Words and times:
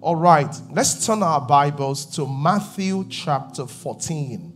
All 0.00 0.16
right, 0.16 0.52
let's 0.70 1.06
turn 1.06 1.22
our 1.22 1.40
Bibles 1.40 2.06
to 2.16 2.26
Matthew 2.26 3.06
chapter 3.08 3.66
14. 3.66 4.52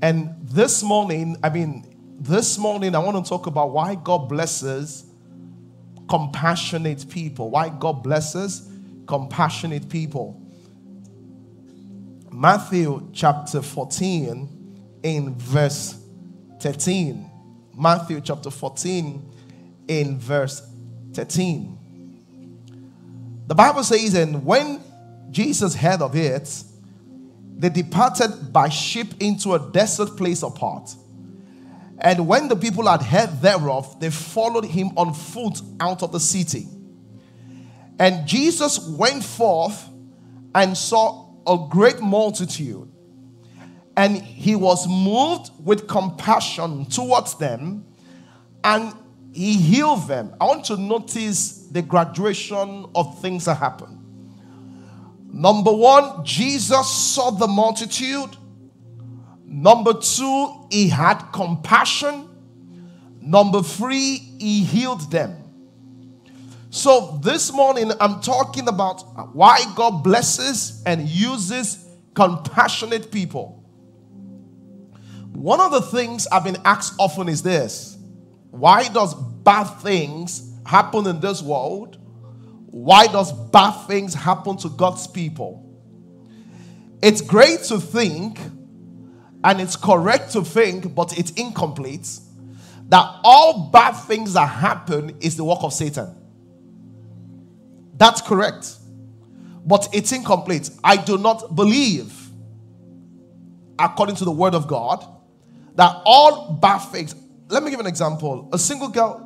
And 0.00 0.34
this 0.42 0.82
morning, 0.82 1.36
I 1.42 1.48
mean, 1.48 2.16
this 2.20 2.56
morning, 2.56 2.94
I 2.94 2.98
want 3.00 3.24
to 3.24 3.28
talk 3.28 3.46
about 3.46 3.70
why 3.70 3.96
God 3.96 4.28
blesses 4.28 5.04
compassionate 6.08 7.08
people. 7.08 7.50
Why 7.50 7.68
God 7.68 8.02
blesses 8.02 8.70
compassionate 9.06 9.88
people. 9.88 10.40
Matthew 12.30 13.10
chapter 13.12 13.60
14, 13.60 14.98
in 15.02 15.34
verse 15.34 16.00
13. 16.60 17.28
Matthew 17.76 18.20
chapter 18.20 18.50
14, 18.50 19.32
in 19.88 20.18
verse 20.18 20.62
13. 21.12 21.78
The 23.52 23.56
Bible 23.56 23.84
says, 23.84 24.14
and 24.14 24.46
when 24.46 24.80
Jesus 25.30 25.74
heard 25.74 26.00
of 26.00 26.16
it, 26.16 26.64
they 27.58 27.68
departed 27.68 28.50
by 28.50 28.70
ship 28.70 29.08
into 29.20 29.52
a 29.52 29.58
desert 29.72 30.16
place 30.16 30.42
apart. 30.42 30.94
And 31.98 32.26
when 32.26 32.48
the 32.48 32.56
people 32.56 32.88
had 32.88 33.02
heard 33.02 33.42
thereof, 33.42 34.00
they 34.00 34.08
followed 34.08 34.64
him 34.64 34.92
on 34.96 35.12
foot 35.12 35.60
out 35.80 36.02
of 36.02 36.12
the 36.12 36.18
city. 36.18 36.66
And 37.98 38.26
Jesus 38.26 38.88
went 38.88 39.22
forth 39.22 39.86
and 40.54 40.74
saw 40.74 41.34
a 41.46 41.66
great 41.68 42.00
multitude, 42.00 42.90
and 43.98 44.16
he 44.16 44.56
was 44.56 44.88
moved 44.88 45.50
with 45.62 45.86
compassion 45.86 46.86
towards 46.86 47.34
them, 47.34 47.84
and 48.64 48.94
he 49.34 49.58
healed 49.58 50.08
them. 50.08 50.34
I 50.40 50.46
want 50.46 50.64
to 50.64 50.78
notice 50.78 51.61
the 51.72 51.82
graduation 51.82 52.86
of 52.94 53.20
things 53.20 53.46
that 53.46 53.56
happen. 53.56 53.98
Number 55.32 55.72
one, 55.72 56.24
Jesus 56.24 56.88
saw 56.88 57.30
the 57.30 57.48
multitude. 57.48 58.36
Number 59.46 59.94
two, 59.94 60.66
he 60.70 60.88
had 60.88 61.18
compassion. 61.32 62.28
Number 63.20 63.62
three, 63.62 64.16
he 64.38 64.62
healed 64.62 65.10
them. 65.10 65.36
So 66.68 67.18
this 67.22 67.52
morning, 67.52 67.90
I'm 68.00 68.20
talking 68.20 68.68
about 68.68 69.34
why 69.34 69.64
God 69.74 70.04
blesses 70.04 70.82
and 70.84 71.08
uses 71.08 71.86
compassionate 72.14 73.10
people. 73.10 73.62
One 75.32 75.60
of 75.60 75.70
the 75.70 75.82
things 75.82 76.26
I've 76.30 76.44
been 76.44 76.58
asked 76.64 76.94
often 76.98 77.28
is 77.28 77.42
this 77.42 77.96
why 78.50 78.88
does 78.88 79.14
bad 79.14 79.64
things 79.64 80.51
happen 80.66 81.06
in 81.06 81.20
this 81.20 81.42
world? 81.42 81.98
Why 82.66 83.06
does 83.06 83.32
bad 83.32 83.86
things 83.86 84.14
happen 84.14 84.56
to 84.58 84.68
God's 84.70 85.06
people? 85.06 85.68
It's 87.02 87.20
great 87.20 87.60
to 87.64 87.80
think, 87.80 88.38
and 89.44 89.60
it's 89.60 89.76
correct 89.76 90.32
to 90.32 90.42
think, 90.42 90.94
but 90.94 91.18
it's 91.18 91.32
incomplete, 91.32 92.08
that 92.88 93.20
all 93.24 93.70
bad 93.70 93.92
things 93.92 94.34
that 94.34 94.46
happen 94.46 95.16
is 95.20 95.36
the 95.36 95.44
work 95.44 95.58
of 95.62 95.72
Satan. 95.72 96.14
That's 97.96 98.20
correct. 98.22 98.76
But 99.64 99.88
it's 99.92 100.12
incomplete. 100.12 100.70
I 100.82 100.96
do 100.96 101.18
not 101.18 101.54
believe, 101.54 102.30
according 103.78 104.16
to 104.16 104.24
the 104.24 104.32
word 104.32 104.54
of 104.54 104.66
God, 104.66 105.04
that 105.74 106.02
all 106.04 106.54
bad 106.54 106.78
things. 106.78 107.14
Let 107.48 107.62
me 107.62 107.70
give 107.70 107.80
an 107.80 107.86
example. 107.86 108.48
A 108.52 108.58
single 108.58 108.88
girl 108.88 109.21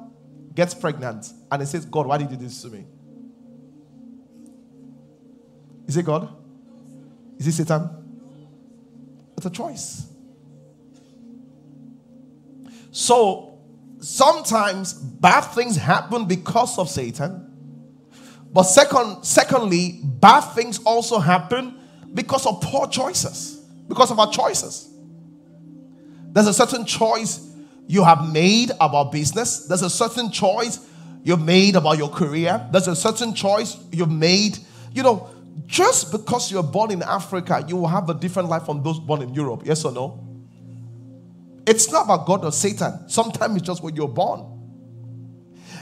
gets 0.57 0.75
pregnant 0.75 1.33
and 1.53 1.63
he 1.63 1.67
says, 1.67 1.85
God, 1.85 2.07
why 2.07 2.19
did 2.19 2.31
you 2.31 2.37
do 2.37 2.45
this 2.45 2.63
to 2.63 2.69
me? 2.69 2.85
Is 5.87 5.97
it 5.97 6.05
God? 6.05 6.35
Is 7.39 7.47
it 7.47 7.53
Satan? 7.53 7.91
It's 9.37 9.47
a 9.47 9.51
choice. 9.51 10.09
So 12.91 13.59
sometimes 14.01 14.95
bad 14.95 15.43
things 15.43 15.77
happen 15.77 16.25
because 16.25 16.79
of 16.79 16.89
Satan. 16.89 17.53
But 18.53 18.63
second, 18.63 19.23
secondly, 19.23 20.01
bad 20.03 20.41
things 20.41 20.79
also 20.85 21.19
happen 21.19 21.79
because 22.15 22.47
of 22.47 22.63
poor 22.63 22.87
choices, 22.87 23.63
because 23.87 24.11
of 24.11 24.19
our 24.19 24.33
choices. 24.33 24.89
There's 26.33 26.47
a 26.47 26.55
certain 26.55 26.87
choice 26.87 27.46
you 27.87 28.05
have 28.05 28.33
made 28.33 28.73
about 28.81 29.13
business. 29.13 29.67
There's 29.67 29.83
a 29.83 29.91
certain 29.91 30.31
choice 30.31 30.81
you've 31.23 31.41
made 31.41 31.77
about 31.77 31.99
your 31.99 32.09
career. 32.09 32.67
There's 32.73 32.89
a 32.89 32.97
certain 32.97 33.35
choice 33.35 33.77
you've 33.93 34.11
made. 34.11 34.59
You 34.93 35.03
know, 35.03 35.31
just 35.67 36.13
because 36.13 36.51
you're 36.51 36.63
born 36.63 36.91
in 36.91 37.03
Africa, 37.03 37.65
you 37.67 37.77
will 37.77 37.89
have 37.89 38.09
a 38.11 38.15
different 38.15 38.49
life 38.49 38.65
from 38.65 38.83
those 38.83 38.99
born 38.99 39.23
in 39.23 39.35
Europe. 39.35 39.63
Yes 39.65 39.85
or 39.85 39.93
no? 39.93 40.23
It's 41.67 41.91
not 41.91 42.05
about 42.05 42.27
God 42.27 42.45
or 42.45 42.53
Satan. 42.53 43.09
Sometimes 43.09 43.57
it's 43.57 43.67
just 43.67 43.83
when 43.83 43.97
you're 43.97 44.09
born. 44.09 44.45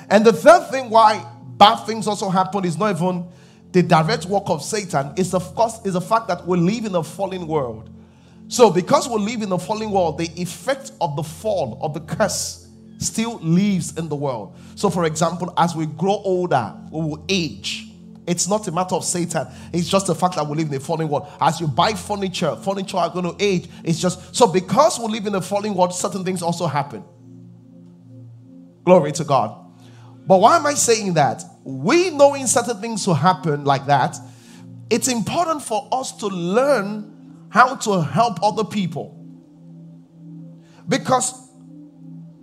And 0.08 0.24
the 0.24 0.32
third 0.32 0.70
thing 0.70 0.90
why 0.90 1.24
bad 1.56 1.84
things 1.86 2.06
also 2.06 2.28
happen 2.28 2.64
is 2.64 2.78
not 2.78 2.96
even 2.96 3.26
the 3.72 3.82
direct 3.82 4.26
work 4.26 4.44
of 4.46 4.62
Satan. 4.62 5.12
It's 5.16 5.34
of 5.34 5.54
course 5.54 5.80
is 5.84 5.94
the 5.94 6.00
fact 6.00 6.28
that 6.28 6.46
we 6.46 6.58
live 6.58 6.84
in 6.84 6.94
a 6.94 7.02
fallen 7.02 7.46
world. 7.46 7.90
So, 8.54 8.70
because 8.70 9.08
we 9.08 9.16
live 9.16 9.42
in 9.42 9.50
a 9.50 9.58
fallen 9.58 9.90
world, 9.90 10.16
the 10.16 10.30
effect 10.40 10.92
of 11.00 11.16
the 11.16 11.24
fall, 11.24 11.76
of 11.82 11.92
the 11.92 11.98
curse, 11.98 12.68
still 12.98 13.40
lives 13.42 13.98
in 13.98 14.08
the 14.08 14.14
world. 14.14 14.56
So, 14.76 14.90
for 14.90 15.06
example, 15.06 15.52
as 15.56 15.74
we 15.74 15.86
grow 15.86 16.22
older, 16.24 16.72
we 16.92 17.00
will 17.00 17.24
age. 17.28 17.88
It's 18.28 18.46
not 18.46 18.68
a 18.68 18.70
matter 18.70 18.94
of 18.94 19.04
Satan. 19.04 19.48
It's 19.72 19.88
just 19.88 20.06
the 20.06 20.14
fact 20.14 20.36
that 20.36 20.46
we 20.46 20.56
live 20.56 20.68
in 20.68 20.74
a 20.74 20.78
fallen 20.78 21.08
world. 21.08 21.26
As 21.40 21.60
you 21.60 21.66
buy 21.66 21.94
furniture, 21.94 22.54
furniture 22.54 22.98
are 22.98 23.10
going 23.10 23.24
to 23.24 23.44
age. 23.44 23.68
It's 23.82 23.98
just 23.98 24.32
so 24.32 24.46
because 24.46 25.00
we 25.00 25.06
live 25.06 25.26
in 25.26 25.34
a 25.34 25.42
fallen 25.42 25.74
world, 25.74 25.92
certain 25.92 26.24
things 26.24 26.40
also 26.40 26.68
happen. 26.68 27.02
Glory 28.84 29.10
to 29.10 29.24
God. 29.24 29.66
But 30.28 30.40
why 30.40 30.54
am 30.58 30.66
I 30.66 30.74
saying 30.74 31.14
that? 31.14 31.42
We 31.64 32.10
knowing 32.10 32.46
certain 32.46 32.80
things 32.80 33.04
will 33.04 33.14
happen 33.14 33.64
like 33.64 33.86
that, 33.86 34.16
it's 34.90 35.08
important 35.08 35.60
for 35.60 35.88
us 35.90 36.12
to 36.18 36.28
learn 36.28 37.13
how 37.54 37.76
to 37.76 38.02
help 38.02 38.42
other 38.42 38.64
people. 38.64 39.16
Because 40.88 41.32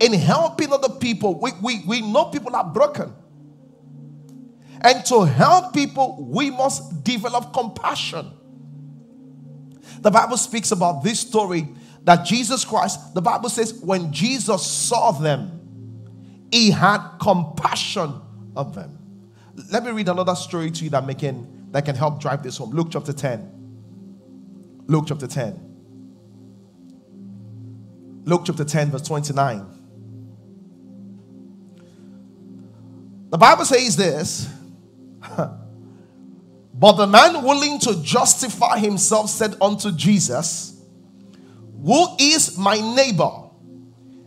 in 0.00 0.14
helping 0.14 0.72
other 0.72 0.88
people, 0.88 1.38
we, 1.38 1.50
we, 1.60 1.82
we 1.86 2.00
know 2.00 2.24
people 2.24 2.56
are 2.56 2.64
broken. 2.64 3.12
And 4.80 5.04
to 5.04 5.24
help 5.24 5.74
people, 5.74 6.26
we 6.30 6.50
must 6.50 7.04
develop 7.04 7.52
compassion. 7.52 8.32
The 10.00 10.10
Bible 10.10 10.38
speaks 10.38 10.72
about 10.72 11.04
this 11.04 11.20
story 11.20 11.68
that 12.04 12.24
Jesus 12.24 12.64
Christ, 12.64 13.12
the 13.12 13.20
Bible 13.20 13.50
says, 13.50 13.74
when 13.74 14.14
Jesus 14.14 14.66
saw 14.66 15.12
them, 15.12 16.48
he 16.50 16.70
had 16.70 17.18
compassion 17.20 18.18
of 18.56 18.74
them. 18.74 18.98
Let 19.70 19.84
me 19.84 19.90
read 19.90 20.08
another 20.08 20.34
story 20.34 20.70
to 20.70 20.84
you 20.84 20.90
that, 20.90 21.18
can, 21.18 21.68
that 21.72 21.84
can 21.84 21.96
help 21.96 22.18
drive 22.18 22.42
this 22.42 22.56
home. 22.56 22.70
Luke 22.70 22.88
chapter 22.90 23.12
10. 23.12 23.61
Luke 24.86 25.04
chapter 25.08 25.26
10. 25.26 25.72
Luke 28.24 28.42
chapter 28.44 28.64
10, 28.64 28.90
verse 28.90 29.02
29. 29.02 29.66
The 33.30 33.38
Bible 33.38 33.64
says 33.64 33.96
this 33.96 34.48
But 36.74 36.92
the 36.92 37.06
man 37.06 37.42
willing 37.44 37.78
to 37.80 38.02
justify 38.02 38.78
himself 38.78 39.30
said 39.30 39.56
unto 39.60 39.92
Jesus, 39.92 40.82
Who 41.84 42.06
is 42.18 42.58
my 42.58 42.76
neighbor? 42.94 43.30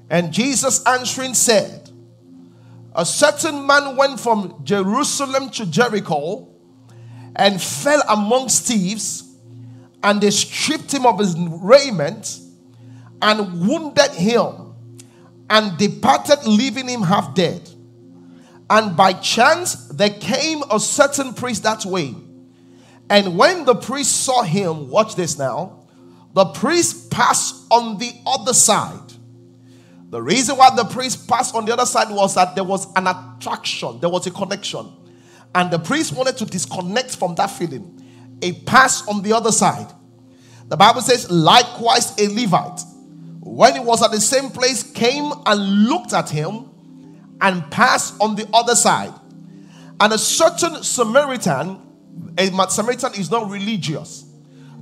And 0.09 0.31
Jesus 0.31 0.85
answering 0.85 1.33
said, 1.33 1.89
A 2.93 3.05
certain 3.05 3.65
man 3.65 3.95
went 3.95 4.19
from 4.19 4.61
Jerusalem 4.63 5.49
to 5.51 5.65
Jericho 5.65 6.47
and 7.35 7.61
fell 7.61 8.01
amongst 8.07 8.67
thieves 8.67 9.24
and 10.05 10.21
they 10.21 10.29
stripped 10.29 10.93
him 10.93 11.05
of 11.05 11.17
his 11.17 11.35
raiment 11.35 12.39
and 13.23 13.67
wounded 13.67 14.11
him 14.11 14.75
and 15.49 15.77
departed, 15.79 16.45
leaving 16.45 16.87
him 16.87 17.01
half 17.01 17.33
dead. 17.33 17.67
And 18.69 18.95
by 18.95 19.13
chance, 19.13 19.87
there 19.87 20.11
came 20.11 20.61
a 20.71 20.79
certain 20.79 21.33
priest 21.33 21.63
that 21.63 21.85
way. 21.85 22.13
And 23.09 23.35
when 23.35 23.65
the 23.65 23.73
priest 23.73 24.23
saw 24.23 24.43
him, 24.43 24.89
watch 24.89 25.15
this 25.15 25.39
now, 25.39 25.87
the 26.33 26.45
priest 26.45 27.09
passed 27.09 27.65
on 27.71 27.97
the 27.97 28.11
other 28.27 28.53
side. 28.53 29.11
The 30.11 30.21
reason 30.21 30.55
why 30.57 30.75
the 30.75 30.85
priest 30.85 31.27
passed 31.27 31.55
on 31.55 31.65
the 31.65 31.73
other 31.73 31.85
side 31.85 32.11
was 32.11 32.35
that 32.35 32.53
there 32.53 32.63
was 32.63 32.87
an 32.95 33.07
attraction, 33.07 33.99
there 34.01 34.09
was 34.09 34.27
a 34.27 34.31
connection. 34.31 34.87
And 35.55 35.71
the 35.71 35.79
priest 35.79 36.13
wanted 36.13 36.37
to 36.37 36.45
disconnect 36.45 37.15
from 37.15 37.33
that 37.35 37.47
feeling. 37.47 38.04
A 38.41 38.53
pass 38.63 39.07
on 39.07 39.21
the 39.21 39.33
other 39.33 39.51
side. 39.51 39.91
The 40.67 40.77
Bible 40.77 41.01
says, 41.01 41.29
likewise, 41.29 42.19
a 42.19 42.27
Levite, 42.27 42.81
when 43.41 43.73
he 43.73 43.79
was 43.79 44.01
at 44.01 44.11
the 44.11 44.19
same 44.19 44.49
place, 44.49 44.83
came 44.83 45.31
and 45.45 45.85
looked 45.85 46.13
at 46.13 46.29
him 46.29 46.69
and 47.41 47.69
passed 47.69 48.15
on 48.19 48.35
the 48.35 48.47
other 48.53 48.75
side. 48.75 49.13
And 49.99 50.11
a 50.11 50.17
certain 50.17 50.83
Samaritan, 50.83 51.79
a 52.37 52.69
Samaritan 52.69 53.13
is 53.13 53.29
not 53.29 53.49
religious. 53.49 54.25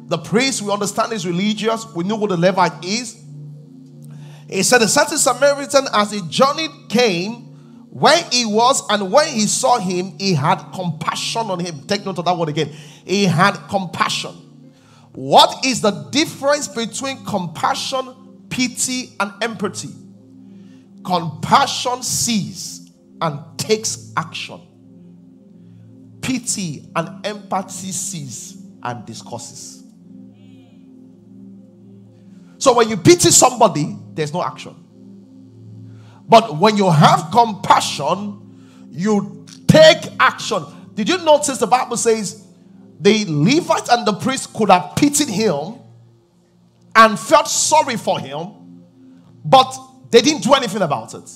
The 0.08 0.18
priest, 0.18 0.62
we 0.62 0.72
understand, 0.72 1.14
is 1.14 1.26
religious. 1.26 1.86
We 1.94 2.04
know 2.04 2.16
what 2.16 2.30
the 2.30 2.38
Levite 2.38 2.84
is. 2.84 3.22
He 4.50 4.64
said, 4.64 4.82
A 4.82 4.88
certain 4.88 5.18
Samaritan, 5.18 5.88
as 5.94 6.12
he 6.12 6.22
journeyed, 6.30 6.72
came 6.90 7.53
where 7.94 8.24
he 8.32 8.44
was, 8.44 8.82
and 8.90 9.12
when 9.12 9.28
he 9.28 9.42
saw 9.42 9.78
him, 9.78 10.18
he 10.18 10.34
had 10.34 10.58
compassion 10.74 11.52
on 11.52 11.60
him. 11.60 11.86
Take 11.86 12.04
note 12.04 12.18
of 12.18 12.26
that 12.26 12.36
word 12.36 12.50
again. 12.50 12.70
He 13.06 13.26
had 13.26 13.56
compassion. 13.70 14.32
What 15.12 15.64
is 15.64 15.82
the 15.82 15.92
difference 16.10 16.68
between 16.68 17.24
compassion, 17.24 18.48
pity, 18.50 19.14
and 19.20 19.32
empathy? 19.44 19.92
Compassion 21.06 22.02
sees 22.02 22.92
and 23.22 23.40
takes 23.60 24.12
action. 24.18 24.60
Pity 26.20 26.90
and 26.96 27.24
empathy 27.24 27.92
sees 27.92 28.58
and 28.82 29.06
discusses. 29.06 29.84
So 32.58 32.74
when 32.74 32.90
you 32.90 32.98
pity 32.98 33.30
somebody, 33.30 33.96
there's 34.16 34.34
no 34.34 34.42
action. 34.42 34.83
But 36.28 36.58
when 36.58 36.78
you 36.78 36.90
have 36.90 37.30
compassion, 37.32 38.88
you 38.92 39.46
take 39.68 39.98
action. 40.20 40.64
Did 40.94 41.10
you 41.10 41.18
notice 41.20 41.58
the 41.58 41.68
Bible 41.68 41.98
says 41.98 42.46
the 43.00 43.26
Levite 43.28 43.90
and 43.90 44.06
the 44.06 44.14
priest 44.14 44.54
could 44.54 44.70
have 44.70 44.96
pitied 44.96 45.28
him 45.28 45.76
and 46.96 47.20
felt 47.20 47.48
sorry 47.48 47.98
for 47.98 48.20
him, 48.20 48.84
but 49.44 49.78
they 50.12 50.22
didn't 50.22 50.44
do 50.44 50.54
anything 50.54 50.82
about 50.82 51.14
it. 51.14 51.30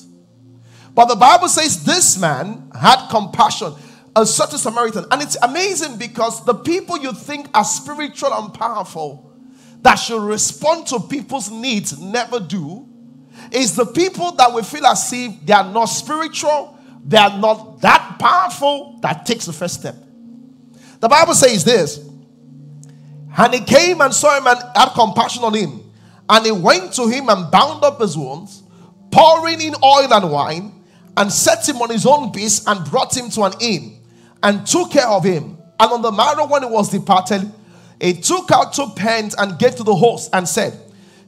But 0.93 1.05
the 1.05 1.15
Bible 1.15 1.49
says 1.49 1.83
this 1.83 2.17
man 2.19 2.71
had 2.79 3.07
compassion, 3.09 3.73
a 4.15 4.25
certain 4.25 4.57
Samaritan. 4.57 5.05
And 5.11 5.21
it's 5.21 5.37
amazing 5.41 5.97
because 5.97 6.45
the 6.45 6.53
people 6.53 6.97
you 6.97 7.11
think 7.11 7.49
are 7.53 7.65
spiritual 7.65 8.33
and 8.33 8.53
powerful 8.53 9.31
that 9.81 9.95
should 9.95 10.21
respond 10.21 10.87
to 10.87 10.99
people's 10.99 11.51
needs 11.51 11.99
never 11.99 12.39
do 12.39 12.87
is 13.51 13.75
the 13.75 13.85
people 13.85 14.31
that 14.33 14.53
we 14.53 14.61
feel 14.63 14.85
as 14.85 15.11
if 15.13 15.45
they 15.45 15.53
are 15.53 15.71
not 15.71 15.85
spiritual, 15.85 16.77
they 17.05 17.17
are 17.17 17.37
not 17.37 17.81
that 17.81 18.17
powerful, 18.19 18.99
that 19.01 19.25
takes 19.25 19.45
the 19.45 19.53
first 19.53 19.79
step. 19.79 19.95
The 20.99 21.07
Bible 21.07 21.33
says 21.33 21.63
this, 21.63 22.05
and 23.37 23.53
he 23.53 23.61
came 23.61 24.01
and 24.01 24.13
saw 24.13 24.37
him 24.37 24.47
and 24.47 24.59
had 24.75 24.89
compassion 24.93 25.43
on 25.43 25.53
him, 25.53 25.83
and 26.27 26.45
he 26.45 26.51
went 26.51 26.93
to 26.93 27.07
him 27.07 27.29
and 27.29 27.51
bound 27.51 27.83
up 27.83 28.01
his 28.01 28.17
wounds, 28.17 28.63
pouring 29.11 29.61
in 29.61 29.75
oil 29.83 30.11
and 30.11 30.31
wine, 30.31 30.83
and 31.15 31.31
set 31.31 31.67
him 31.67 31.77
on 31.77 31.89
his 31.89 32.05
own 32.05 32.31
beast 32.31 32.67
and 32.67 32.83
brought 32.89 33.15
him 33.15 33.29
to 33.29 33.43
an 33.43 33.53
inn, 33.61 33.99
and 34.43 34.65
took 34.65 34.91
care 34.91 35.07
of 35.07 35.23
him. 35.23 35.57
And 35.79 35.91
on 35.91 36.01
the 36.01 36.11
morrow 36.11 36.47
when 36.47 36.63
he 36.63 36.69
was 36.69 36.89
departed, 36.89 37.51
he 38.01 38.13
took 38.13 38.51
out 38.51 38.73
two 38.73 38.87
pence 38.95 39.35
and 39.37 39.57
gave 39.57 39.75
to 39.75 39.83
the 39.83 39.95
host 39.95 40.31
and 40.33 40.47
said, 40.47 40.79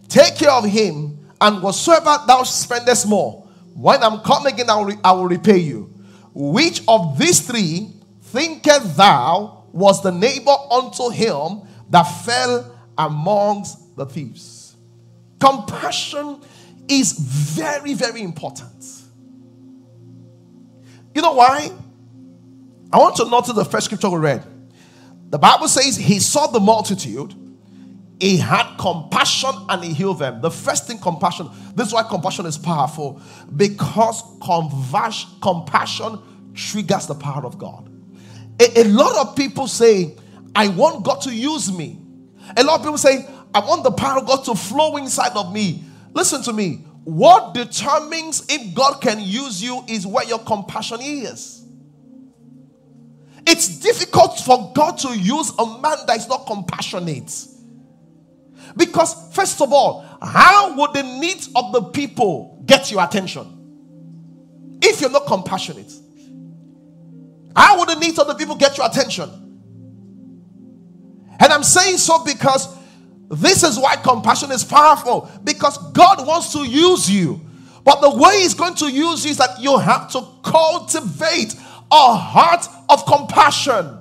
Take 0.08 0.38
care 0.38 0.52
of 0.52 0.66
him 0.66 1.19
and 1.42 1.62
whatsoever 1.62 2.18
thou 2.28 2.44
spendest 2.44 3.08
more, 3.08 3.48
when 3.74 4.04
I'm 4.04 4.20
coming 4.20 4.54
again, 4.54 4.70
I 4.70 4.76
will, 4.76 5.00
I 5.04 5.12
will 5.14 5.28
repay 5.28 5.58
you. 5.58 5.94
Which 6.34 6.82
of 6.88 7.18
these 7.18 7.40
three 7.40 7.90
thinkest 8.22 8.98
thou 8.98 9.66
was 9.72 10.02
the 10.04 10.12
neighbor 10.12 10.56
unto 10.72 11.10
him 11.10 11.62
that 11.90 12.04
fell 12.04 12.76
amongst 12.98 13.96
the 13.96 14.06
thieves? 14.06 14.76
Compassion 15.40 16.42
is 16.88 17.14
very, 17.14 17.94
very 17.94 18.22
important. 18.22 18.86
You 21.16 21.22
know 21.22 21.34
why? 21.34 21.72
I 22.92 22.98
want 22.98 23.16
to 23.18 23.30
notice 23.30 23.54
the 23.54 23.66
first 23.66 23.86
scripture 23.86 24.10
we 24.10 24.20
read. 24.20 24.44
The 25.30 25.38
Bible 25.38 25.68
says 25.68 25.96
he 25.96 26.20
saw 26.20 26.48
the 26.48 26.60
multitude 26.60 27.34
he 28.20 28.38
had 28.38 28.76
compassion 28.78 29.52
and 29.70 29.84
he 29.84 29.94
healed 29.94 30.20
them. 30.20 30.42
The 30.42 30.52
first 30.52 30.88
thing, 30.88 31.00
compassion. 31.00 31.50
This 31.76 31.88
is 31.88 31.94
why 31.94 32.04
compassion 32.04 32.46
is 32.46 32.58
powerful 32.58 33.22
because 33.56 34.24
compassion 35.42 36.20
triggers 36.54 37.08
the 37.08 37.16
power 37.16 37.46
of 37.46 37.58
God. 37.58 37.90
A, 38.60 38.82
a, 38.82 38.84
lot 38.84 39.26
of 39.26 39.38
people 39.38 39.68
say, 39.68 40.18
I 40.54 40.68
want 40.68 41.06
God 41.06 41.22
to 41.22 41.34
use 41.34 41.72
me. 41.72 42.02
A 42.58 42.64
lot 42.64 42.80
of 42.80 42.82
people 42.82 42.98
say, 42.98 43.26
I 43.54 43.60
want 43.60 43.84
the 43.84 43.92
power 43.92 44.20
of 44.20 44.28
God 44.28 44.44
to 44.46 44.56
flow 44.56 44.98
inside 44.98 45.32
of 45.36 45.54
me. 45.54 45.84
Listen 46.14 46.42
to 46.44 46.52
me. 46.52 46.84
What 47.06 47.54
determines 47.54 48.46
if 48.50 48.76
God 48.76 49.00
can 49.00 49.22
use 49.22 49.64
you 49.64 49.84
is 49.88 50.06
where 50.06 50.26
your 50.26 50.40
compassion 50.40 51.00
is. 51.02 51.64
It's 53.48 53.80
difficult 53.80 54.38
for 54.40 54.74
God 54.76 54.98
to 55.00 55.18
use 55.18 55.52
a 55.58 55.66
man 55.80 55.98
that 56.06 56.18
is 56.18 56.28
not 56.28 56.46
compassionate. 56.46 57.34
Because, 58.78 59.34
first 59.34 59.62
of 59.62 59.74
all, 59.74 60.06
how 60.22 60.76
would 60.76 60.94
the 60.94 61.04
needs 61.04 61.50
of 61.56 61.72
the 61.72 61.84
people 61.84 62.62
get 62.66 62.92
your 62.92 63.04
attention 63.04 63.56
if 64.82 65.02
you're 65.02 65.10
not 65.10 65.26
compassionate? 65.26 65.92
How 67.56 67.80
would 67.80 67.90
the 67.90 67.96
needs 67.96 68.20
of 68.20 68.28
the 68.28 68.36
people 68.36 68.56
get 68.56 68.78
your 68.78 68.88
attention? 68.88 69.30
And 71.40 71.54
I'm 71.54 71.64
saying 71.64 71.98
so 71.98 72.24
because 72.24 72.76
this 73.30 73.64
is 73.64 73.78
why 73.78 73.96
compassion 73.96 74.52
is 74.52 74.64
powerful 74.64 75.30
because 75.44 75.78
God 75.92 76.26
wants 76.26 76.52
to 76.54 76.60
use 76.60 77.10
you. 77.10 77.42
But 77.84 78.02
the 78.02 78.10
way 78.10 78.42
He's 78.42 78.54
going 78.54 78.76
to 78.76 78.92
use 78.92 79.24
you 79.24 79.32
is 79.32 79.38
that 79.38 79.60
you 79.60 79.78
have 79.78 80.12
to 80.12 80.28
cultivate 80.44 81.56
a 81.92 82.16
heart 82.16 82.68
of 82.90 83.06
compassion. 83.06 83.99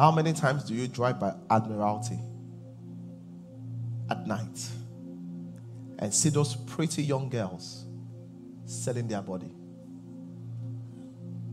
How 0.00 0.10
many 0.10 0.32
times 0.32 0.64
do 0.64 0.72
you 0.72 0.88
drive 0.88 1.20
by 1.20 1.34
Admiralty 1.50 2.18
at 4.08 4.26
night 4.26 4.66
and 5.98 6.14
see 6.14 6.30
those 6.30 6.56
pretty 6.56 7.02
young 7.02 7.28
girls 7.28 7.84
selling 8.64 9.08
their 9.08 9.20
body? 9.20 9.50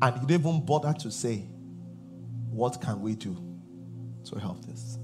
And 0.01 0.21
you 0.21 0.27
don't 0.29 0.31
even 0.31 0.65
bother 0.65 0.93
to 0.93 1.11
say, 1.11 1.39
What 2.49 2.79
can 2.79 3.01
we 3.01 3.15
do 3.15 3.35
to 4.29 4.39
help 4.39 4.63
this? 4.65 4.97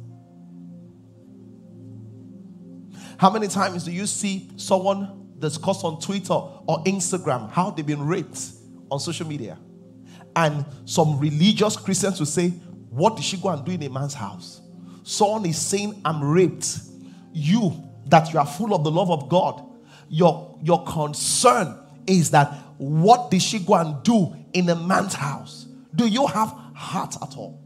How 3.17 3.29
many 3.29 3.49
times 3.49 3.83
do 3.83 3.91
you 3.91 4.07
see 4.07 4.51
someone 4.55 5.33
discuss 5.37 5.83
on 5.83 5.99
Twitter 5.99 6.33
or 6.33 6.81
Instagram 6.85 7.51
how 7.51 7.71
they've 7.71 7.85
been 7.85 8.07
raped 8.07 8.39
on 8.89 9.01
social 9.01 9.27
media? 9.27 9.57
And 10.33 10.63
some 10.85 11.19
religious 11.19 11.75
Christians 11.75 12.19
will 12.19 12.25
say, 12.25 12.53
What 12.93 13.15
did 13.15 13.25
she 13.25 13.37
go 13.37 13.49
and 13.49 13.65
do 13.65 13.71
in 13.71 13.81
a 13.83 13.89
man's 13.89 14.13
house? 14.13 14.61
Someone 15.03 15.45
is 15.45 15.57
saying, 15.57 15.99
I'm 16.05 16.23
raped. 16.23 16.79
You, 17.33 17.73
that 18.07 18.31
you 18.31 18.37
are 18.37 18.45
full 18.45 18.73
of 18.75 18.83
the 18.83 18.91
love 18.91 19.09
of 19.09 19.29
God, 19.29 19.65
your, 20.09 20.59
your 20.61 20.83
concern 20.83 21.79
is 22.05 22.29
that 22.31 22.53
what 22.77 23.31
did 23.31 23.41
she 23.41 23.59
go 23.59 23.75
and 23.75 24.03
do 24.03 24.35
in 24.53 24.69
a 24.69 24.75
man's 24.75 25.15
house? 25.15 25.65
Do 25.95 26.07
you 26.07 26.27
have 26.27 26.49
heart 26.75 27.15
at 27.21 27.35
all? 27.35 27.59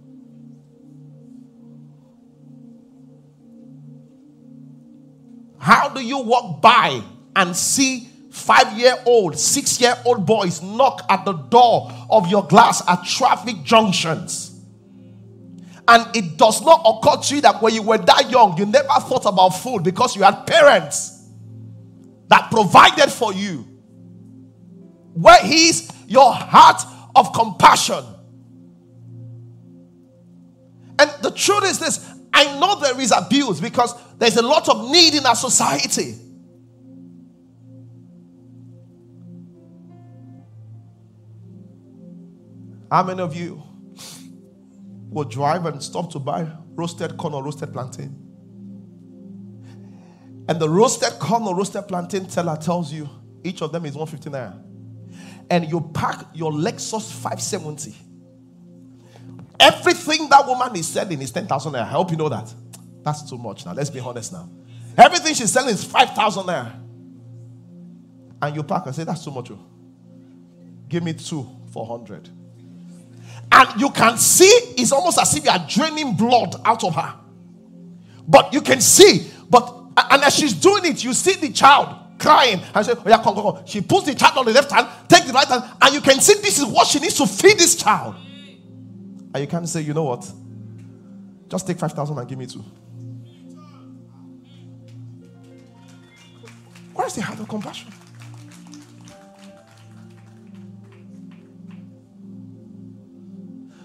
How 5.60 5.90
do 5.90 6.02
you 6.02 6.20
walk 6.20 6.62
by 6.62 7.02
and 7.36 7.54
see 7.54 8.08
five 8.30 8.78
year 8.78 8.96
old, 9.06 9.38
six 9.38 9.82
year 9.82 9.96
old 10.06 10.26
boys 10.26 10.62
knock 10.62 11.06
at 11.10 11.26
the 11.26 11.34
door 11.34 11.92
of 12.10 12.30
your 12.30 12.46
glass 12.48 12.82
at 12.88 13.04
traffic 13.04 13.64
junctions. 13.64 14.57
And 15.88 16.16
it 16.16 16.38
does 16.38 16.62
not 16.62 16.82
occur 16.86 17.22
to 17.22 17.36
you 17.36 17.42
that 17.42 17.62
when 17.62 17.74
you 17.74 17.82
were 17.82 17.98
that 17.98 18.30
young, 18.30 18.58
you 18.58 18.66
never 18.66 18.88
thought 19.00 19.26
about 19.26 19.50
food 19.50 19.84
because 19.84 20.16
you 20.16 20.24
had 20.24 20.46
parents 20.46 21.30
that 22.28 22.52
provided 22.52 23.10
for 23.10 23.34
you. 23.34 23.60
Where 25.14 25.40
is 25.46 25.90
your 26.08 26.34
heart 26.34 26.82
of 27.16 27.32
compassion? 27.34 28.04
And 31.00 31.12
the 31.22 31.32
truth 31.32 31.64
is 31.64 31.80
this 31.80 32.14
I 32.34 32.60
know 32.60 32.80
there 32.80 33.00
is 33.00 33.12
abuse 33.12 33.62
because 33.62 33.94
there's 34.18 34.36
a 34.36 34.42
lot 34.42 34.68
of 34.68 34.92
need 34.92 35.16
in 35.16 35.26
our 35.26 35.36
society. 35.36 36.16
How 42.92 43.04
many 43.04 43.22
of 43.22 43.36
you 43.36 43.67
will 45.18 45.24
drive 45.24 45.66
and 45.66 45.82
stop 45.82 46.12
to 46.12 46.20
buy 46.20 46.48
roasted 46.76 47.18
corn 47.18 47.34
or 47.34 47.44
roasted 47.44 47.74
plantain? 47.74 48.16
And 50.48 50.60
the 50.60 50.70
roasted 50.70 51.14
corn 51.20 51.44
or 51.44 51.56
roasted 51.56 51.88
plantain 51.88 52.28
teller 52.28 52.56
tells 52.56 52.94
you 52.94 53.10
each 53.44 53.62
of 53.64 53.72
them 53.72 53.86
is 53.86 53.96
150 53.96 54.30
naira. 54.30 54.64
and 55.50 55.68
you 55.68 55.82
park 55.82 56.28
your 56.34 56.52
Lexus 56.52 57.12
570. 57.12 57.96
Everything 59.60 60.30
that 60.30 60.46
woman 60.46 60.76
is 60.76 60.88
selling 60.88 61.20
is 61.22 61.32
10,000 61.32 61.74
naira. 61.74 61.82
I 61.82 61.86
hope 61.86 62.12
you 62.12 62.18
know 62.18 62.30
that. 62.30 62.54
That's 63.04 63.28
too 63.28 63.40
much 63.40 63.66
now. 63.66 63.74
Let's 63.74 63.90
be 63.90 64.00
honest 64.00 64.32
now. 64.32 64.50
Everything 64.98 65.34
she's 65.34 65.52
selling 65.52 65.74
is 65.74 65.84
5,000 65.84 66.44
naira. 66.46 66.80
And 68.40 68.56
you 68.56 68.62
park 68.62 68.86
and 68.86 68.96
say, 68.96 69.04
That's 69.04 69.24
too 69.24 69.32
much. 69.32 69.50
Oh. 69.50 69.66
Give 70.88 71.04
me 71.04 71.14
two 71.14 71.50
for 71.72 71.88
100. 71.88 72.30
And 73.52 73.82
you 73.82 73.90
can 73.92 74.18
see 74.18 74.46
it's 74.78 74.92
almost 74.92 75.20
as 75.20 75.36
if 75.36 75.44
you 75.46 75.50
are 75.50 75.66
draining 75.68 76.16
blood 76.16 76.56
out 76.66 76.84
of 76.84 76.96
her. 76.96 77.16
But 78.28 78.54
you 78.54 78.62
can 78.62 78.82
see, 78.82 79.32
but 79.50 79.74
and 80.12 80.24
as 80.24 80.36
she's 80.36 80.54
doing 80.54 80.86
it, 80.86 81.04
you 81.04 81.14
see 81.14 81.34
the 81.34 81.52
child 81.52 81.96
crying 82.20 82.62
and 82.74 82.86
say, 82.86 82.94
Oh, 82.96 83.04
yeah, 83.06 83.22
come, 83.24 83.36
come, 83.36 83.54
come. 83.54 83.66
She 83.66 83.82
puts 83.82 84.06
the 84.06 84.16
child 84.16 84.38
on 84.38 84.46
the 84.46 84.52
left 84.52 84.72
hand, 84.72 84.88
take 85.08 85.26
the 85.26 85.34
right 85.34 85.48
hand, 85.48 85.64
and 85.82 85.94
you 85.94 86.02
can 86.02 86.20
see 86.20 86.34
this 86.42 86.60
is 86.60 86.66
what 86.66 86.88
she 86.88 87.00
needs 87.00 87.16
to 87.16 87.26
feed 87.26 87.58
this 87.58 87.76
child. 87.76 88.16
And 89.34 89.38
you 89.44 89.48
can't 89.48 89.68
say, 89.68 89.82
you 89.82 89.94
know 89.94 90.04
what? 90.04 90.32
Just 91.48 91.68
take 91.68 91.78
5,000 91.78 92.18
and 92.18 92.28
give 92.28 92.38
me 92.38 92.46
two. 92.48 92.64
Where's 96.94 97.14
the 97.14 97.22
heart 97.22 97.40
of 97.40 97.48
compassion? 97.48 97.92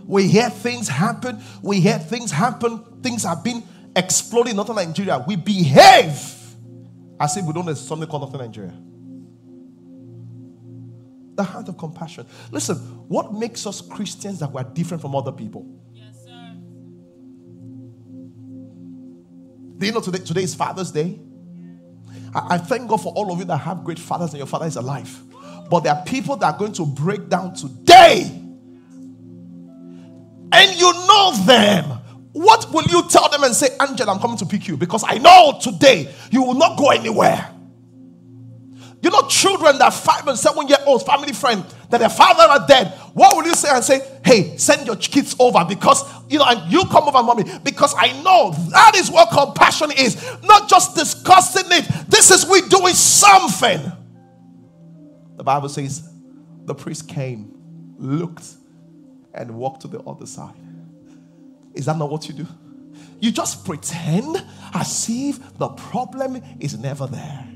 We 0.06 0.28
hear 0.28 0.50
things 0.50 0.88
happen. 0.88 1.40
We 1.62 1.80
hear 1.80 1.98
things 1.98 2.30
happen. 2.30 2.84
Things 3.02 3.24
have 3.24 3.42
been 3.44 3.62
exploding 3.94 4.52
in 4.52 4.56
northern 4.56 4.76
Nigeria. 4.76 5.24
We 5.26 5.36
behave 5.36 6.10
as 7.20 7.36
if 7.36 7.44
we 7.44 7.52
don't 7.52 7.66
know 7.66 7.74
something 7.74 8.08
called 8.08 8.22
northern 8.22 8.40
Nigeria. 8.46 8.74
The 11.34 11.44
heart 11.44 11.68
of 11.68 11.78
compassion. 11.78 12.26
Listen, 12.50 12.76
what 13.08 13.32
makes 13.32 13.66
us 13.66 13.80
Christians 13.80 14.40
that 14.40 14.50
we're 14.50 14.64
different 14.64 15.00
from 15.00 15.14
other 15.14 15.32
people? 15.32 15.66
Yes, 15.92 16.14
sir. 16.24 16.54
Do 19.78 19.86
you 19.86 19.92
know 19.92 20.00
today, 20.00 20.18
today 20.18 20.42
is 20.42 20.54
Father's 20.54 20.90
Day? 20.90 21.18
I, 22.34 22.54
I 22.54 22.58
thank 22.58 22.88
God 22.88 22.98
for 23.02 23.12
all 23.14 23.32
of 23.32 23.38
you 23.38 23.44
that 23.46 23.56
have 23.58 23.82
great 23.82 23.98
fathers 23.98 24.30
and 24.30 24.38
your 24.38 24.46
father 24.46 24.66
is 24.66 24.76
alive. 24.76 25.22
But 25.70 25.80
there 25.84 25.94
are 25.94 26.04
people 26.04 26.36
that 26.36 26.54
are 26.54 26.58
going 26.58 26.72
to 26.74 26.84
break 26.84 27.28
down 27.30 27.54
today 27.54 28.41
and 30.62 30.78
you 30.78 30.92
know 30.92 31.32
them, 31.44 31.84
what 32.32 32.72
will 32.72 32.84
you 32.84 33.08
tell 33.08 33.28
them 33.28 33.44
and 33.44 33.54
say, 33.54 33.68
Angel, 33.80 34.08
I'm 34.08 34.18
coming 34.18 34.38
to 34.38 34.46
pick 34.46 34.68
you? 34.68 34.76
Because 34.76 35.04
I 35.06 35.18
know 35.18 35.58
today 35.60 36.12
you 36.30 36.42
will 36.42 36.54
not 36.54 36.78
go 36.78 36.90
anywhere. 36.90 37.50
You 39.02 39.10
know, 39.10 39.26
children 39.26 39.78
that 39.78 39.92
five 39.92 40.26
and 40.28 40.38
seven 40.38 40.68
year 40.68 40.78
olds, 40.86 41.02
family 41.02 41.32
friend, 41.32 41.64
that 41.90 41.98
their 41.98 42.08
father 42.08 42.44
are 42.44 42.66
dead. 42.68 42.92
What 43.14 43.36
will 43.36 43.44
you 43.44 43.54
say 43.54 43.68
and 43.70 43.82
say, 43.82 44.00
hey, 44.24 44.56
send 44.56 44.86
your 44.86 44.94
kids 44.94 45.34
over 45.40 45.64
because, 45.68 46.04
you 46.30 46.38
know, 46.38 46.44
and 46.46 46.72
you 46.72 46.84
come 46.84 47.08
over, 47.08 47.20
mommy, 47.22 47.44
because 47.64 47.94
I 47.98 48.12
know 48.22 48.52
that 48.70 48.94
is 48.94 49.10
what 49.10 49.30
compassion 49.30 49.90
is. 49.90 50.24
Not 50.44 50.68
just 50.68 50.94
discussing 50.94 51.66
it. 51.66 51.84
This 52.08 52.30
is 52.30 52.46
we 52.46 52.60
doing 52.68 52.94
something. 52.94 53.80
The 55.36 55.42
Bible 55.44 55.68
says 55.68 56.08
the 56.64 56.74
priest 56.74 57.08
came, 57.08 57.50
looked, 57.98 58.46
and 59.34 59.54
walk 59.54 59.80
to 59.80 59.88
the 59.88 60.00
other 60.00 60.26
side. 60.26 60.54
Is 61.74 61.86
that 61.86 61.96
not 61.96 62.10
what 62.10 62.28
you 62.28 62.34
do? 62.34 62.46
You 63.20 63.30
just 63.30 63.64
pretend 63.64 64.44
as 64.74 65.06
if 65.08 65.56
the 65.58 65.68
problem 65.68 66.42
is 66.60 66.76
never 66.78 67.06
there. 67.06 67.48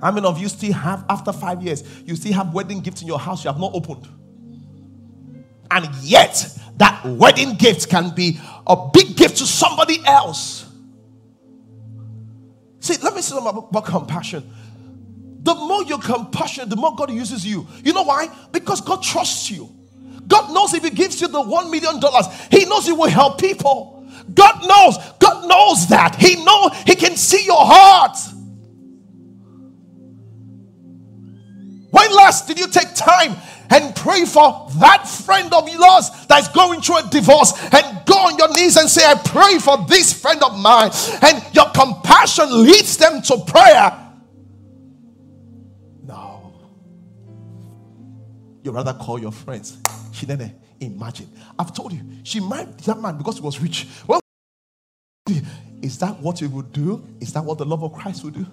How 0.00 0.12
many 0.12 0.26
of 0.26 0.38
you 0.38 0.48
still 0.48 0.72
have, 0.72 1.04
after 1.08 1.32
five 1.32 1.62
years, 1.62 1.82
you 2.04 2.14
still 2.16 2.32
have 2.34 2.52
wedding 2.54 2.80
gifts 2.80 3.02
in 3.02 3.08
your 3.08 3.18
house 3.18 3.44
you 3.44 3.50
have 3.50 3.60
not 3.60 3.72
opened? 3.74 4.08
And 5.70 5.94
yet, 5.96 6.58
that 6.76 7.04
wedding 7.04 7.54
gift 7.54 7.88
can 7.88 8.14
be 8.14 8.38
a 8.66 8.90
big 8.92 9.16
gift 9.16 9.38
to 9.38 9.46
somebody 9.46 9.98
else. 10.04 10.66
See, 12.80 12.96
let 13.02 13.14
me 13.14 13.22
say 13.22 13.34
something 13.34 13.48
about, 13.48 13.70
about 13.70 13.84
compassion. 13.86 14.52
The 15.44 15.54
more 15.54 15.84
you're 15.84 15.98
compassionate, 15.98 16.70
the 16.70 16.76
more 16.76 16.96
God 16.96 17.10
uses 17.10 17.46
you. 17.46 17.66
You 17.84 17.92
know 17.92 18.02
why? 18.02 18.28
Because 18.50 18.80
God 18.80 19.02
trusts 19.02 19.50
you. 19.50 19.68
God 20.26 20.54
knows 20.54 20.72
if 20.72 20.82
He 20.82 20.88
gives 20.88 21.20
you 21.20 21.28
the 21.28 21.42
one 21.42 21.70
million 21.70 22.00
dollars, 22.00 22.26
He 22.50 22.64
knows 22.64 22.86
He 22.86 22.92
will 22.92 23.10
help 23.10 23.38
people. 23.38 24.08
God 24.32 24.66
knows. 24.66 24.96
God 25.18 25.46
knows 25.46 25.86
that. 25.88 26.16
He 26.16 26.42
know 26.42 26.70
He 26.86 26.96
can 26.96 27.14
see 27.16 27.44
your 27.44 27.60
heart. 27.60 28.16
When 31.90 32.10
last 32.16 32.48
did 32.48 32.58
you 32.58 32.66
take 32.68 32.94
time 32.94 33.36
and 33.68 33.94
pray 33.94 34.24
for 34.24 34.70
that 34.80 35.06
friend 35.06 35.52
of 35.52 35.68
yours 35.68 36.10
that's 36.26 36.48
going 36.48 36.80
through 36.80 36.98
a 36.98 37.08
divorce 37.10 37.52
and 37.70 38.00
go 38.06 38.14
on 38.14 38.38
your 38.38 38.52
knees 38.54 38.78
and 38.78 38.88
say, 38.88 39.04
I 39.04 39.14
pray 39.16 39.58
for 39.58 39.84
this 39.88 40.18
friend 40.18 40.42
of 40.42 40.58
mine, 40.58 40.90
and 41.20 41.44
your 41.54 41.68
compassion 41.70 42.62
leads 42.62 42.96
them 42.96 43.20
to 43.22 43.44
prayer 43.46 44.03
you 48.64 48.72
rather 48.72 48.94
call 48.94 49.20
your 49.20 49.30
friends. 49.30 49.78
She 50.10 50.26
didn't 50.26 50.50
eh, 50.80 50.86
imagine. 50.86 51.28
I've 51.58 51.72
told 51.74 51.92
you, 51.92 52.00
she 52.24 52.40
married 52.40 52.78
that 52.80 52.98
man 52.98 53.18
because 53.18 53.36
he 53.36 53.42
was 53.42 53.60
rich. 53.60 53.86
Well, 54.08 54.20
is 55.82 55.98
that 55.98 56.18
what 56.20 56.40
you 56.40 56.48
would 56.48 56.72
do? 56.72 57.06
Is 57.20 57.32
that 57.34 57.44
what 57.44 57.58
the 57.58 57.66
love 57.66 57.84
of 57.84 57.92
Christ 57.92 58.24
would 58.24 58.34
do? 58.34 58.46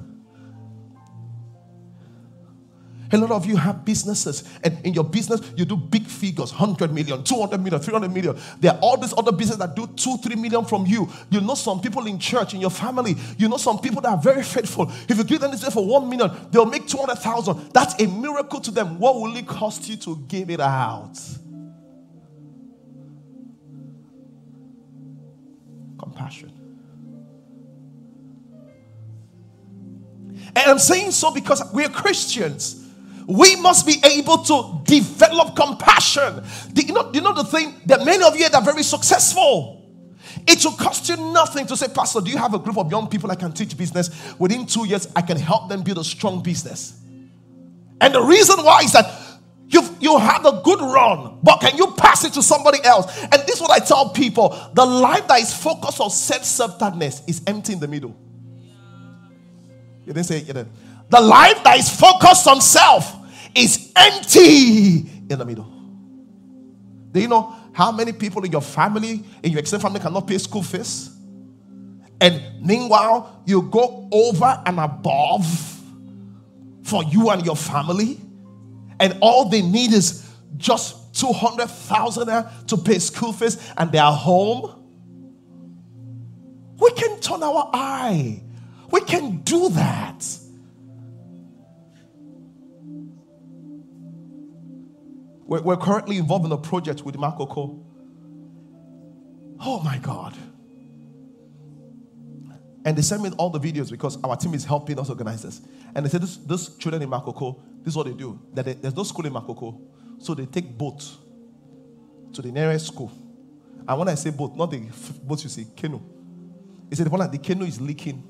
A 3.14 3.18
lot 3.18 3.32
of 3.32 3.46
you 3.46 3.58
have 3.58 3.84
businesses, 3.84 4.44
and 4.64 4.78
in 4.86 4.94
your 4.94 5.04
business, 5.04 5.42
you 5.58 5.66
do 5.66 5.76
big 5.76 6.06
figures 6.06 6.52
100 6.52 6.94
million, 6.94 7.24
200 7.24 7.62
million, 7.62 7.82
300 7.82 8.10
million. 8.10 8.38
There 8.60 8.72
are 8.72 8.80
all 8.80 8.96
these 8.98 9.14
other 9.18 9.34
businesses 9.34 9.60
that 9.60 9.76
do 9.76 9.86
2, 9.86 10.18
3 10.18 10.36
million 10.36 10.64
from 10.64 10.86
you. 10.86 11.10
You 11.30 11.42
know 11.42 11.56
some 11.56 11.82
people 11.82 12.06
in 12.08 12.20
church, 12.20 12.54
in 12.54 12.62
your 12.62 12.70
family, 12.70 13.18
you 13.38 13.50
know 13.50 13.58
some 13.58 13.80
people 13.80 14.02
that 14.02 14.10
are 14.10 14.22
very 14.22 14.44
faithful. 14.44 14.90
If 15.10 15.18
you 15.18 15.26
give 15.26 15.42
them 15.42 15.52
this 15.52 15.68
for 15.74 15.86
1 15.86 16.10
million, 16.10 16.32
they'll 16.52 16.66
make 16.66 16.88
200,000. 16.88 17.74
That's 17.74 18.02
a 18.02 18.08
miracle 18.08 18.62
to 18.62 18.72
them. 18.72 18.98
What 18.98 19.16
will 19.16 19.36
it 19.36 19.46
cost 19.46 19.90
you 19.90 19.98
to 19.98 20.16
give 20.30 20.50
it 20.50 20.62
out? 20.62 21.20
Compassion. 26.00 26.54
And 30.56 30.72
I'm 30.72 30.80
saying 30.80 31.12
so 31.12 31.32
because 31.34 31.62
we're 31.74 31.90
Christians 31.90 32.81
we 33.28 33.56
must 33.58 33.86
be 33.86 33.96
able 34.04 34.40
to 34.40 34.82
develop 34.86 35.56
compassion. 35.56 36.44
Do 36.74 36.82
you 36.82 36.94
know, 36.94 37.12
you 37.14 37.22
know 37.22 37.34
the 37.34 37.44
thing? 37.44 37.76
That 37.86 38.06
many 38.06 38.24
of 38.24 38.36
you 38.36 38.50
that 38.50 38.56
are 38.56 38.64
very 38.64 38.84
successful. 38.84 39.78
It 40.48 40.64
will 40.64 40.72
cost 40.74 41.10
you 41.10 41.18
nothing 41.18 41.68
to 41.68 41.78
say, 41.78 41.88
Pastor, 41.88 42.22
do 42.22 42.32
you 42.32 42.38
have 42.38 42.54
a 42.54 42.60
group 42.60 42.78
of 42.78 42.90
young 42.90 43.08
people 43.08 43.32
I 43.32 43.36
can 43.36 43.52
teach 43.52 43.78
business? 43.78 44.10
Within 44.40 44.66
two 44.66 44.88
years, 44.88 45.08
I 45.16 45.22
can 45.22 45.38
help 45.38 45.70
them 45.70 45.84
build 45.84 45.98
a 45.98 46.04
strong 46.04 46.42
business. 46.42 47.00
And 48.00 48.16
the 48.16 48.22
reason 48.22 48.64
why 48.64 48.82
is 48.82 48.94
that 48.94 49.32
You've, 49.72 49.90
you 50.02 50.18
had 50.18 50.46
a 50.46 50.62
good 50.66 50.82
run, 50.82 51.40
but 51.42 51.62
can 51.62 51.78
you 51.78 51.94
pass 51.98 52.26
it 52.26 52.34
to 52.34 52.44
somebody 52.44 52.84
else? 52.84 53.24
And 53.24 53.42
this 53.44 53.56
is 53.56 53.62
what 53.62 53.72
I 53.72 53.80
tell 53.80 54.10
people 54.10 54.50
the 54.74 54.86
life 54.86 55.30
that 55.30 55.40
is 55.40 55.54
focused 55.54 56.02
on 56.02 56.10
self 56.10 56.44
centeredness 56.44 57.22
is 57.26 57.42
empty 57.48 57.72
in 57.72 57.80
the 57.80 57.88
middle. 57.88 58.14
You 60.06 60.12
didn't 60.12 60.26
say 60.26 60.40
it, 60.40 60.48
you 60.48 60.54
didn't. 60.54 60.74
The 61.12 61.20
life 61.20 61.62
that 61.66 61.78
is 61.78 61.90
focused 61.90 62.48
on 62.48 62.62
self 62.62 63.18
is 63.54 63.92
empty 63.98 65.00
in 65.30 65.38
the 65.38 65.44
middle. 65.46 65.68
Do 67.12 67.20
you 67.20 67.28
know 67.28 67.54
how 67.74 67.92
many 67.92 68.14
people 68.14 68.46
in 68.46 68.52
your 68.52 68.62
family, 68.62 69.22
in 69.44 69.52
your 69.52 69.60
extended 69.60 69.84
family, 69.84 70.00
cannot 70.00 70.26
pay 70.26 70.38
school 70.38 70.64
fees? 70.64 71.10
And 72.22 72.42
meanwhile, 72.66 73.44
you 73.46 73.64
go 73.64 74.08
over 74.10 74.64
and 74.66 74.80
above 74.80 75.46
for 76.84 77.04
you 77.04 77.30
and 77.30 77.46
your 77.46 77.58
family, 77.58 78.18
and 79.00 79.18
all 79.22 79.50
they 79.50 79.62
need 79.62 79.92
is 79.92 80.30
just 80.56 81.14
200,000 81.16 82.68
to 82.68 82.78
pay 82.78 83.00
school 83.00 83.34
fees, 83.34 83.58
and 83.78 83.92
they 83.92 84.00
are 84.00 84.14
home. 84.14 84.78
We 86.80 86.92
can 86.92 87.20
turn 87.20 87.44
our 87.44 87.70
eye. 87.74 88.44
We 88.92 89.02
can 89.02 89.42
do 89.42 89.70
that. 89.70 90.26
We're, 95.52 95.62
we're 95.62 95.76
currently 95.76 96.18
involved 96.18 96.46
in 96.46 96.52
a 96.54 96.58
project 96.58 97.02
with 97.02 97.16
Makoko. 97.18 97.84
Oh 99.60 99.82
my 99.84 99.98
God. 99.98 100.34
And 102.86 102.98
they 102.98 103.02
sent 103.02 103.22
me 103.22 103.32
all 103.32 103.50
the 103.50 103.60
videos 103.60 103.92
because 103.92 104.18
our 104.24 104.38
team 104.38 104.54
is 104.54 104.64
helping 104.64 104.98
us 104.98 105.10
organize 105.10 105.44
this. 105.44 105.60
And 105.94 106.06
they 106.06 106.10
said, 106.10 106.22
this, 106.22 106.78
children 106.78 107.02
in 107.02 107.10
Makoko, 107.10 107.60
this 107.80 107.92
is 107.92 107.98
what 107.98 108.08
they 108.08 108.14
do. 108.14 108.40
That 108.54 108.64
they, 108.64 108.74
there's 108.76 108.96
no 108.96 109.04
school 109.04 109.26
in 109.26 109.34
Makoko. 109.34 109.78
So 110.20 110.34
they 110.34 110.46
take 110.46 110.78
boat 110.78 111.04
to 112.32 112.42
the 112.42 112.50
nearest 112.50 112.88
school. 112.88 113.12
And 113.86 114.00
when 114.00 114.08
I 114.08 114.16
say 114.16 114.30
boat, 114.30 114.56
not 114.56 114.72
the 114.72 114.80
boat 115.22 115.44
you 115.44 115.50
see, 115.50 115.68
canoe. 115.76 116.02
He 116.90 116.96
said 116.96 117.08
the 117.08 117.10
one 117.10 117.20
that 117.20 117.32
the 117.34 117.40
canoe 117.40 117.66
is 117.66 117.82
leaking 117.82 118.24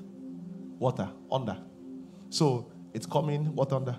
water 0.76 1.08
under. 1.30 1.56
So 2.30 2.72
it's 2.92 3.06
coming 3.06 3.54
water 3.54 3.76
under. 3.76 3.96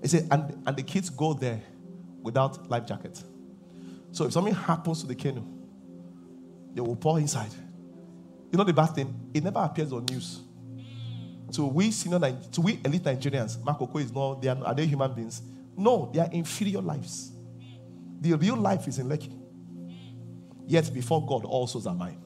He 0.00 0.08
said, 0.08 0.28
and, 0.30 0.62
and 0.66 0.74
the 0.74 0.82
kids 0.82 1.10
go 1.10 1.34
there 1.34 1.60
without 2.24 2.68
life 2.68 2.86
jackets. 2.86 3.22
So 4.10 4.24
if 4.24 4.32
something 4.32 4.54
happens 4.54 5.02
to 5.02 5.06
the 5.06 5.14
canoe, 5.14 5.44
they 6.72 6.80
will 6.80 6.96
pour 6.96 7.20
inside. 7.20 7.52
You 8.50 8.58
know 8.58 8.64
the 8.64 8.72
bad 8.72 8.86
thing? 8.94 9.14
It 9.34 9.44
never 9.44 9.60
appears 9.60 9.92
on 9.92 10.06
news. 10.06 10.40
So 11.50 11.66
we 11.66 11.90
senior, 11.90 12.18
to 12.18 12.60
we 12.60 12.80
elite 12.84 13.04
Nigerians, 13.04 13.58
Makoko 13.58 14.00
is 14.00 14.10
not, 14.12 14.40
they 14.40 14.48
are, 14.48 14.56
are 14.64 14.74
they 14.74 14.86
human 14.86 15.12
beings? 15.12 15.42
No, 15.76 16.10
they 16.12 16.20
are 16.20 16.28
inferior 16.32 16.80
lives. 16.80 17.30
The 18.20 18.32
real 18.34 18.56
life 18.56 18.88
is 18.88 18.98
in 18.98 19.06
Lekki. 19.08 19.38
Yet 20.66 20.92
before 20.94 21.24
God, 21.26 21.44
all 21.44 21.66
souls 21.66 21.86
are 21.86 21.94
mine. 21.94 22.20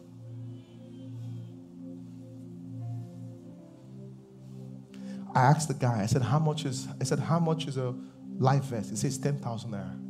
I 5.34 5.40
asked 5.42 5.68
the 5.68 5.74
guy, 5.74 6.02
I 6.02 6.06
said, 6.06 6.22
how 6.22 6.38
much 6.38 6.64
is, 6.64 6.86
I 7.00 7.04
said, 7.04 7.18
how 7.18 7.38
much 7.38 7.66
is 7.66 7.76
a 7.76 7.94
life 8.38 8.64
vest? 8.64 8.92
It 8.92 8.98
says 8.98 9.18
10,000 9.18 9.70
naira. 9.70 10.04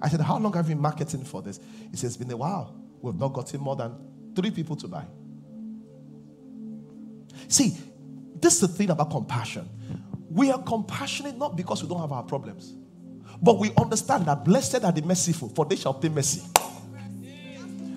I 0.00 0.08
said, 0.08 0.20
how 0.20 0.38
long 0.38 0.52
have 0.52 0.68
you 0.68 0.74
been 0.74 0.82
marketing 0.82 1.24
for 1.24 1.42
this? 1.42 1.58
He 1.90 1.96
says, 1.96 2.10
it's 2.10 2.16
been 2.16 2.30
a 2.30 2.36
while. 2.36 2.74
We've 3.00 3.14
not 3.14 3.32
gotten 3.32 3.60
more 3.60 3.76
than 3.76 3.94
three 4.34 4.50
people 4.50 4.76
to 4.76 4.88
buy. 4.88 5.04
See, 7.48 7.76
this 8.40 8.54
is 8.54 8.60
the 8.60 8.68
thing 8.68 8.90
about 8.90 9.10
compassion. 9.10 9.68
We 10.30 10.50
are 10.50 10.62
compassionate 10.62 11.36
not 11.36 11.56
because 11.56 11.82
we 11.82 11.88
don't 11.88 12.00
have 12.00 12.12
our 12.12 12.22
problems, 12.22 12.74
but 13.40 13.58
we 13.58 13.72
understand 13.76 14.26
that 14.26 14.44
blessed 14.44 14.84
are 14.84 14.92
the 14.92 15.02
merciful, 15.02 15.48
for 15.48 15.64
they 15.64 15.76
shall 15.76 15.92
obtain 15.92 16.14
mercy. 16.14 16.42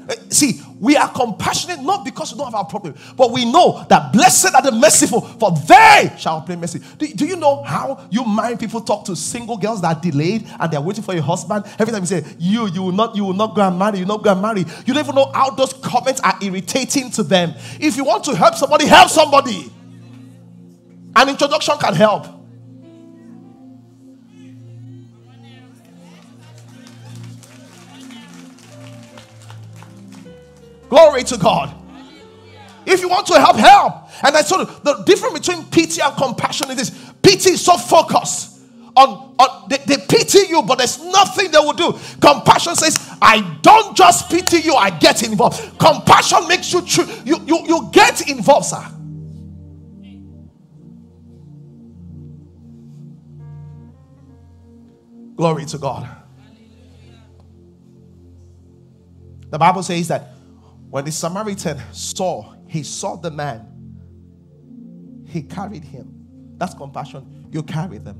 Eh, 0.10 0.16
see, 0.30 0.62
we 0.82 0.98
are 0.98 1.08
compassionate 1.10 1.80
not 1.82 2.04
because 2.04 2.34
we 2.34 2.40
don't 2.40 2.48
have 2.48 2.56
our 2.56 2.66
problem, 2.66 2.96
but 3.16 3.32
we 3.32 3.46
know 3.46 3.86
that 3.88 4.12
blessed 4.12 4.54
are 4.56 4.64
the 4.64 4.72
merciful, 4.72 5.22
for 5.22 5.52
they 5.52 6.12
shall 6.18 6.40
obtain 6.40 6.60
mercy. 6.60 6.82
Do, 6.98 7.08
do, 7.08 7.26
you 7.28 7.36
know 7.36 7.62
how 7.62 8.08
you 8.10 8.24
mind 8.24 8.60
people 8.60 8.82
talk 8.82 9.06
to 9.06 9.16
single 9.16 9.58
girls 9.58 9.82
that 9.82 9.98
are 9.98 10.02
delayed 10.02 10.50
and 10.60 10.74
they're 10.74 10.82
waiting 10.82 11.04
for 11.04 11.14
a 11.14 11.22
husband? 11.22 11.66
Every 11.78 11.94
time 11.94 12.02
you 12.02 12.08
say, 12.08 12.26
You, 12.40 12.68
you 12.68 12.82
will 12.82 12.92
not, 12.92 13.16
you 13.16 13.24
will 13.26 13.34
not 13.34 13.56
go 13.56 13.62
and 13.62 13.78
marry, 13.78 14.00
you 14.00 14.06
will 14.06 14.18
not 14.18 14.24
go 14.24 14.32
and 14.32 14.42
marry. 14.42 14.62
You 14.62 14.94
don't 14.96 15.04
even 15.06 15.14
know 15.14 15.32
how 15.32 15.52
those 15.52 15.72
comments 15.74 16.20
are 16.22 16.38
irritating 16.42 17.12
to 17.12 17.24
them. 17.24 17.54
If 17.80 17.96
you 17.96 18.04
want 18.04 18.24
to 18.24 18.36
help 18.36 18.56
somebody, 18.56 18.88
help 18.88 19.12
somebody. 19.12 19.72
An 21.16 21.30
introduction 21.30 21.78
can 21.78 21.94
help. 21.94 22.41
Glory 30.92 31.24
to 31.24 31.38
God. 31.38 31.74
If 32.86 33.00
you 33.00 33.08
want 33.08 33.26
to 33.28 33.40
help, 33.40 33.56
help. 33.56 34.10
And 34.26 34.36
I 34.36 34.42
told 34.42 34.68
you 34.68 34.76
the 34.84 35.04
difference 35.06 35.40
between 35.40 35.64
pity 35.68 36.02
and 36.02 36.14
compassion 36.18 36.70
is 36.70 36.76
this 36.76 37.14
pity 37.24 37.52
is 37.52 37.64
so 37.64 37.78
focused 37.78 38.60
on, 38.98 39.34
on 39.40 39.70
they, 39.70 39.78
they 39.78 39.96
pity 40.06 40.50
you, 40.50 40.62
but 40.64 40.80
there's 40.80 41.02
nothing 41.02 41.50
they 41.50 41.60
will 41.60 41.72
do. 41.72 41.98
Compassion 42.20 42.76
says, 42.76 43.10
I 43.22 43.58
don't 43.62 43.96
just 43.96 44.30
pity 44.30 44.58
you, 44.58 44.76
I 44.76 44.90
get 44.90 45.24
involved. 45.24 45.80
Compassion 45.80 46.46
makes 46.50 46.74
you 46.74 46.82
true, 46.82 47.06
you, 47.24 47.38
you, 47.46 47.66
you 47.68 47.90
get 47.94 48.28
involved, 48.28 48.66
sir. 48.66 48.86
Glory 55.38 55.64
to 55.64 55.78
God. 55.78 56.10
The 59.52 59.58
Bible 59.58 59.84
says 59.84 60.10
that 60.10 60.34
when 60.92 61.06
the 61.06 61.12
Samaritan 61.12 61.82
saw, 61.94 62.54
he 62.68 62.84
saw 62.84 63.16
the 63.16 63.32
man, 63.32 63.66
he 65.26 65.42
carried 65.42 65.86
him. 65.86 66.14
That's 66.58 66.74
compassion. 66.74 67.48
You 67.50 67.64
carry 67.64 67.98
them. 67.98 68.20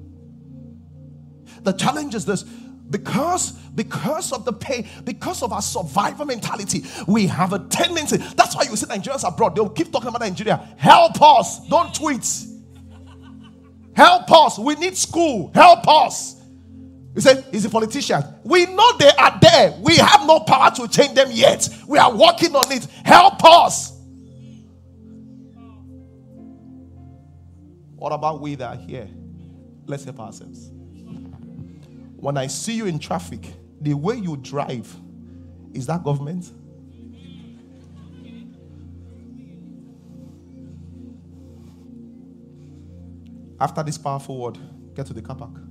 The 1.64 1.74
challenge 1.74 2.16
is 2.16 2.26
this. 2.26 2.44
Because 2.44 3.52
because 3.52 4.34
of 4.34 4.44
the 4.44 4.52
pain 4.52 4.86
because 5.06 5.44
of 5.44 5.54
our 5.54 5.62
survival 5.62 6.26
mentality 6.26 6.84
we 7.08 7.26
have 7.28 7.54
a 7.54 7.60
tendency. 7.60 8.18
That's 8.18 8.54
why 8.54 8.64
you 8.64 8.76
see 8.76 8.86
nigerians 8.86 9.26
abroad 9.26 9.56
they'll 9.56 9.70
keep 9.70 9.94
talking 9.94 10.10
about 10.10 10.20
nigeria. 10.20 10.58
Help 10.78 11.22
us. 11.22 11.66
Don't 11.70 11.94
tweet. 11.96 12.28
Help 13.96 14.30
us. 14.32 14.60
We 14.60 14.76
need 14.76 14.98
school. 14.98 15.52
Help 15.54 15.88
us 15.88 16.41
he 17.14 17.22
said, 17.22 17.46
He's 17.52 17.66
a 17.66 17.70
politician. 17.70 18.24
We 18.44 18.66
know 18.68 18.98
they 18.98 19.10
are 19.10 19.38
there. 19.42 19.74
We 19.82 19.98
have 19.98 20.26
no 20.26 20.40
power 20.42 20.72
to 20.72 20.88
change 20.88 21.14
them 21.14 21.30
yet. 21.32 21.68
We 21.88 21.98
are 21.98 22.16
working 22.16 22.56
on 22.56 22.72
it. 22.72 22.86
Help 23.04 23.44
us. 23.44 23.98
What 27.96 28.14
about 28.14 28.42
we 28.42 28.56
that 28.56 28.78
are 28.78 28.82
here? 28.82 29.10
Let's 29.86 30.06
help 30.06 30.20
ourselves. 30.20 30.72
When 32.16 32.38
I 32.38 32.48
see 32.48 32.74
you 32.74 32.86
in 32.86 32.98
traffic, 32.98 33.46
the 33.80 33.94
way 33.94 34.16
you 34.16 34.38
drive, 34.38 34.96
is 35.74 35.88
that 35.88 36.04
government? 36.04 36.52
After 43.60 43.84
this 43.84 43.98
powerful 43.98 44.40
word, 44.40 44.58
get 44.96 45.06
to 45.08 45.14
the 45.14 45.22
car 45.22 45.36
park. 45.36 45.71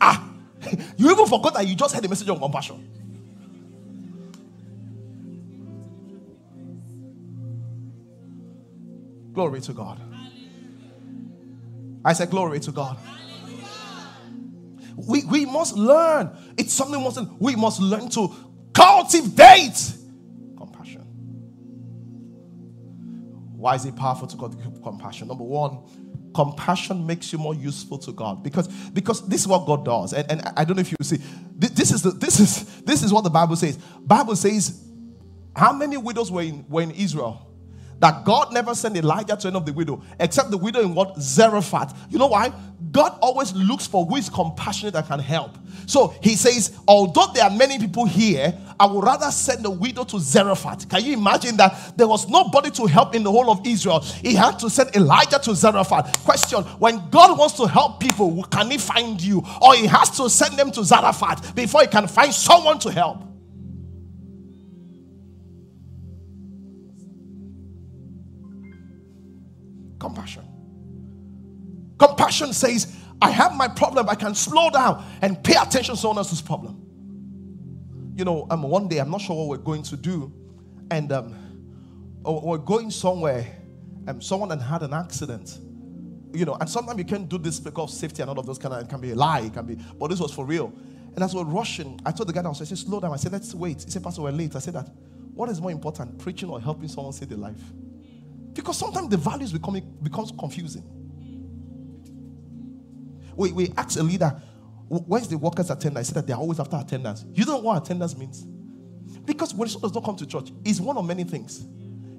Ah, 0.00 0.28
you 0.96 1.10
even 1.10 1.26
forgot 1.26 1.54
that 1.54 1.66
you 1.66 1.74
just 1.74 1.94
heard 1.94 2.04
the 2.04 2.08
message 2.08 2.28
of 2.28 2.38
compassion. 2.38 2.88
Glory 9.32 9.60
to 9.62 9.72
God. 9.72 10.00
I 12.04 12.12
said, 12.12 12.30
Glory 12.30 12.60
to 12.60 12.72
God. 12.72 12.98
We, 14.96 15.24
we 15.24 15.46
must 15.46 15.76
learn. 15.76 16.30
It's 16.56 16.72
something 16.72 16.98
we 16.98 17.04
must, 17.04 17.20
we 17.38 17.56
must 17.56 17.80
learn 17.80 18.08
to 18.10 18.34
cultivate 18.74 19.94
compassion. 20.56 21.02
Why 23.56 23.76
is 23.76 23.86
it 23.86 23.96
powerful 23.96 24.28
to 24.28 24.36
cultivate 24.36 24.82
compassion? 24.82 25.28
Number 25.28 25.44
one, 25.44 25.78
compassion 26.34 27.06
makes 27.06 27.32
you 27.32 27.38
more 27.38 27.54
useful 27.54 27.98
to 27.98 28.12
God. 28.12 28.42
Because 28.42 28.68
because 28.68 29.26
this 29.28 29.42
is 29.42 29.48
what 29.48 29.66
God 29.66 29.84
does. 29.84 30.12
And, 30.12 30.30
and 30.30 30.42
I 30.56 30.64
don't 30.64 30.76
know 30.76 30.80
if 30.80 30.90
you 30.90 30.96
see 31.02 31.18
this 31.56 31.92
is 31.92 32.02
the 32.02 32.10
this 32.10 32.40
is 32.40 32.82
this 32.82 33.02
is 33.02 33.12
what 33.12 33.24
the 33.24 33.30
Bible 33.30 33.56
says. 33.56 33.78
Bible 34.00 34.36
says 34.36 34.82
how 35.54 35.72
many 35.72 35.96
widows 35.96 36.30
were 36.30 36.42
in, 36.42 36.64
were 36.68 36.82
in 36.82 36.90
Israel 36.92 37.48
that 37.98 38.24
God 38.24 38.52
never 38.52 38.74
sent 38.74 38.96
Elijah 38.96 39.36
to 39.36 39.48
any 39.48 39.56
of 39.56 39.64
the 39.64 39.72
widow 39.72 40.02
except 40.18 40.50
the 40.50 40.58
widow 40.58 40.80
in 40.80 40.94
what? 40.94 41.16
Zarephath. 41.20 41.96
You 42.10 42.18
know 42.18 42.26
why? 42.26 42.52
God 42.90 43.16
always 43.22 43.52
looks 43.52 43.86
for 43.86 44.04
who 44.04 44.16
is 44.16 44.28
compassionate 44.28 44.94
that 44.94 45.06
can 45.06 45.20
help. 45.20 45.56
So 45.86 46.14
he 46.20 46.34
says 46.34 46.76
although 46.88 47.26
there 47.32 47.44
are 47.44 47.50
many 47.50 47.78
people 47.78 48.04
here 48.04 48.58
I 48.82 48.86
would 48.86 49.04
rather 49.04 49.30
send 49.30 49.64
the 49.64 49.70
widow 49.70 50.02
to 50.02 50.18
Zarephath. 50.18 50.88
Can 50.88 51.04
you 51.04 51.12
imagine 51.12 51.56
that 51.58 51.96
there 51.96 52.08
was 52.08 52.28
nobody 52.28 52.68
to 52.72 52.86
help 52.86 53.14
in 53.14 53.22
the 53.22 53.30
whole 53.30 53.48
of 53.48 53.64
Israel? 53.64 54.00
He 54.00 54.34
had 54.34 54.58
to 54.58 54.68
send 54.68 54.96
Elijah 54.96 55.38
to 55.38 55.54
Zarephath. 55.54 56.24
Question 56.24 56.64
When 56.80 57.08
God 57.10 57.38
wants 57.38 57.54
to 57.58 57.68
help 57.68 58.00
people, 58.00 58.42
can 58.50 58.72
he 58.72 58.78
find 58.78 59.22
you? 59.22 59.40
Or 59.60 59.76
he 59.76 59.86
has 59.86 60.10
to 60.16 60.28
send 60.28 60.58
them 60.58 60.72
to 60.72 60.82
Zarephath 60.82 61.54
before 61.54 61.82
he 61.82 61.86
can 61.86 62.08
find 62.08 62.34
someone 62.34 62.80
to 62.80 62.90
help? 62.90 63.22
Compassion. 70.00 70.42
Compassion 72.00 72.52
says, 72.52 72.96
I 73.20 73.30
have 73.30 73.54
my 73.54 73.68
problem, 73.68 74.08
I 74.08 74.16
can 74.16 74.34
slow 74.34 74.70
down 74.70 75.04
and 75.22 75.40
pay 75.44 75.54
attention 75.54 75.94
to 75.94 76.00
someone 76.00 76.18
else's 76.18 76.42
problem 76.42 76.81
you 78.14 78.24
know, 78.24 78.46
um, 78.50 78.62
one 78.62 78.88
day 78.88 78.98
I'm 78.98 79.10
not 79.10 79.20
sure 79.20 79.36
what 79.36 79.48
we're 79.48 79.64
going 79.64 79.82
to 79.84 79.96
do, 79.96 80.32
and 80.90 81.10
um, 81.12 81.34
oh, 82.24 82.44
we're 82.44 82.58
going 82.58 82.90
somewhere, 82.90 83.46
and 84.06 84.10
um, 84.10 84.20
someone 84.20 84.50
had 84.50 84.60
had 84.60 84.82
an 84.82 84.92
accident, 84.92 85.58
you 86.32 86.44
know, 86.44 86.56
and 86.60 86.68
sometimes 86.68 86.98
you 86.98 87.04
can't 87.04 87.28
do 87.28 87.38
this 87.38 87.60
because 87.60 87.98
safety 87.98 88.22
and 88.22 88.30
all 88.30 88.38
of 88.38 88.46
those 88.46 88.58
kind 88.58 88.74
of 88.74 88.82
it 88.82 88.88
can 88.88 89.00
be 89.00 89.12
a 89.12 89.14
lie, 89.14 89.40
it 89.40 89.54
can 89.54 89.66
be, 89.66 89.76
but 89.98 90.08
this 90.08 90.20
was 90.20 90.32
for 90.32 90.44
real. 90.44 90.72
And 91.14 91.22
as 91.22 91.34
we're 91.34 91.44
rushing, 91.44 92.00
I 92.06 92.10
told 92.10 92.28
the 92.28 92.32
guy 92.32 92.42
downstairs, 92.42 92.72
I 92.72 92.74
said, 92.74 92.86
slow 92.86 92.98
down. 92.98 93.12
I 93.12 93.16
said, 93.16 93.32
let's 93.32 93.54
wait. 93.54 93.82
He 93.82 93.90
said, 93.90 94.02
Pastor, 94.02 94.22
we're 94.22 94.30
late. 94.30 94.56
I 94.56 94.60
said 94.60 94.72
that. 94.74 94.88
What 95.34 95.50
is 95.50 95.60
more 95.60 95.70
important, 95.70 96.18
preaching 96.18 96.48
or 96.48 96.58
helping 96.58 96.88
someone 96.88 97.12
save 97.12 97.28
their 97.28 97.38
life? 97.38 97.60
Because 98.54 98.78
sometimes 98.78 99.08
the 99.08 99.18
values 99.18 99.52
becoming 99.52 99.94
becomes 100.02 100.32
confusing. 100.38 100.84
We, 103.36 103.52
we 103.52 103.72
ask 103.76 103.98
a 103.98 104.02
leader, 104.02 104.40
Where's 104.88 105.28
the 105.28 105.38
workers' 105.38 105.70
attendance? 105.70 106.08
I 106.08 106.12
said 106.12 106.14
that 106.16 106.26
they're 106.26 106.36
always 106.36 106.60
after 106.60 106.76
attendance. 106.76 107.24
You 107.32 107.44
don't 107.44 107.62
know 107.62 107.68
what 107.70 107.82
attendance 107.82 108.16
means? 108.16 108.44
Because 109.24 109.54
when 109.54 109.68
someone 109.68 109.88
does 109.88 109.94
not 109.94 110.04
come 110.04 110.16
to 110.16 110.26
church, 110.26 110.52
it's 110.64 110.80
one 110.80 110.96
of 110.96 111.04
many 111.06 111.24
things. 111.24 111.64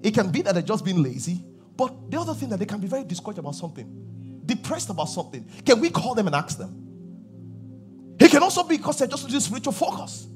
It 0.02 0.14
can 0.14 0.32
be 0.32 0.42
that 0.42 0.54
they're 0.54 0.64
just 0.64 0.84
being 0.84 1.02
lazy, 1.04 1.44
but 1.76 2.10
the 2.10 2.20
other 2.20 2.34
thing 2.34 2.50
that 2.50 2.60
they 2.60 2.66
can 2.66 2.80
be 2.80 2.88
very 2.88 3.04
discouraged 3.04 3.40
about 3.40 3.56
something, 3.56 4.42
depressed 4.46 4.90
about 4.90 5.10
something. 5.10 5.50
Can 5.66 5.80
we 5.80 5.90
call 5.90 6.16
them 6.16 6.28
and 6.28 6.36
ask 6.36 6.58
them? 6.58 8.16
It 8.20 8.32
can 8.32 8.44
also 8.44 8.64
be 8.64 8.78
because 8.78 9.00
they're 9.00 9.08
just 9.08 9.24
losing 9.24 9.40
spiritual 9.40 9.74
focus. 9.74 10.28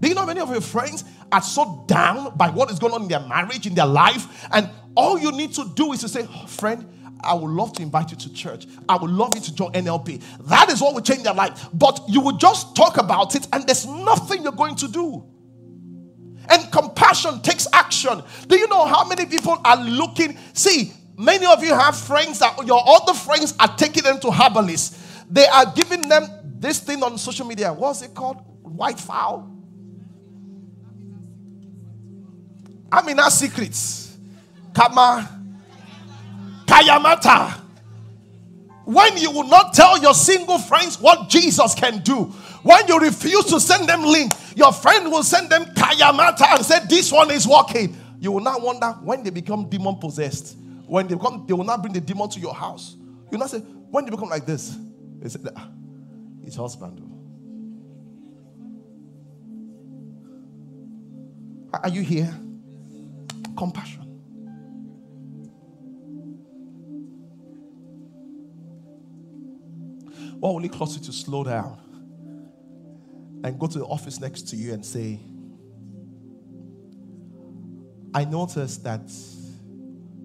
Do 0.00 0.08
you 0.08 0.14
know 0.14 0.26
many 0.26 0.40
of 0.40 0.50
your 0.50 0.60
friends 0.60 1.04
are 1.32 1.42
so 1.42 1.84
down 1.86 2.36
by 2.36 2.50
what 2.50 2.70
is 2.70 2.78
going 2.78 2.94
on 2.94 3.02
in 3.02 3.08
their 3.08 3.20
marriage, 3.20 3.66
in 3.66 3.74
their 3.74 3.86
life, 3.86 4.46
and 4.52 4.68
all 4.94 5.18
you 5.18 5.32
need 5.32 5.52
to 5.54 5.68
do 5.74 5.92
is 5.92 6.00
to 6.00 6.08
say, 6.08 6.26
oh, 6.28 6.46
friend, 6.46 6.86
I 7.20 7.34
would 7.34 7.50
love 7.50 7.72
to 7.74 7.82
invite 7.82 8.10
you 8.10 8.16
to 8.16 8.32
church. 8.32 8.66
I 8.88 8.96
would 8.96 9.10
love 9.10 9.34
you 9.34 9.40
to 9.40 9.54
join 9.54 9.72
NLP. 9.72 10.22
That 10.46 10.70
is 10.70 10.80
what 10.80 10.94
will 10.94 11.00
change 11.00 11.22
their 11.24 11.34
life. 11.34 11.68
But 11.72 12.00
you 12.08 12.20
will 12.20 12.36
just 12.36 12.76
talk 12.76 12.96
about 12.96 13.34
it, 13.34 13.46
and 13.52 13.66
there's 13.66 13.86
nothing 13.86 14.42
you're 14.42 14.52
going 14.52 14.76
to 14.76 14.88
do. 14.88 15.24
And 16.50 16.70
compassion 16.72 17.40
takes 17.42 17.66
action. 17.72 18.22
Do 18.46 18.56
you 18.56 18.68
know 18.68 18.86
how 18.86 19.06
many 19.06 19.26
people 19.26 19.60
are 19.64 19.76
looking? 19.76 20.38
See, 20.54 20.92
many 21.16 21.44
of 21.44 21.62
you 21.62 21.74
have 21.74 21.96
friends 21.96 22.38
that 22.38 22.66
your 22.66 22.82
other 22.86 23.14
friends 23.14 23.54
are 23.60 23.76
taking 23.76 24.04
them 24.04 24.18
to 24.20 24.30
herbalists. 24.30 25.24
They 25.30 25.46
are 25.46 25.66
giving 25.74 26.08
them 26.08 26.26
this 26.44 26.80
thing 26.80 27.02
on 27.02 27.18
social 27.18 27.46
media. 27.46 27.72
What's 27.72 28.02
it 28.02 28.14
called? 28.14 28.38
White 28.62 28.98
fowl. 28.98 29.54
I 32.90 33.02
mean, 33.02 33.18
our 33.18 33.30
secrets. 33.30 34.16
Kama. 34.72 35.37
Kayamata. 36.68 37.60
When 38.84 39.16
you 39.18 39.30
will 39.30 39.48
not 39.48 39.74
tell 39.74 40.00
your 40.00 40.14
single 40.14 40.58
friends 40.58 41.00
what 41.00 41.28
Jesus 41.28 41.74
can 41.74 41.98
do, 42.02 42.24
when 42.62 42.86
you 42.88 42.98
refuse 42.98 43.44
to 43.46 43.60
send 43.60 43.88
them 43.88 44.02
link, 44.02 44.32
your 44.56 44.72
friend 44.72 45.10
will 45.10 45.22
send 45.22 45.50
them 45.50 45.64
Kayamata 45.66 46.56
and 46.56 46.64
say, 46.64 46.80
This 46.88 47.10
one 47.10 47.30
is 47.30 47.46
working. 47.46 47.96
You 48.20 48.32
will 48.32 48.40
not 48.40 48.62
wonder 48.62 48.88
when 49.02 49.22
they 49.22 49.30
become 49.30 49.68
demon 49.68 49.96
possessed. 49.96 50.56
When 50.86 51.06
they 51.06 51.14
become, 51.14 51.44
they 51.46 51.52
will 51.52 51.64
not 51.64 51.82
bring 51.82 51.92
the 51.92 52.00
demon 52.00 52.28
to 52.30 52.40
your 52.40 52.54
house. 52.54 52.96
You 52.96 53.32
will 53.32 53.38
not 53.40 53.50
say, 53.50 53.58
when 53.58 54.04
they 54.04 54.10
become 54.10 54.30
like 54.30 54.46
this, 54.46 54.76
they 55.20 55.28
say, 55.28 55.38
ah, 55.54 55.68
his 56.44 56.56
husband. 56.56 57.04
Are 61.74 61.88
you 61.90 62.02
here? 62.02 62.34
Compassion. 63.56 64.07
What 70.40 70.54
will 70.54 70.64
it 70.64 70.72
cost 70.72 70.98
you 70.98 71.04
to 71.06 71.12
slow 71.12 71.44
down 71.44 71.78
and 73.44 73.58
go 73.58 73.66
to 73.66 73.78
the 73.78 73.84
office 73.84 74.20
next 74.20 74.48
to 74.48 74.56
you 74.56 74.72
and 74.72 74.84
say, 74.84 75.20
I 78.14 78.24
noticed 78.24 78.84
that 78.84 79.10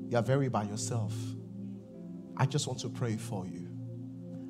you 0.10 0.18
are 0.18 0.24
very 0.24 0.50
by 0.50 0.64
yourself. 0.64 1.14
I 2.38 2.46
just 2.46 2.68
want 2.68 2.80
to 2.80 2.90
pray 2.90 3.18
for 3.18 3.46
you. 3.46 3.68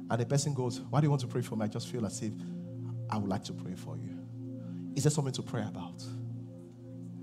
And 0.09 0.19
the 0.19 0.25
person 0.25 0.53
goes, 0.53 0.79
Why 0.79 0.99
do 0.99 1.05
you 1.05 1.09
want 1.09 1.21
to 1.21 1.27
pray 1.27 1.41
for 1.41 1.55
me? 1.55 1.65
I 1.65 1.67
just 1.67 1.87
feel 1.87 2.05
as 2.05 2.21
if 2.21 2.33
I 3.09 3.17
would 3.17 3.29
like 3.29 3.43
to 3.45 3.53
pray 3.53 3.73
for 3.75 3.97
you. 3.97 4.19
Is 4.95 5.03
there 5.03 5.11
something 5.11 5.33
to 5.33 5.41
pray 5.41 5.61
about? 5.61 6.03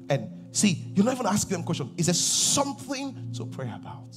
And 0.09 0.55
see, 0.55 0.93
you're 0.95 1.05
not 1.05 1.15
even 1.15 1.27
asking 1.27 1.53
them 1.53 1.63
question. 1.63 1.95
Is 1.97 2.07
there 2.07 2.15
something 2.15 3.33
to 3.35 3.47
pray 3.47 3.71
about? 3.73 4.17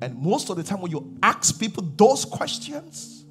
And 0.00 0.16
most 0.16 0.48
of 0.50 0.56
the 0.56 0.62
time, 0.62 0.80
when 0.80 0.90
you 0.90 1.16
ask 1.22 1.58
people 1.58 1.82
those 1.96 2.24
questions, 2.24 3.24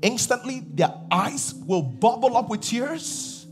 instantly 0.00 0.60
their 0.60 0.92
eyes 1.10 1.54
will 1.66 1.82
bubble 1.82 2.36
up 2.36 2.48
with 2.48 2.60
tears 2.60 3.46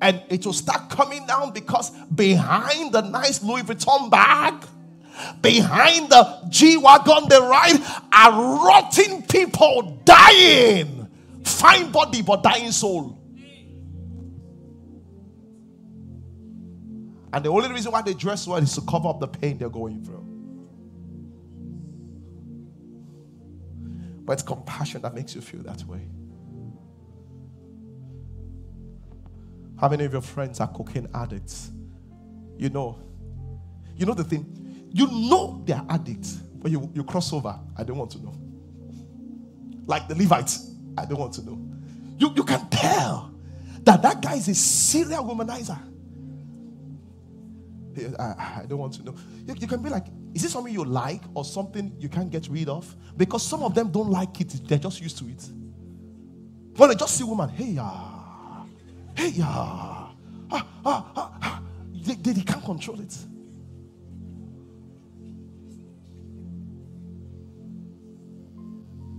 and 0.00 0.22
it 0.28 0.44
will 0.46 0.52
start 0.52 0.90
coming 0.90 1.26
down 1.26 1.52
because 1.52 1.90
behind 2.14 2.92
the 2.92 3.00
nice 3.02 3.42
Louis 3.42 3.62
Vuitton 3.62 4.10
bag, 4.10 4.64
behind 5.40 6.08
the 6.10 6.38
G 6.48 6.76
Wagon 6.76 7.28
they 7.28 7.38
ride, 7.38 7.80
are 8.12 8.66
rotting 8.66 9.22
people 9.22 10.00
dying. 10.04 11.08
Fine 11.44 11.90
body, 11.90 12.22
but 12.22 12.42
dying 12.42 12.70
soul. 12.70 13.18
And 17.32 17.44
the 17.44 17.50
only 17.50 17.70
reason 17.70 17.92
why 17.92 18.02
they 18.02 18.14
dress 18.14 18.46
well 18.46 18.58
is 18.58 18.74
to 18.74 18.80
cover 18.82 19.08
up 19.08 19.20
the 19.20 19.28
pain 19.28 19.58
they're 19.58 19.68
going 19.68 20.04
through. 20.04 20.27
But 24.28 24.34
it's 24.34 24.42
compassion 24.42 25.00
that 25.00 25.14
makes 25.14 25.34
you 25.34 25.40
feel 25.40 25.62
that 25.62 25.82
way. 25.84 26.02
How 29.80 29.88
many 29.88 30.04
of 30.04 30.12
your 30.12 30.20
friends 30.20 30.60
are 30.60 30.68
cocaine 30.68 31.08
addicts? 31.14 31.70
You 32.58 32.68
know. 32.68 32.98
You 33.96 34.04
know 34.04 34.12
the 34.12 34.24
thing. 34.24 34.90
You 34.92 35.06
know 35.06 35.62
they're 35.64 35.82
addicts, 35.88 36.34
but 36.34 36.70
you, 36.70 36.90
you 36.92 37.04
cross 37.04 37.32
over. 37.32 37.58
I 37.74 37.84
don't 37.84 37.96
want 37.96 38.10
to 38.10 38.18
know. 38.18 38.34
Like 39.86 40.08
the 40.08 40.14
Levites, 40.14 40.72
I 40.98 41.06
don't 41.06 41.18
want 41.18 41.32
to 41.32 41.46
know. 41.46 41.58
You, 42.18 42.30
you 42.36 42.44
can 42.44 42.68
tell 42.68 43.32
that 43.80 44.02
that 44.02 44.20
guy 44.20 44.34
is 44.34 44.48
a 44.48 44.54
serial 44.54 45.24
womanizer. 45.24 45.80
I, 48.18 48.60
I 48.60 48.66
don't 48.68 48.78
want 48.78 48.92
to 48.92 49.04
know. 49.04 49.14
You, 49.46 49.54
you 49.58 49.66
can 49.66 49.82
be 49.82 49.88
like, 49.88 50.04
is 50.34 50.44
it 50.44 50.50
something 50.50 50.72
you 50.72 50.84
like 50.84 51.22
or 51.34 51.44
something 51.44 51.94
you 51.98 52.08
can't 52.08 52.30
get 52.30 52.48
rid 52.48 52.68
of? 52.68 52.94
Because 53.16 53.42
some 53.42 53.62
of 53.62 53.74
them 53.74 53.90
don't 53.90 54.10
like 54.10 54.40
it, 54.40 54.60
they're 54.66 54.78
just 54.78 55.00
used 55.00 55.18
to 55.18 55.28
it. 55.28 55.48
When 56.76 56.90
they 56.90 56.94
just 56.94 57.16
see 57.16 57.24
woman, 57.24 57.48
hey 57.48 57.72
ya, 57.72 58.64
hey 59.16 59.28
ya, 59.30 59.46
ah, 59.46 60.12
ah, 60.50 60.66
ah, 60.84 61.32
ah. 61.42 61.62
They, 61.92 62.14
they, 62.14 62.32
they 62.32 62.42
can't 62.42 62.64
control 62.64 63.00
it. 63.00 63.16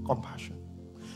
Compassion. 0.06 0.59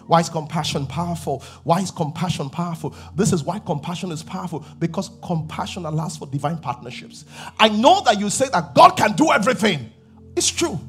Why 0.08 0.20
is 0.20 0.30
compassion 0.30 0.86
powerful? 0.88 1.44
Why 1.64 1.80
is 1.82 1.92
compassion 1.92 2.50
powerful? 2.50 2.96
This 3.16 3.34
is 3.34 3.44
why 3.44 3.60
compassion 3.60 4.12
is 4.12 4.24
powerful 4.24 4.66
because 4.80 5.12
compassion 5.24 5.86
allows 5.86 6.18
for 6.18 6.28
divine 6.28 6.58
partnerships. 6.58 7.26
I 7.60 7.70
know 7.70 8.02
that 8.02 8.20
you 8.20 8.30
say 8.30 8.48
that 8.52 8.74
God 8.76 8.92
can 8.92 9.14
do 9.14 9.32
everything, 9.32 9.92
it's 10.36 10.50
true. 10.50 10.80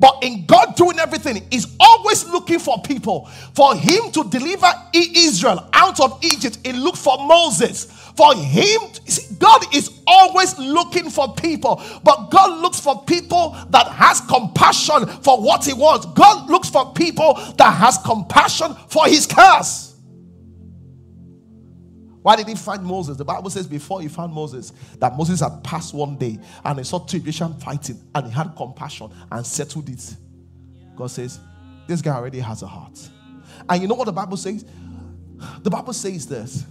But 0.00 0.18
in 0.22 0.46
God 0.46 0.76
doing 0.76 0.98
everything, 0.98 1.46
He's 1.50 1.68
always 1.80 2.26
looking 2.28 2.58
for 2.58 2.82
people. 2.82 3.26
For 3.54 3.76
Him 3.76 4.10
to 4.12 4.24
deliver 4.30 4.68
Israel 4.94 5.68
out 5.74 6.00
of 6.00 6.18
Egypt, 6.24 6.58
He 6.64 6.72
looked 6.72 6.98
for 6.98 7.18
Moses. 7.26 7.84
For 8.16 8.34
Him, 8.34 8.80
see, 9.06 9.34
God 9.38 9.74
is 9.74 9.90
always 10.06 10.58
looking 10.58 11.10
for 11.10 11.34
people. 11.34 11.82
But 12.04 12.30
God 12.30 12.60
looks 12.62 12.80
for 12.80 13.04
people 13.04 13.56
that 13.70 13.88
has 13.88 14.20
compassion 14.22 15.06
for 15.22 15.40
what 15.42 15.64
He 15.66 15.74
wants. 15.74 16.06
God 16.06 16.50
looks 16.50 16.70
for 16.70 16.92
people 16.94 17.34
that 17.58 17.72
has 17.74 17.98
compassion 17.98 18.74
for 18.88 19.06
His 19.06 19.26
cause. 19.26 19.89
Why 22.22 22.36
did 22.36 22.48
he 22.48 22.54
find 22.54 22.84
Moses? 22.84 23.16
The 23.16 23.24
Bible 23.24 23.48
says 23.50 23.66
before 23.66 24.02
he 24.02 24.08
found 24.08 24.32
Moses 24.32 24.72
that 24.98 25.16
Moses 25.16 25.40
had 25.40 25.62
passed 25.64 25.94
one 25.94 26.16
day 26.16 26.38
and 26.64 26.78
he 26.78 26.84
saw 26.84 26.98
two 26.98 27.16
Egyptians 27.16 27.62
fighting 27.62 27.98
and 28.14 28.26
he 28.26 28.32
had 28.32 28.54
compassion 28.56 29.10
and 29.30 29.46
settled 29.46 29.88
it. 29.88 30.16
God 30.96 31.10
says, 31.10 31.40
This 31.86 32.02
guy 32.02 32.14
already 32.14 32.40
has 32.40 32.62
a 32.62 32.66
heart. 32.66 33.08
And 33.68 33.80
you 33.80 33.88
know 33.88 33.94
what 33.94 34.04
the 34.04 34.12
Bible 34.12 34.36
says? 34.36 34.64
The 35.62 35.70
Bible 35.70 35.92
says 35.92 36.26
this 36.26 36.66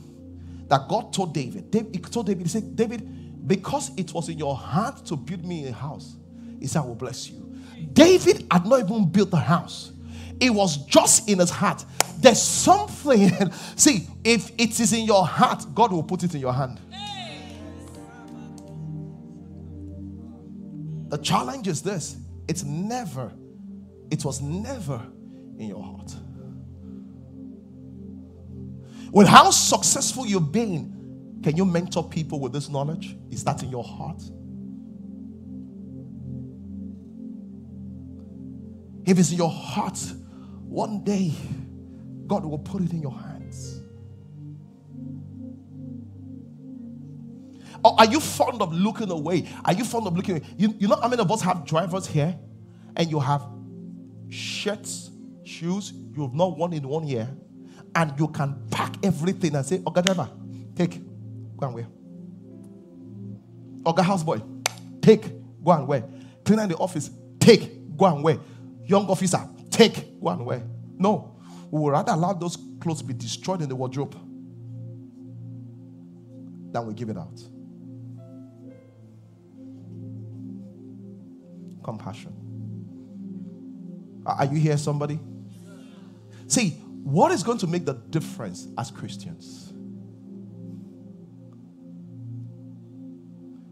that 0.68 0.88
God 0.88 1.12
told 1.12 1.34
David, 1.34 1.72
David 1.72 1.96
he 1.96 2.00
told 2.00 2.28
David, 2.28 2.44
he 2.44 2.50
said, 2.50 2.76
David, 2.76 3.48
because 3.48 3.92
it 3.98 4.14
was 4.14 4.30
in 4.30 4.38
your 4.38 4.56
heart 4.56 5.04
to 5.08 5.16
build 5.16 5.44
me 5.44 5.68
a 5.68 5.72
house, 5.72 6.16
he 6.60 6.68
said, 6.68 6.84
I 6.84 6.86
will 6.86 6.96
bless 6.96 7.28
you. 7.30 7.58
David 7.94 8.46
had 8.52 8.68
not 8.68 8.82
even 8.82 9.10
built 9.10 9.32
the 9.32 9.38
house. 9.38 9.94
It 10.40 10.52
was 10.52 10.86
just 10.86 11.30
in 11.30 11.40
his 11.40 11.50
heart. 11.50 11.84
There's 12.20 12.42
something. 12.42 13.32
See, 13.76 14.08
if 14.24 14.52
it 14.58 14.80
is 14.80 14.94
in 14.94 15.06
your 15.06 15.26
heart, 15.26 15.66
God 15.74 15.92
will 15.92 16.04
put 16.04 16.24
it 16.24 16.34
in 16.34 16.42
your 16.42 16.54
hand. 16.54 16.80
The 21.10 21.18
challenge 21.18 21.68
is 21.68 21.82
this 21.82 22.18
it's 22.48 22.64
never, 22.64 23.32
it 24.12 24.24
was 24.24 24.42
never 24.42 25.02
in 25.58 25.68
your 25.70 25.84
heart. 25.84 26.16
With 29.12 29.28
how 29.28 29.50
successful 29.50 30.28
you've 30.28 30.52
been, 30.52 31.40
can 31.44 31.58
you 31.58 31.66
mentor 31.66 32.08
people 32.08 32.40
with 32.40 32.54
this 32.54 32.70
knowledge? 32.70 33.18
Is 33.32 33.44
that 33.44 33.64
in 33.64 33.70
your 33.70 33.84
heart? 33.84 34.22
If 39.06 39.18
it's 39.18 39.32
in 39.32 39.38
your 39.38 39.50
heart, 39.50 39.98
one 40.70 41.04
day, 41.04 41.34
God 42.28 42.46
will 42.46 42.60
put 42.60 42.84
it 42.84 42.92
in 42.94 43.02
your 43.02 43.12
hands. 43.12 43.82
Or 47.84 47.96
are 47.98 48.06
you 48.06 48.20
fond 48.20 48.62
of 48.62 48.72
looking 48.74 49.10
away? 49.10 49.48
Are 49.66 49.74
you 49.74 49.84
fond 49.84 50.06
of 50.06 50.16
looking 50.16 50.38
away? 50.38 50.46
You, 50.58 50.76
you 50.78 50.88
know 50.88 50.96
how 51.02 51.08
many 51.08 51.22
of 51.22 51.32
us 51.32 51.42
have 51.42 51.66
drivers 51.66 52.06
here 52.06 52.38
and 52.96 53.10
you 53.10 53.20
have 53.20 53.48
shirts, 54.30 55.10
shoes 55.44 55.94
you 56.16 56.22
have 56.24 56.34
not 56.34 56.58
worn 56.58 56.74
in 56.74 56.88
one 56.88 57.08
year, 57.08 57.28
and 57.96 58.14
you 58.20 58.28
can 58.28 58.62
pack 58.70 58.94
everything 59.04 59.56
and 59.56 59.66
say, 59.66 59.82
Okay, 59.88 60.02
driver, 60.02 60.30
take, 60.76 61.02
go 61.58 61.66
and 61.66 61.76
wear. 61.76 61.88
Okay, 63.88 64.04
houseboy, 64.04 65.02
take, 65.02 65.24
go 65.64 65.72
and 65.72 65.88
wear. 65.88 66.04
Cleaner 66.44 66.64
in 66.64 66.70
the 66.70 66.78
office, 66.78 67.10
take, 67.40 67.98
go 67.98 68.06
and 68.06 68.24
wear. 68.24 68.38
Young 68.86 69.08
officer, 69.08 69.48
take, 69.80 70.20
go 70.22 70.30
and 70.30 70.46
wear. 70.46 70.64
No, 70.98 71.40
we 71.72 71.80
would 71.80 71.92
rather 71.92 72.12
allow 72.12 72.34
those 72.34 72.58
clothes 72.80 73.02
be 73.02 73.14
destroyed 73.14 73.62
in 73.62 73.70
the 73.70 73.76
wardrobe. 73.76 74.16
than 76.72 76.86
we 76.86 76.94
give 76.94 77.10
it 77.10 77.18
out. 77.18 77.42
Compassion. 81.84 82.34
Are 84.26 84.46
you 84.46 84.60
here, 84.60 84.78
somebody? 84.78 85.20
See, 86.48 86.72
what 87.04 87.32
is 87.32 87.44
going 87.44 87.58
to 87.60 87.68
make 87.68 87.86
the 87.86 87.94
difference 87.94 88.68
as 88.78 88.92
Christians? 88.92 89.74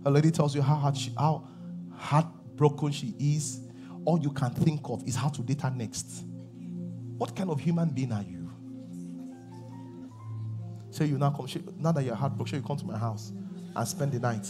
A 0.06 0.10
lady 0.10 0.32
tells 0.32 0.56
you 0.56 0.62
how 0.62 0.76
hard 0.76 0.98
she, 0.98 1.12
how 1.17 1.48
heartbroken 1.96 2.91
she 2.91 3.13
is. 3.20 3.62
All 4.08 4.17
you 4.17 4.32
can 4.32 4.52
think 4.52 4.80
of 4.86 5.06
is 5.06 5.17
how 5.17 5.28
to 5.28 5.41
date 5.41 5.63
her 5.63 5.70
next. 5.70 6.24
What 7.17 7.36
kind 7.36 7.50
of 7.50 7.60
human 7.60 7.89
being 7.89 8.13
are 8.13 8.24
you? 8.24 8.50
Say 10.91 11.08
you 11.08 11.17
now 11.17 11.32
come. 11.32 11.46
She, 11.46 11.62
now 11.78 11.91
that 11.91 12.06
you're 12.06 12.15
heartbroken, 12.15 12.56
you 12.62 12.65
come 12.65 12.78
to 12.78 12.86
my 12.86 12.98
house 12.98 13.34
and 13.76 13.86
spend 13.86 14.13
the 14.13 14.20
night. 14.20 14.48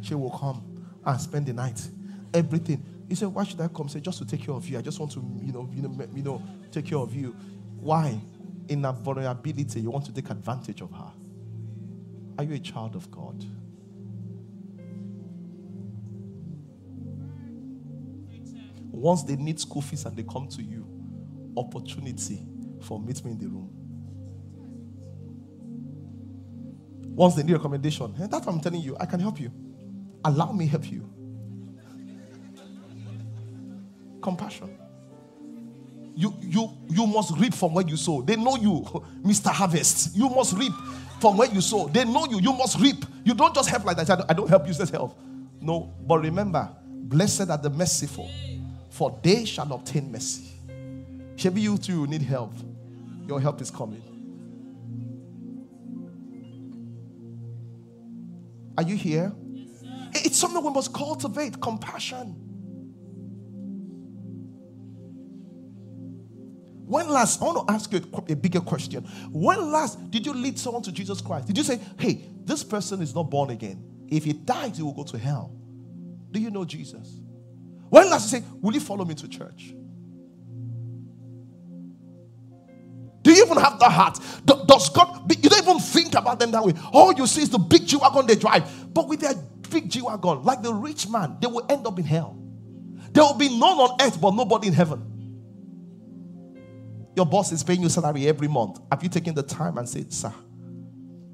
She 0.00 0.14
will 0.14 0.30
come 0.30 0.64
and 1.04 1.20
spend 1.20 1.44
the 1.44 1.52
night. 1.52 1.86
Everything. 2.32 2.82
He 3.06 3.14
said, 3.14 3.28
Why 3.28 3.44
should 3.44 3.60
I 3.60 3.68
come? 3.68 3.90
Say, 3.90 4.00
just 4.00 4.16
to 4.20 4.24
take 4.24 4.42
care 4.42 4.54
of 4.54 4.66
you. 4.66 4.78
I 4.78 4.80
just 4.80 4.98
want 4.98 5.12
to, 5.12 5.20
you 5.42 5.52
know, 5.52 5.68
you 5.74 5.82
know, 5.82 6.08
you 6.14 6.22
know, 6.22 6.42
take 6.72 6.86
care 6.86 6.96
of 6.96 7.14
you. 7.14 7.36
Why? 7.80 8.18
In 8.68 8.80
that 8.80 8.94
vulnerability, 8.94 9.82
you 9.82 9.90
want 9.90 10.06
to 10.06 10.14
take 10.14 10.30
advantage 10.30 10.80
of 10.80 10.90
her. 10.92 11.12
Are 12.38 12.44
you 12.44 12.54
a 12.54 12.58
child 12.58 12.96
of 12.96 13.10
God? 13.10 13.44
Once 18.94 19.22
they 19.24 19.36
need 19.36 19.58
school 19.60 19.82
fees 19.82 20.04
and 20.04 20.16
they 20.16 20.22
come 20.22 20.48
to 20.48 20.62
you, 20.62 20.86
opportunity 21.56 22.46
for 22.80 23.00
meet 23.00 23.24
me 23.24 23.32
in 23.32 23.38
the 23.38 23.46
room. 23.46 23.70
Once 27.14 27.34
they 27.34 27.42
need 27.42 27.52
recommendation, 27.52 28.14
and 28.18 28.30
that's 28.30 28.46
what 28.46 28.54
I'm 28.54 28.60
telling 28.60 28.80
you, 28.80 28.96
I 28.98 29.06
can 29.06 29.20
help 29.20 29.38
you. 29.40 29.52
Allow 30.24 30.52
me 30.52 30.66
help 30.66 30.90
you. 30.90 31.08
Compassion. 34.22 34.78
You, 36.16 36.34
you, 36.40 36.70
you 36.88 37.06
must 37.06 37.36
reap 37.36 37.54
from 37.54 37.74
where 37.74 37.86
you 37.86 37.96
sow. 37.96 38.22
They 38.22 38.36
know 38.36 38.56
you, 38.56 38.80
Mr. 39.22 39.52
Harvest. 39.52 40.16
You 40.16 40.28
must 40.28 40.56
reap 40.56 40.72
from 41.20 41.36
where 41.36 41.52
you 41.52 41.60
sow. 41.60 41.88
They 41.88 42.04
know 42.04 42.26
you. 42.26 42.40
You 42.40 42.52
must 42.52 42.78
reap. 42.78 43.04
You 43.24 43.34
don't 43.34 43.54
just 43.54 43.68
help 43.68 43.84
like 43.84 43.96
that. 43.96 44.24
I 44.28 44.32
don't 44.32 44.48
help, 44.48 44.66
just 44.66 44.92
help. 44.92 45.18
No, 45.60 45.94
but 46.06 46.20
remember, 46.20 46.68
blessed 46.86 47.50
are 47.50 47.58
the 47.58 47.70
merciful, 47.70 48.30
for 48.94 49.18
they 49.24 49.44
shall 49.44 49.72
obtain 49.72 50.12
mercy. 50.12 50.52
Maybe 51.42 51.60
you 51.60 51.76
too 51.76 52.06
need 52.06 52.22
help. 52.22 52.54
Your 53.26 53.40
help 53.40 53.60
is 53.60 53.68
coming. 53.68 54.02
Are 58.78 58.84
you 58.84 58.94
here? 58.94 59.32
Yes, 59.50 60.24
it's 60.24 60.38
something 60.38 60.62
we 60.62 60.70
must 60.70 60.94
cultivate 60.94 61.60
compassion. 61.60 62.36
When 66.86 67.08
last, 67.08 67.42
I 67.42 67.46
want 67.46 67.66
to 67.66 67.74
ask 67.74 67.92
you 67.92 67.98
a, 67.98 68.32
a, 68.32 68.36
bigger 68.36 68.60
question. 68.60 69.02
When 69.32 69.72
last 69.72 70.08
did 70.12 70.24
you 70.24 70.34
lead 70.34 70.56
someone 70.56 70.84
to 70.84 70.92
Jesus 70.92 71.20
Christ? 71.20 71.48
Did 71.48 71.58
you 71.58 71.64
say, 71.64 71.80
hey, 71.98 72.26
this 72.44 72.62
person 72.62 73.02
is 73.02 73.12
not 73.12 73.28
born 73.28 73.50
again? 73.50 74.06
If 74.08 74.22
he 74.22 74.34
dies, 74.34 74.76
he 74.76 74.84
will 74.84 74.92
go 74.92 75.02
to 75.02 75.18
hell. 75.18 75.52
Do 76.30 76.38
you 76.38 76.50
know 76.52 76.64
Jesus? 76.64 77.23
When 77.94 78.10
last 78.10 78.32
you 78.32 78.40
say, 78.40 78.46
will 78.60 78.74
you 78.74 78.80
follow 78.80 79.04
me 79.04 79.14
to 79.14 79.28
church? 79.28 79.72
Do 83.22 83.32
you 83.32 83.44
even 83.44 83.56
have 83.56 83.78
the 83.78 83.88
heart? 83.88 84.18
Does 84.44 84.88
God, 84.88 85.30
you 85.30 85.48
don't 85.48 85.62
even 85.62 85.78
think 85.78 86.12
about 86.16 86.40
them 86.40 86.50
that 86.50 86.64
way. 86.64 86.72
All 86.92 87.12
you 87.12 87.24
see 87.28 87.42
is 87.42 87.50
the 87.50 87.58
big 87.58 87.86
G 87.86 87.96
Wagon 87.96 88.26
they 88.26 88.34
drive. 88.34 88.92
But 88.92 89.06
with 89.06 89.20
their 89.20 89.34
big 89.70 89.88
G 89.88 90.02
Wagon, 90.02 90.42
like 90.42 90.60
the 90.60 90.74
rich 90.74 91.08
man, 91.08 91.36
they 91.40 91.46
will 91.46 91.64
end 91.70 91.86
up 91.86 91.96
in 91.96 92.04
hell. 92.04 92.36
There 93.12 93.22
will 93.22 93.38
be 93.38 93.48
none 93.48 93.78
on 93.78 93.96
earth, 94.02 94.20
but 94.20 94.34
nobody 94.34 94.66
in 94.66 94.74
heaven. 94.74 95.30
Your 97.14 97.26
boss 97.26 97.52
is 97.52 97.62
paying 97.62 97.80
you 97.80 97.88
salary 97.88 98.26
every 98.26 98.48
month. 98.48 98.80
Have 98.90 99.04
you 99.04 99.08
taken 99.08 99.36
the 99.36 99.44
time 99.44 99.78
and 99.78 99.88
said, 99.88 100.12
Sir, 100.12 100.34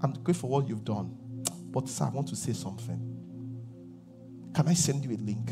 I'm 0.02 0.12
grateful 0.12 0.50
for 0.50 0.60
what 0.60 0.68
you've 0.68 0.84
done, 0.84 1.16
but 1.70 1.88
sir, 1.88 2.04
I 2.04 2.10
want 2.10 2.28
to 2.28 2.36
say 2.36 2.52
something. 2.52 3.00
Can 4.54 4.68
I 4.68 4.74
send 4.74 5.02
you 5.06 5.12
a 5.12 5.20
link? 5.20 5.50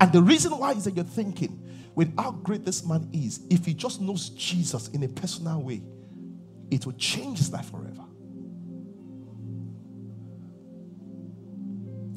And 0.00 0.12
the 0.12 0.22
reason 0.22 0.56
why 0.56 0.72
is 0.72 0.84
that 0.84 0.94
you're 0.94 1.04
thinking, 1.04 1.62
with 1.94 2.16
how 2.16 2.30
great 2.30 2.64
this 2.64 2.84
man 2.86 3.08
is, 3.12 3.40
if 3.50 3.64
he 3.64 3.74
just 3.74 4.00
knows 4.00 4.30
Jesus 4.30 4.88
in 4.88 5.02
a 5.02 5.08
personal 5.08 5.60
way, 5.60 5.82
it 6.70 6.86
will 6.86 6.92
change 6.92 7.38
his 7.38 7.52
life 7.52 7.70
forever. 7.70 8.04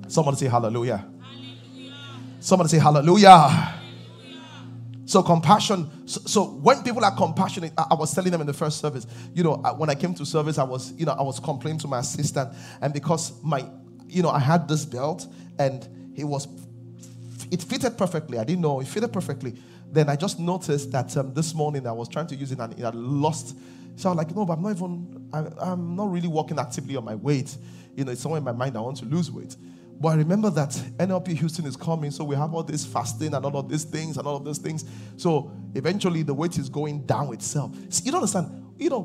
Somebody 0.08 0.38
say 0.38 0.48
hallelujah. 0.48 0.98
hallelujah. 1.22 1.94
Somebody 2.40 2.70
say 2.70 2.80
hallelujah. 2.80 3.30
hallelujah. 3.30 3.82
So 5.06 5.24
compassion. 5.24 5.90
So, 6.06 6.22
so, 6.26 6.44
when 6.46 6.84
people 6.84 7.04
are 7.04 7.16
compassionate, 7.16 7.74
I, 7.78 7.88
I, 7.92 7.94
was 7.96 8.14
telling 8.14 8.32
them 8.32 8.42
in 8.42 8.48
the 8.48 8.54
first 8.54 8.80
service. 8.80 9.06
You 9.34 9.44
know, 9.44 9.56
when 9.76 9.90
I 9.90 9.96
came 9.96 10.14
to 10.16 10.26
service, 10.26 10.58
I 10.58 10.64
was, 10.64 10.94
you 10.94 11.06
know, 11.06 11.14
I 11.14 11.22
was 11.22 11.40
complaining 11.40 11.80
to 11.80 11.88
my 11.88 12.00
assistant, 12.00 12.54
and 12.82 12.94
because 12.94 13.34
my, 13.44 13.66
you 14.08 14.22
know, 14.22 14.30
I 14.30 14.40
had 14.40 14.68
this 14.68 14.86
belt, 14.86 15.28
and 15.60 15.88
it 16.16 16.24
was, 16.24 16.48
it 17.52 17.62
fitted 17.62 17.98
perfectly. 17.98 18.40
I 18.40 18.44
didn't 18.44 18.62
know 18.62 18.80
it 18.80 18.88
fitted 18.88 19.14
perfectly 19.14 19.56
then 19.92 20.10
I 20.10 20.16
just 20.16 20.40
noticed 20.40 20.92
that 20.94 21.16
um, 21.18 21.34
this 21.34 21.54
morning 21.54 21.86
I 21.86 21.92
was 21.92 22.08
trying 22.08 22.28
to 22.28 22.36
use 22.36 22.52
it 22.52 22.60
and 22.60 22.74
it 22.74 22.80
had 22.80 22.96
lost. 22.96 23.58
So 23.98 24.10
I 24.10 24.14
was 24.14 24.18
like, 24.18 24.36
no, 24.36 24.46
but 24.46 24.54
I'm 24.54 24.64
not 24.64 24.78
even, 24.78 25.30
I, 25.34 25.72
am 25.72 25.96
not 25.96 26.10
really 26.10 26.30
working 26.30 26.58
actively 26.58 26.96
on 26.96 27.04
my 27.04 27.16
weight. 27.16 27.56
You 27.96 28.06
know, 28.06 28.14
it's 28.14 28.22
somewhere 28.22 28.38
in 28.38 28.44
my 28.46 28.54
mind 28.54 28.78
I 28.78 28.80
want 28.80 28.98
to 28.98 29.06
lose 29.06 29.30
weight. 29.30 29.58
But 30.00 30.10
I 30.10 30.16
remember 30.16 30.50
that 30.52 30.70
NLP 30.98 31.38
Houston 31.38 31.66
is 31.66 31.76
coming, 31.76 32.10
so 32.10 32.24
we 32.24 32.36
have 32.36 32.54
all 32.54 32.64
this 32.64 32.86
fasting 32.86 33.36
and 33.36 33.46
all 33.46 33.56
of 33.58 33.70
these 33.70 33.84
things 33.84 34.18
and 34.18 34.26
all 34.26 34.38
of 34.38 34.46
those 34.46 34.58
things. 34.58 34.86
So 35.18 35.52
eventually 35.76 36.24
the 36.24 36.34
weight 36.34 36.58
is 36.58 36.70
going 36.70 37.06
down 37.06 37.34
itself. 37.34 37.76
See, 37.90 38.06
you 38.06 38.12
don't 38.12 38.22
understand. 38.22 38.74
You 38.80 38.90
know, 38.90 39.02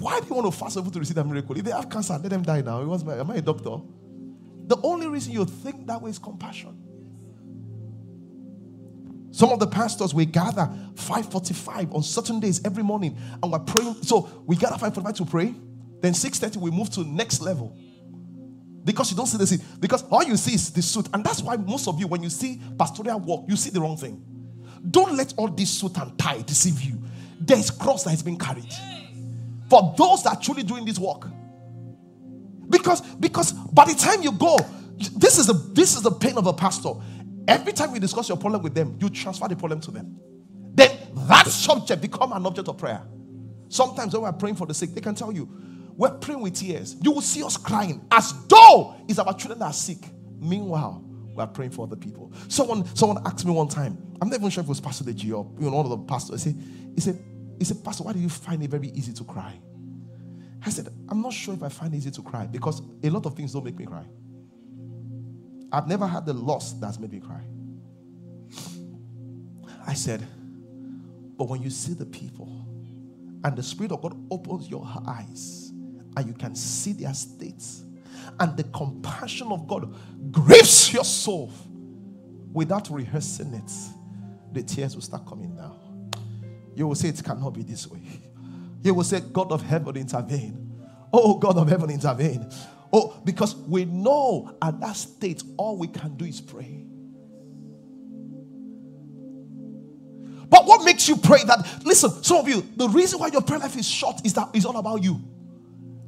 why 0.00 0.20
do 0.20 0.26
you 0.26 0.34
want 0.34 0.52
to 0.52 0.58
fast 0.58 0.76
people 0.76 0.90
to 0.90 0.98
receive 0.98 1.14
that 1.14 1.24
miracle? 1.24 1.56
If 1.56 1.64
they 1.64 1.70
have 1.70 1.88
cancer, 1.88 2.14
let 2.14 2.28
them 2.28 2.42
die 2.42 2.60
now. 2.60 2.82
It 2.82 2.86
was 2.86 3.04
my, 3.04 3.14
am 3.14 3.30
I 3.30 3.36
a 3.36 3.40
doctor? 3.40 3.76
The 4.66 4.76
only 4.82 5.06
reason 5.06 5.32
you 5.32 5.44
think 5.44 5.86
that 5.86 6.02
way 6.02 6.10
is 6.10 6.18
compassion. 6.18 6.83
Some 9.34 9.50
of 9.50 9.58
the 9.58 9.66
pastors 9.66 10.14
we 10.14 10.26
gather 10.26 10.70
5:45 10.94 11.92
on 11.92 12.04
certain 12.04 12.38
days 12.38 12.60
every 12.64 12.84
morning, 12.84 13.16
and 13.42 13.50
we're 13.50 13.58
praying. 13.58 13.96
So 14.04 14.28
we 14.46 14.54
gather 14.54 14.76
5:45 14.76 15.14
to 15.16 15.24
pray. 15.24 15.52
Then 16.00 16.14
6:30 16.14 16.58
we 16.58 16.70
move 16.70 16.88
to 16.90 17.02
next 17.02 17.40
level. 17.40 17.76
Because 18.84 19.10
you 19.10 19.16
don't 19.16 19.26
see 19.26 19.36
the 19.36 19.46
seat. 19.48 19.60
Because 19.80 20.04
all 20.04 20.22
you 20.22 20.36
see 20.36 20.54
is 20.54 20.70
the 20.70 20.82
suit. 20.82 21.08
And 21.12 21.24
that's 21.24 21.42
why 21.42 21.56
most 21.56 21.88
of 21.88 21.98
you, 21.98 22.06
when 22.06 22.22
you 22.22 22.30
see 22.30 22.60
pastoral 22.78 23.18
work, 23.18 23.40
you 23.48 23.56
see 23.56 23.70
the 23.70 23.80
wrong 23.80 23.96
thing. 23.96 24.22
Don't 24.88 25.16
let 25.16 25.34
all 25.36 25.48
this 25.48 25.70
suit 25.70 25.98
and 25.98 26.16
tie 26.16 26.42
deceive 26.42 26.80
you. 26.82 27.02
There 27.40 27.58
is 27.58 27.72
cross 27.72 28.04
that 28.04 28.10
has 28.10 28.22
been 28.22 28.36
carried. 28.36 28.72
For 29.68 29.94
those 29.98 30.22
that 30.22 30.36
are 30.36 30.40
truly 30.40 30.62
doing 30.62 30.84
this 30.84 31.00
work. 31.00 31.26
Because, 32.70 33.00
because 33.18 33.52
by 33.52 33.86
the 33.86 33.94
time 33.94 34.22
you 34.22 34.30
go, 34.30 34.58
this 35.16 35.38
is 35.38 35.48
the 35.48 35.54
this 35.72 35.96
is 35.96 36.02
the 36.02 36.12
pain 36.12 36.38
of 36.38 36.46
a 36.46 36.52
pastor. 36.52 36.92
Every 37.46 37.72
time 37.72 37.94
you 37.94 38.00
discuss 38.00 38.28
your 38.28 38.38
problem 38.38 38.62
with 38.62 38.74
them, 38.74 38.96
you 39.00 39.08
transfer 39.10 39.48
the 39.48 39.56
problem 39.56 39.80
to 39.80 39.90
them. 39.90 40.18
Then 40.74 40.90
that 41.28 41.46
subject 41.46 42.02
become 42.02 42.32
an 42.32 42.44
object 42.46 42.68
of 42.68 42.78
prayer. 42.78 43.02
Sometimes 43.68 44.12
when 44.14 44.22
we're 44.22 44.32
praying 44.32 44.56
for 44.56 44.66
the 44.66 44.74
sick, 44.74 44.94
they 44.94 45.00
can 45.00 45.14
tell 45.14 45.32
you, 45.32 45.48
we're 45.96 46.10
praying 46.10 46.40
with 46.40 46.54
tears. 46.54 46.96
You 47.02 47.12
will 47.12 47.20
see 47.20 47.42
us 47.42 47.56
crying 47.56 48.04
as 48.10 48.34
though 48.48 48.96
it's 49.08 49.18
our 49.18 49.34
children 49.34 49.58
that 49.60 49.66
are 49.66 49.72
sick. 49.72 49.98
Meanwhile, 50.40 51.04
we're 51.34 51.46
praying 51.46 51.72
for 51.72 51.86
other 51.86 51.96
people. 51.96 52.32
Someone, 52.48 52.84
someone 52.96 53.22
asked 53.26 53.44
me 53.44 53.52
one 53.52 53.68
time, 53.68 53.98
I'm 54.20 54.28
not 54.28 54.38
even 54.38 54.50
sure 54.50 54.62
if 54.62 54.66
it 54.66 54.68
was 54.68 54.80
Pastor 54.80 55.04
Deji 55.04 55.36
or 55.36 55.50
you 55.58 55.70
know, 55.70 55.76
one 55.76 55.86
of 55.86 55.90
the 55.90 55.98
pastors. 55.98 56.44
He 56.44 56.50
said, 56.50 56.62
he 56.94 57.00
said, 57.00 57.24
he 57.58 57.64
said, 57.64 57.84
Pastor, 57.84 58.04
why 58.04 58.12
do 58.12 58.18
you 58.18 58.28
find 58.28 58.62
it 58.62 58.70
very 58.70 58.88
easy 58.88 59.12
to 59.12 59.24
cry? 59.24 59.54
I 60.64 60.70
said, 60.70 60.88
I'm 61.08 61.20
not 61.20 61.32
sure 61.32 61.54
if 61.54 61.62
I 61.62 61.68
find 61.68 61.92
it 61.94 61.98
easy 61.98 62.10
to 62.12 62.22
cry 62.22 62.46
because 62.46 62.82
a 63.02 63.10
lot 63.10 63.26
of 63.26 63.34
things 63.34 63.52
don't 63.52 63.64
make 63.64 63.76
me 63.76 63.84
cry. 63.84 64.04
I've 65.74 65.88
never 65.88 66.06
had 66.06 66.24
the 66.24 66.32
loss 66.32 66.72
that's 66.74 66.98
made 66.98 67.12
me 67.12 67.20
cry. 67.20 67.42
I 69.86 69.94
said, 69.94 70.26
but 71.36 71.48
when 71.48 71.62
you 71.62 71.70
see 71.70 71.94
the 71.94 72.06
people 72.06 72.66
and 73.42 73.56
the 73.56 73.62
Spirit 73.62 73.92
of 73.92 74.00
God 74.00 74.16
opens 74.30 74.70
your 74.70 74.86
eyes 75.06 75.72
and 76.16 76.26
you 76.26 76.32
can 76.32 76.54
see 76.54 76.92
their 76.92 77.12
states 77.12 77.84
and 78.38 78.56
the 78.56 78.64
compassion 78.64 79.48
of 79.48 79.66
God 79.66 79.94
grips 80.30 80.92
your 80.92 81.04
soul 81.04 81.52
without 82.52 82.88
rehearsing 82.90 83.52
it, 83.54 83.72
the 84.52 84.62
tears 84.62 84.94
will 84.94 85.02
start 85.02 85.26
coming 85.26 85.56
down. 85.56 86.10
You 86.76 86.86
will 86.86 86.94
say, 86.94 87.08
It 87.08 87.22
cannot 87.22 87.50
be 87.50 87.62
this 87.62 87.88
way. 87.88 88.00
You 88.82 88.94
will 88.94 89.04
say, 89.04 89.20
God 89.20 89.50
of 89.50 89.62
heaven, 89.62 89.96
intervene. 89.96 90.72
Oh, 91.12 91.38
God 91.38 91.56
of 91.56 91.68
heaven, 91.68 91.90
intervene. 91.90 92.48
Oh, 92.96 93.20
because 93.24 93.56
we 93.56 93.86
know 93.86 94.56
at 94.62 94.78
that 94.78 94.94
state, 94.94 95.42
all 95.56 95.76
we 95.76 95.88
can 95.88 96.14
do 96.16 96.24
is 96.24 96.40
pray. 96.40 96.84
But 100.48 100.64
what 100.64 100.84
makes 100.84 101.08
you 101.08 101.16
pray 101.16 101.42
that? 101.42 101.82
Listen, 101.84 102.22
some 102.22 102.36
of 102.36 102.48
you, 102.48 102.64
the 102.76 102.88
reason 102.88 103.18
why 103.18 103.26
your 103.32 103.42
prayer 103.42 103.58
life 103.58 103.76
is 103.76 103.88
short 103.88 104.24
is 104.24 104.34
that 104.34 104.50
it's 104.54 104.64
all 104.64 104.76
about 104.76 105.02
you. 105.02 105.20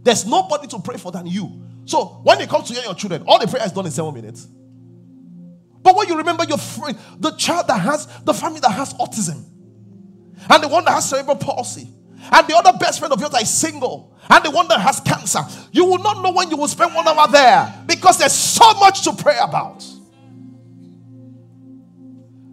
There's 0.05 0.25
nobody 0.27 0.69
to 0.69 0.79
pray 0.79 0.97
for 0.97 1.11
than 1.11 1.27
you. 1.27 1.61
So 1.87 2.21
when 2.23 2.41
it 2.41 2.49
comes 2.49 2.69
to 2.69 2.75
your 2.75 2.95
children, 2.95 3.25
all 3.27 3.41
the 3.41 3.49
prayer 3.49 3.67
is 3.67 3.73
done 3.73 3.87
in 3.87 3.91
seven 3.91 4.15
minutes. 4.15 4.47
But 5.83 5.97
when 5.97 6.07
you 6.07 6.17
remember 6.17 6.45
your 6.45 6.59
friend, 6.59 6.97
the 7.19 7.33
child 7.33 7.67
that 7.67 7.81
has 7.81 8.07
the 8.23 8.33
family 8.33 8.61
that 8.61 8.71
has 8.71 8.95
autism, 8.95 9.43
and 10.49 10.63
the 10.63 10.69
one 10.69 10.85
that 10.85 10.93
has 10.93 11.11
cerebral 11.11 11.35
palsy, 11.35 11.89
and 12.33 12.49
the 12.49 12.57
other 12.57 12.77
best 12.79 12.99
friend 12.99 13.13
of 13.13 13.21
yours 13.21 13.35
is 13.41 13.51
single, 13.51 14.17
and 14.29 14.45
the 14.45 14.51
one 14.51 14.69
that 14.69 14.81
has 14.81 15.01
cancer, 15.01 15.41
you 15.73 15.85
will 15.85 15.99
not 15.99 16.23
know 16.23 16.33
when 16.33 16.51
you 16.51 16.57
will 16.57 16.69
spend 16.69 16.95
one 16.95 17.07
hour 17.07 17.29
there 17.29 17.85
because 17.87 18.19
there's 18.19 18.33
so 18.33 18.75
much 18.75 19.03
to 19.03 19.13
pray 19.13 19.37
about. 19.41 19.85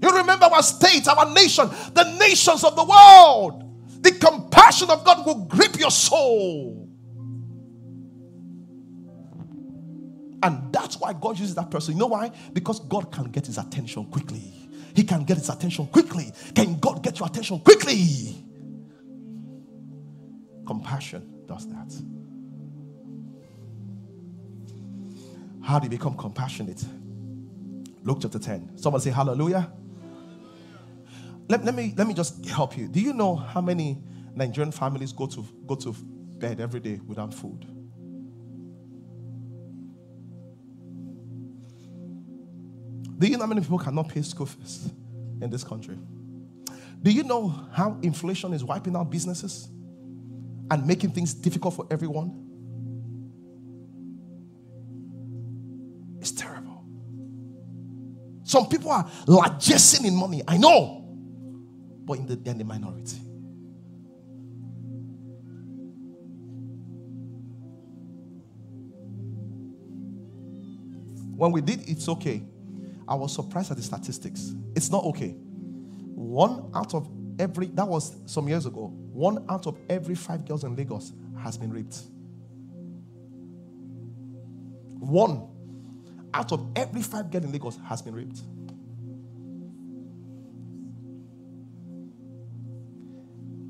You 0.02 0.18
remember 0.18 0.46
our 0.46 0.62
state, 0.62 1.08
our 1.08 1.34
nation, 1.34 1.70
the 1.94 2.18
nations 2.20 2.64
of 2.66 2.76
the 2.76 2.84
world. 2.84 3.62
The 4.02 4.12
compassion 4.12 4.90
of 4.90 5.06
God 5.06 5.26
will 5.26 5.46
grip 5.46 5.80
your 5.80 5.92
soul. 5.92 6.90
And 10.44 10.74
that's 10.74 11.00
why 11.00 11.14
God 11.14 11.40
uses 11.40 11.56
that 11.56 11.72
person. 11.72 11.94
You 11.94 12.02
know 12.02 12.08
why? 12.08 12.32
Because 12.52 12.82
God 12.82 13.14
can 13.14 13.32
get 13.32 13.46
his 13.46 13.58
attention 13.58 14.04
quickly. 14.08 14.54
He 14.94 15.06
can 15.06 15.24
get 15.24 15.38
his 15.38 15.48
attention 15.48 15.88
quickly. 15.88 16.34
Can 16.54 16.80
God 16.80 17.02
get 17.02 17.20
your 17.20 17.30
attention 17.30 17.60
quickly? 17.62 18.43
Compassion 20.74 21.46
does 21.46 21.68
that. 21.68 21.94
How 25.62 25.78
do 25.78 25.86
you 25.86 25.90
become 25.92 26.18
compassionate? 26.18 26.84
Luke 28.02 28.18
chapter 28.20 28.40
10. 28.40 28.80
Someone 28.80 29.00
say 29.00 29.12
hallelujah. 29.12 29.72
Let, 31.48 31.64
let, 31.64 31.76
me, 31.76 31.94
let 31.96 32.08
me 32.08 32.16
just 32.16 32.44
help 32.48 32.76
you. 32.76 32.88
Do 32.88 33.00
you 33.00 33.14
know 33.14 33.36
how 33.36 33.62
many 33.62 34.02
Nigerian 34.34 34.72
families 34.72 35.12
go 35.12 35.28
to, 35.28 35.46
go 35.68 35.76
to 35.76 35.94
bed 35.94 36.60
every 36.60 36.80
day 36.80 37.00
without 37.06 37.36
food? 37.36 37.68
Do 43.20 43.28
you 43.28 43.38
know 43.38 43.44
how 43.44 43.50
many 43.50 43.62
people 43.62 43.78
cannot 43.78 44.10
pay 44.10 44.24
school 44.24 44.48
fees 44.48 44.92
in 45.40 45.52
this 45.52 45.64
country? 45.64 46.00
Do 47.04 47.12
you 47.12 47.22
know 47.22 47.50
how 47.72 48.00
inflation 48.02 48.54
is 48.54 48.64
wiping 48.64 48.96
out 48.96 49.12
businesses 49.12 49.68
and 50.72 50.88
making 50.88 51.12
things 51.12 51.34
difficult 51.34 51.76
for 51.76 51.88
everyone? 51.92 52.40
It's 56.20 56.32
terrible. 56.32 56.86
Some 58.44 58.68
people 58.68 58.92
are 58.92 59.06
largessing 59.28 60.06
in 60.06 60.16
money. 60.16 60.42
I 60.48 60.58
know 60.58 61.04
but 62.06 62.20
in 62.20 62.28
the, 62.28 62.36
they're 62.36 62.52
in 62.52 62.58
the 62.58 62.64
minority. 62.66 63.18
When 71.36 71.52
we 71.52 71.62
did 71.62 71.90
It's 71.90 72.08
Okay, 72.08 72.44
I 73.08 73.16
was 73.16 73.34
surprised 73.34 73.72
at 73.72 73.78
the 73.78 73.84
statistics. 73.84 74.54
It's 74.76 74.90
not 74.90 75.04
okay. 75.06 75.36
One 76.16 76.72
out 76.74 76.94
of 76.94 77.10
every, 77.40 77.68
that 77.68 77.88
was 77.88 78.16
some 78.26 78.48
years 78.48 78.66
ago, 78.66 78.88
one 79.12 79.46
out 79.50 79.68
of 79.68 79.78
every 79.90 80.16
five 80.16 80.46
girls 80.46 80.64
in 80.64 80.76
Lagos 80.76 81.14
has 81.42 81.58
been 81.58 81.72
raped. 81.72 82.02
One 85.00 85.48
out 86.34 86.52
of 86.52 86.72
every 86.76 87.02
five 87.02 87.30
girls 87.32 87.44
in 87.44 87.52
Lagos 87.52 87.78
has 87.88 88.02
been 88.02 88.16
raped. 88.16 88.40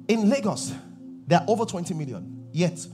In 0.08 0.30
Lagos, 0.30 0.73
there 1.28 1.39
are 1.39 1.45
over 1.47 1.65
20 1.65 1.93
million. 1.93 2.47
Yet, 2.52 2.86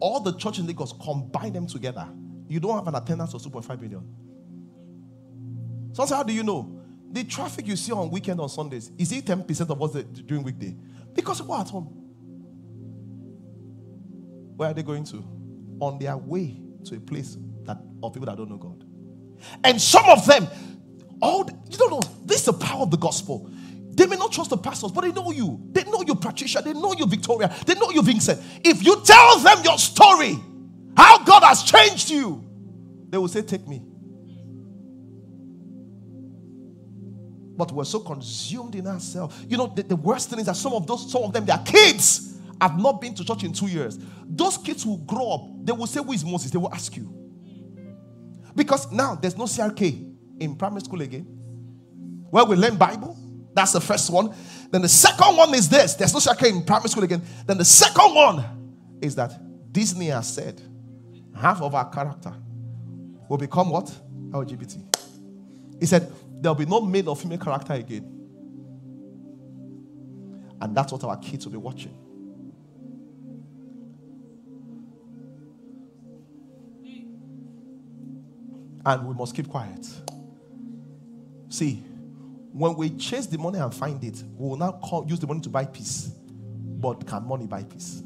all 0.00 0.20
the 0.20 0.32
church 0.32 0.58
in 0.58 0.66
Lagos 0.66 0.92
combine 1.02 1.52
them 1.52 1.66
together. 1.66 2.08
You 2.46 2.60
don't 2.60 2.74
have 2.74 2.86
an 2.88 2.94
attendance 2.94 3.34
of 3.34 3.42
2.5 3.42 3.80
million. 3.80 4.06
So, 5.92 6.06
how 6.06 6.22
do 6.22 6.32
you 6.32 6.42
know? 6.42 6.77
The 7.10 7.24
traffic 7.24 7.66
you 7.66 7.76
see 7.76 7.92
on 7.92 8.10
weekend 8.10 8.40
on 8.40 8.48
Sundays, 8.48 8.90
is 8.98 9.12
it 9.12 9.24
10% 9.24 9.70
of 9.70 9.78
what's 9.78 9.94
during 9.94 10.44
weekday? 10.44 10.76
Because 11.14 11.40
people 11.40 11.54
are 11.54 11.62
at 11.62 11.68
home. 11.68 11.86
Where 14.56 14.70
are 14.70 14.74
they 14.74 14.82
going 14.82 15.04
to? 15.04 15.24
On 15.80 15.98
their 15.98 16.16
way 16.16 16.60
to 16.84 16.96
a 16.96 17.00
place 17.00 17.36
that 17.64 17.78
of 18.02 18.12
people 18.12 18.26
that 18.26 18.36
don't 18.36 18.50
know 18.50 18.56
God. 18.56 18.84
And 19.64 19.80
some 19.80 20.04
of 20.06 20.26
them, 20.26 20.48
all 21.22 21.48
you 21.70 21.78
don't 21.78 21.90
know, 21.90 22.00
this 22.24 22.40
is 22.40 22.44
the 22.46 22.52
power 22.52 22.82
of 22.82 22.90
the 22.90 22.96
gospel. 22.96 23.50
They 23.98 24.06
may 24.06 24.16
not 24.16 24.32
trust 24.32 24.50
the 24.50 24.56
pastors, 24.56 24.92
but 24.92 25.00
they 25.02 25.12
know 25.12 25.32
you. 25.32 25.60
They 25.72 25.82
know 25.84 26.02
you, 26.06 26.14
Patricia. 26.14 26.62
They 26.62 26.72
know 26.72 26.92
you, 26.92 27.06
Victoria. 27.06 27.52
They 27.66 27.74
know 27.74 27.90
you, 27.90 28.02
Vincent. 28.02 28.40
If 28.64 28.84
you 28.84 29.00
tell 29.04 29.38
them 29.40 29.58
your 29.64 29.78
story, 29.78 30.38
how 30.96 31.24
God 31.24 31.42
has 31.42 31.64
changed 31.64 32.10
you, 32.10 32.44
they 33.08 33.18
will 33.18 33.28
say, 33.28 33.42
Take 33.42 33.66
me. 33.66 33.82
But 37.58 37.72
we're 37.72 37.84
so 37.84 37.98
consumed 37.98 38.76
in 38.76 38.86
ourselves. 38.86 39.44
You 39.48 39.56
know, 39.56 39.66
the, 39.66 39.82
the 39.82 39.96
worst 39.96 40.30
thing 40.30 40.38
is 40.38 40.46
that 40.46 40.54
some 40.56 40.72
of 40.72 40.86
those, 40.86 41.10
some 41.10 41.24
of 41.24 41.32
them, 41.32 41.44
their 41.44 41.58
kids 41.58 42.38
have 42.60 42.78
not 42.78 43.00
been 43.00 43.14
to 43.14 43.24
church 43.24 43.42
in 43.42 43.52
two 43.52 43.66
years. 43.66 43.98
Those 44.24 44.56
kids 44.56 44.86
will 44.86 44.98
grow 44.98 45.32
up, 45.32 45.64
they 45.64 45.72
will 45.72 45.88
say, 45.88 46.00
Who 46.00 46.12
is 46.12 46.24
Moses? 46.24 46.52
They 46.52 46.58
will 46.58 46.72
ask 46.72 46.96
you. 46.96 47.12
Because 48.54 48.90
now 48.92 49.16
there's 49.16 49.36
no 49.36 49.44
CRK 49.44 50.14
in 50.38 50.54
primary 50.54 50.82
school 50.82 51.02
again. 51.02 51.24
Where 52.30 52.44
we 52.44 52.54
learn 52.54 52.76
Bible, 52.76 53.18
that's 53.52 53.72
the 53.72 53.80
first 53.80 54.08
one. 54.10 54.32
Then 54.70 54.82
the 54.82 54.88
second 54.88 55.36
one 55.36 55.52
is 55.54 55.68
this. 55.68 55.94
There's 55.94 56.14
no 56.14 56.20
CRK 56.20 56.50
in 56.50 56.64
primary 56.64 56.90
school 56.90 57.02
again. 57.02 57.22
Then 57.44 57.58
the 57.58 57.64
second 57.64 58.14
one 58.14 58.44
is 59.02 59.16
that 59.16 59.72
Disney 59.72 60.06
has 60.06 60.32
said 60.32 60.60
half 61.34 61.60
of 61.60 61.74
our 61.74 61.90
character 61.90 62.32
will 63.28 63.38
become 63.38 63.70
what? 63.70 63.86
LGBT. 64.30 64.96
He 65.80 65.86
said 65.86 66.12
there'll 66.40 66.54
be 66.54 66.66
no 66.66 66.80
male 66.80 67.10
or 67.10 67.16
female 67.16 67.38
character 67.38 67.72
again. 67.74 68.14
And 70.60 70.76
that's 70.76 70.92
what 70.92 71.04
our 71.04 71.16
kids 71.16 71.46
will 71.46 71.52
be 71.52 71.58
watching. 71.58 71.96
And 78.84 79.06
we 79.06 79.14
must 79.14 79.34
keep 79.34 79.48
quiet. 79.48 79.86
See, 81.48 81.84
when 82.52 82.74
we 82.74 82.90
chase 82.90 83.26
the 83.26 83.38
money 83.38 83.58
and 83.58 83.74
find 83.74 84.02
it, 84.02 84.22
we 84.36 84.48
will 84.48 84.56
not 84.56 84.80
call, 84.80 85.06
use 85.08 85.20
the 85.20 85.26
money 85.26 85.40
to 85.40 85.48
buy 85.48 85.64
peace. 85.64 86.10
But 86.80 87.06
can 87.06 87.26
money 87.26 87.46
buy 87.46 87.64
peace? 87.64 88.02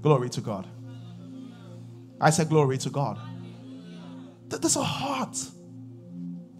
Glory 0.00 0.30
to 0.30 0.40
God. 0.40 0.66
I 2.24 2.30
said, 2.30 2.48
Glory 2.48 2.78
to 2.78 2.90
God. 2.90 3.18
There's 4.48 4.76
a 4.76 4.82
heart. 4.82 5.36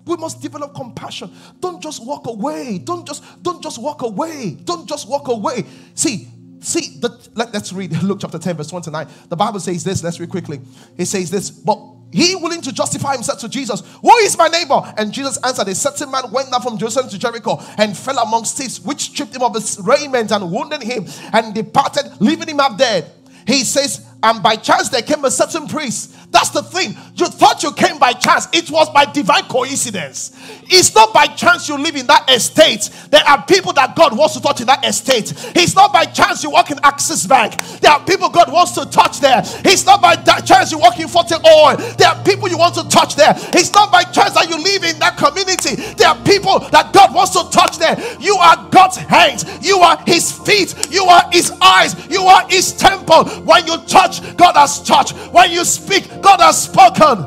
We 0.05 0.17
must 0.17 0.43
develop 0.43 0.75
compassion. 0.75 1.33
Don't 1.61 1.83
just 1.83 2.05
walk 2.05 2.27
away. 2.27 2.79
Don't 2.79 3.07
just 3.07 3.43
don't 3.43 3.63
just 3.63 3.81
walk 3.81 4.03
away. 4.03 4.59
Don't 4.65 4.87
just 4.87 5.09
walk 5.09 5.29
away. 5.29 5.65
See, 5.95 6.29
see, 6.61 6.99
the, 7.01 7.31
let, 7.35 7.55
us 7.55 7.73
read 7.73 7.93
Luke 8.03 8.19
chapter 8.21 8.39
10, 8.39 8.57
verse 8.59 8.69
29. 8.69 9.09
The 9.31 9.37
Bible 9.37 9.59
says 9.59 9.83
this. 9.83 10.05
Let's 10.05 10.21
read 10.21 10.29
quickly. 10.29 10.61
It 10.99 11.07
says 11.07 11.31
this, 11.31 11.51
but 11.51 11.79
he 12.13 12.37
willing 12.37 12.61
to 12.61 12.73
justify 12.73 13.15
himself 13.15 13.41
to 13.41 13.49
Jesus. 13.49 13.83
Who 14.03 14.15
is 14.19 14.37
my 14.37 14.49
neighbor? 14.49 14.83
And 14.99 15.13
Jesus 15.13 15.39
answered, 15.43 15.69
A 15.69 15.75
certain 15.75 16.11
man 16.11 16.31
went 16.31 16.51
down 16.51 16.61
from 16.61 16.77
Jerusalem 16.77 17.09
to 17.09 17.19
Jericho 17.19 17.59
and 17.79 17.97
fell 17.97 18.19
amongst 18.19 18.59
thieves, 18.59 18.83
which 18.83 19.01
stripped 19.01 19.35
him 19.35 19.43
of 19.43 19.55
his 19.55 19.81
raiment 19.81 20.31
and 20.31 20.53
wounded 20.53 20.83
him 20.83 21.07
and 21.33 21.55
departed, 21.55 22.13
leaving 22.21 22.49
him 22.49 22.59
half 22.59 22.77
dead. 22.77 23.11
He 23.47 23.65
says, 23.65 24.07
and 24.25 24.43
by 24.43 24.57
chance 24.57 24.89
there 24.89 25.03
came 25.03 25.25
a 25.25 25.31
certain 25.31 25.69
priest. 25.69 26.17
That's 26.35 26.51
the 26.51 26.65
thing. 26.65 26.97
You 27.15 27.27
thought 27.27 27.63
you 27.63 27.71
came 27.71 27.97
by 28.01 28.13
chance. 28.13 28.49
It 28.53 28.69
was 28.69 28.91
by 28.91 29.05
divine 29.05 29.45
coincidence. 29.45 30.33
It's 30.65 30.93
not 30.93 31.15
by 31.15 31.27
chance 31.27 31.69
you 31.69 31.79
live 31.79 31.95
in 31.95 32.09
that 32.09 32.29
estate. 32.29 32.91
There 33.11 33.23
are 33.23 33.47
people 33.47 33.73
that 33.75 33.95
God 33.95 34.19
wants 34.19 34.35
to 34.35 34.41
touch 34.43 34.61
in 34.61 34.67
that 34.67 34.85
estate. 34.85 35.33
It's 35.55 35.77
not 35.77 35.93
by 35.93 36.07
chance 36.07 36.43
you 36.43 36.51
work 36.51 36.73
in 36.73 36.81
Access 36.83 37.25
Bank. 37.25 37.55
There 37.81 37.93
are 37.93 38.05
people 38.05 38.31
God 38.31 38.51
wants 38.53 38.73
to 38.73 38.85
touch 38.87 39.21
there. 39.21 39.43
It's 39.65 39.87
not 39.87 40.03
by 40.03 40.17
chance 40.41 40.73
you 40.73 40.81
work 40.81 40.99
in 40.99 41.07
Forte 41.07 41.37
Oil. 41.37 41.77
There 41.99 42.09
are 42.09 42.25
people 42.25 42.49
you 42.49 42.59
want 42.59 42.75
to 42.75 42.89
touch 42.89 43.15
there. 43.15 43.35
It's 43.55 43.73
not 43.73 43.93
by 43.93 44.03
chance 44.03 44.35
that 44.35 44.51
you 44.51 44.59
live 44.59 44.83
in 44.83 44.99
that 44.99 45.17
community. 45.17 45.77
There 45.95 46.09
are 46.09 46.19
people 46.25 46.59
that 46.75 46.93
God 46.93 47.15
wants 47.15 47.31
to 47.39 47.49
touch 47.51 47.79
there. 47.79 47.95
You 48.19 48.35
are 48.35 48.69
God's 48.71 48.97
hands. 48.97 49.47
You 49.65 49.79
are 49.79 50.03
His 50.05 50.33
feet. 50.33 50.75
You 50.91 51.05
are 51.05 51.31
His 51.31 51.53
eyes. 51.63 51.95
You 52.11 52.23
are 52.23 52.45
His 52.49 52.73
temple. 52.73 53.25
When 53.47 53.65
you 53.69 53.79
touch, 53.87 54.19
God 54.37 54.57
has 54.57 54.83
touched. 54.83 55.15
When 55.31 55.53
you 55.53 55.65
speak, 55.65 56.11
God 56.25 56.41
has 56.41 56.63
spoken. 56.63 57.19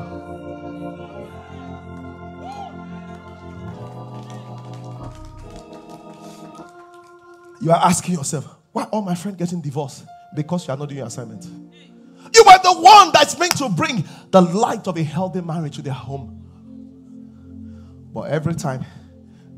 You 7.62 7.72
are 7.72 7.86
asking 7.86 8.16
yourself, 8.16 8.48
why 8.72 8.84
all 8.86 9.02
my 9.02 9.16
friends 9.16 9.38
getting 9.38 9.62
divorced? 9.62 10.06
Because 10.36 10.68
you 10.68 10.74
are 10.74 10.78
not 10.78 10.90
doing 10.90 10.98
your 10.98 11.08
assignment. 11.08 11.46
You 11.46 12.44
are 12.44 12.60
the 12.60 12.74
one 12.74 13.12
that's 13.14 13.38
meant 13.40 13.58
to 13.58 13.70
bring 13.70 14.04
the 14.32 14.42
light 14.42 14.88
of 14.88 14.98
a 14.98 15.04
healthy 15.04 15.42
marriage 15.42 15.76
to 15.76 15.82
their 15.82 15.94
home. 15.94 16.34
But 18.14 18.32
every 18.32 18.56
time 18.56 18.84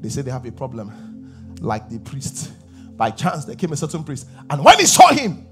they 0.01 0.09
say 0.09 0.21
they 0.21 0.31
have 0.31 0.45
a 0.45 0.51
problem, 0.51 1.55
like 1.61 1.89
the 1.89 1.99
priest, 1.99 2.51
By 2.99 3.11
chance, 3.11 3.45
there 3.45 3.55
came 3.55 3.71
a 3.71 3.77
certain 3.77 4.03
priest, 4.03 4.27
and 4.49 4.61
when 4.61 4.77
he 4.77 4.85
saw 4.85 5.07
him, 5.13 5.47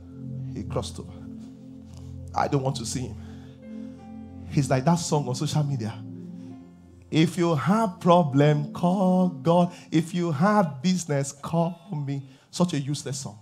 he 0.53 0.63
crossed 0.63 0.99
over. 0.99 1.13
I 2.35 2.49
don't 2.49 2.61
want 2.61 2.75
to 2.75 2.85
see 2.85 2.99
him. 3.03 3.15
He's 4.49 4.69
like 4.69 4.85
that 4.85 4.95
song 4.95 5.27
on 5.27 5.35
social 5.35 5.63
media. 5.63 5.93
If 7.09 7.37
you 7.37 7.55
have 7.55 7.99
problem, 7.99 8.73
call 8.73 9.29
God. 9.29 9.73
If 9.91 10.13
you 10.13 10.31
have 10.31 10.81
business, 10.81 11.31
call 11.31 11.79
me. 12.05 12.23
Such 12.51 12.73
a 12.73 12.79
useless 12.79 13.19
song. 13.19 13.39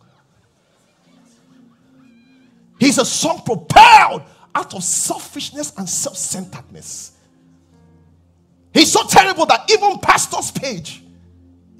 He's 2.80 2.98
a 2.98 3.06
song 3.06 3.42
propelled 3.46 4.24
out 4.54 4.74
of 4.74 4.84
selfishness 4.84 5.74
and 5.78 5.88
self-centeredness. 5.88 7.14
He's 8.74 8.92
so 8.92 9.08
terrible 9.08 9.46
that 9.46 9.70
even 9.72 10.00
pastor's 10.00 10.52
page. 10.52 11.04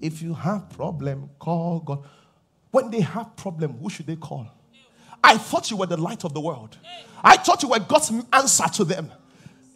If 0.02 0.22
you 0.22 0.34
have 0.34 0.70
problem, 0.70 1.30
call 1.40 1.80
God. 1.82 2.04
When 2.72 2.90
they 2.90 3.02
have 3.02 3.36
problem, 3.36 3.78
who 3.78 3.90
should 3.90 4.08
they 4.08 4.16
call? 4.16 4.48
I 5.26 5.40
thought 5.40 5.72
you 5.72 5.78
were 5.78 5.88
the 5.88 5.98
light 5.98 6.24
of 6.24 6.36
the 6.36 6.40
world. 6.40 6.78
I 7.24 7.38
thought 7.38 7.64
you 7.64 7.70
were 7.70 7.80
God's 7.80 8.12
answer 8.32 8.66
to 8.76 8.86
them. 8.86 9.12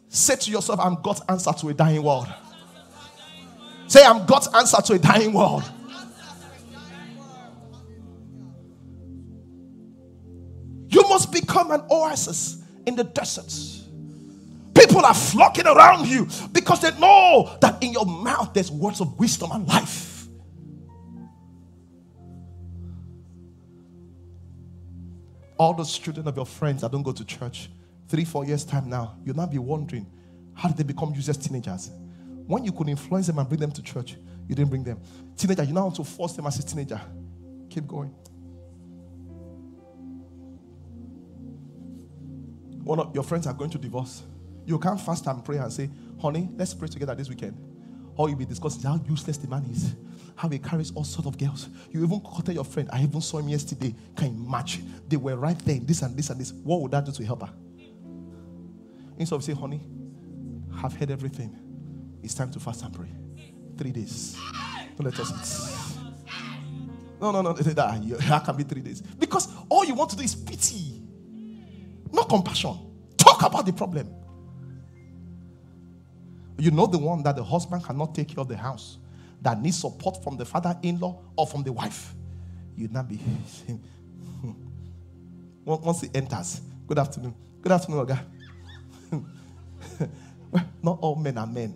Say 0.07 0.35
to 0.35 0.51
yourself, 0.51 0.79
I'm 0.79 1.01
God's 1.01 1.23
answer 1.27 1.51
to 1.51 1.69
a 1.69 1.73
dying 1.73 2.03
world. 2.03 2.27
Say, 3.87 4.05
I'm 4.05 4.27
God's 4.27 4.47
answer 4.53 4.79
to 4.79 4.93
a 4.93 4.99
dying 4.99 5.33
world. 5.33 5.63
You 10.87 11.01
must 11.09 11.31
become 11.31 11.71
an 11.71 11.81
oasis 11.89 12.61
in 12.85 12.95
the 12.95 13.03
desert. 13.03 13.51
People 14.75 15.03
are 15.03 15.15
flocking 15.15 15.65
around 15.65 16.07
you 16.07 16.27
because 16.51 16.81
they 16.81 16.91
know 16.99 17.57
that 17.61 17.81
in 17.81 17.91
your 17.91 18.05
mouth 18.05 18.53
there's 18.53 18.69
words 18.69 19.01
of 19.01 19.17
wisdom 19.17 19.49
and 19.51 19.67
life. 19.67 20.08
All 25.59 25.73
those 25.73 25.95
children 25.97 26.25
of 26.27 26.35
your 26.37 26.45
friends 26.45 26.81
that 26.81 26.91
don't 26.91 27.03
go 27.03 27.11
to 27.11 27.25
church, 27.25 27.69
three, 28.07 28.23
four 28.23 28.45
years' 28.45 28.63
time 28.63 28.89
now, 28.89 29.17
you'll 29.25 29.35
not 29.35 29.51
be 29.51 29.57
wondering 29.57 30.07
how 30.53 30.69
did 30.69 30.77
they 30.77 30.83
become 30.83 31.13
useless 31.13 31.37
teenagers? 31.37 31.91
When 32.47 32.63
you 32.63 32.71
could 32.71 32.87
influence 32.87 33.27
them 33.27 33.39
and 33.39 33.47
bring 33.47 33.59
them 33.59 33.71
to 33.73 33.83
church, 33.83 34.15
you 34.47 34.55
didn't 34.55 34.69
bring 34.69 34.83
them. 34.83 34.99
Teenager, 35.37 35.63
you 35.63 35.73
now 35.73 35.83
want 35.83 35.95
to 35.97 36.03
force 36.03 36.33
them 36.33 36.47
as 36.47 36.57
a 36.59 36.63
teenager. 36.63 36.99
Keep 37.69 37.87
going. 37.87 38.09
One 42.83 42.99
of 42.99 43.13
your 43.13 43.23
friends 43.23 43.45
are 43.45 43.53
going 43.53 43.69
to 43.69 43.77
divorce. 43.77 44.23
You 44.65 44.79
can't 44.79 44.99
fast 44.99 45.27
and 45.27 45.43
pray 45.43 45.57
and 45.57 45.71
say, 45.71 45.89
honey, 46.21 46.49
let's 46.55 46.73
pray 46.73 46.87
together 46.87 47.13
this 47.15 47.29
weekend. 47.29 47.57
Or 48.15 48.29
you'll 48.29 48.37
be 48.37 48.45
discussing 48.45 48.81
how 48.81 48.99
useless 49.07 49.37
the 49.37 49.47
man 49.47 49.65
is, 49.65 49.93
how 50.39 50.47
he 50.47 50.57
carries 50.57 50.91
all 50.95 51.03
sorts 51.03 51.27
of 51.27 51.37
girls. 51.37 51.67
You 51.91 52.01
even 52.01 52.21
quoted 52.21 52.55
your 52.55 52.63
friend. 52.63 52.89
I 52.93 53.03
even 53.03 53.19
saw 53.19 53.39
him 53.39 53.49
yesterday. 53.49 53.93
Can 54.15 54.37
you 54.37 54.45
imagine? 54.45 55.01
They 55.05 55.17
were 55.17 55.35
right 55.35 55.59
there, 55.65 55.79
this 55.81 56.01
and 56.01 56.15
this 56.15 56.29
and 56.29 56.39
this. 56.39 56.53
What 56.53 56.79
would 56.79 56.91
that 56.91 57.03
do 57.03 57.11
to 57.11 57.25
help 57.25 57.41
her? 57.41 57.49
Instead 59.17 59.35
of 59.35 59.43
saying, 59.43 59.57
honey, 59.57 59.81
I've 60.81 60.95
heard 60.95 61.11
everything. 61.11 61.53
It's 62.23 62.33
time 62.33 62.51
to 62.51 62.59
fast 62.61 62.85
and 62.85 62.93
pray. 62.93 63.09
Three 63.77 63.91
days. 63.91 64.37
Don't 64.97 65.07
let 65.07 65.19
us. 65.19 65.97
No, 67.19 67.31
no, 67.31 67.41
no. 67.41 67.51
That 67.51 68.41
can 68.45 68.55
be 68.55 68.63
three 68.63 68.81
days. 68.81 69.01
Because 69.01 69.49
all 69.67 69.83
you 69.83 69.93
want 69.93 70.11
to 70.11 70.15
do 70.15 70.23
is 70.23 70.35
pity, 70.35 71.01
not 72.13 72.29
compassion. 72.29 72.77
Talk 73.17 73.43
about 73.43 73.65
the 73.65 73.73
problem. 73.73 74.09
You 76.57 76.71
know 76.71 76.85
the 76.85 76.97
one 76.97 77.23
that 77.23 77.35
the 77.35 77.43
husband 77.43 77.83
cannot 77.83 78.15
take 78.15 78.29
care 78.29 78.39
of 78.39 78.47
the 78.47 78.55
house, 78.55 78.99
that 79.41 79.61
needs 79.61 79.79
support 79.79 80.23
from 80.23 80.37
the 80.37 80.45
father 80.45 80.77
in 80.83 80.99
law 80.99 81.21
or 81.35 81.47
from 81.47 81.63
the 81.63 81.71
wife. 81.71 82.13
You'd 82.75 82.93
not 82.93 83.07
be. 83.07 83.19
Once 85.65 86.01
he 86.01 86.09
enters, 86.13 86.61
good 86.87 86.97
afternoon. 86.99 87.33
Good 87.61 87.71
afternoon, 87.71 88.05
Oga. 88.05 88.19
Not 90.81 90.97
all 91.01 91.15
men 91.15 91.37
are 91.37 91.45
men. 91.45 91.75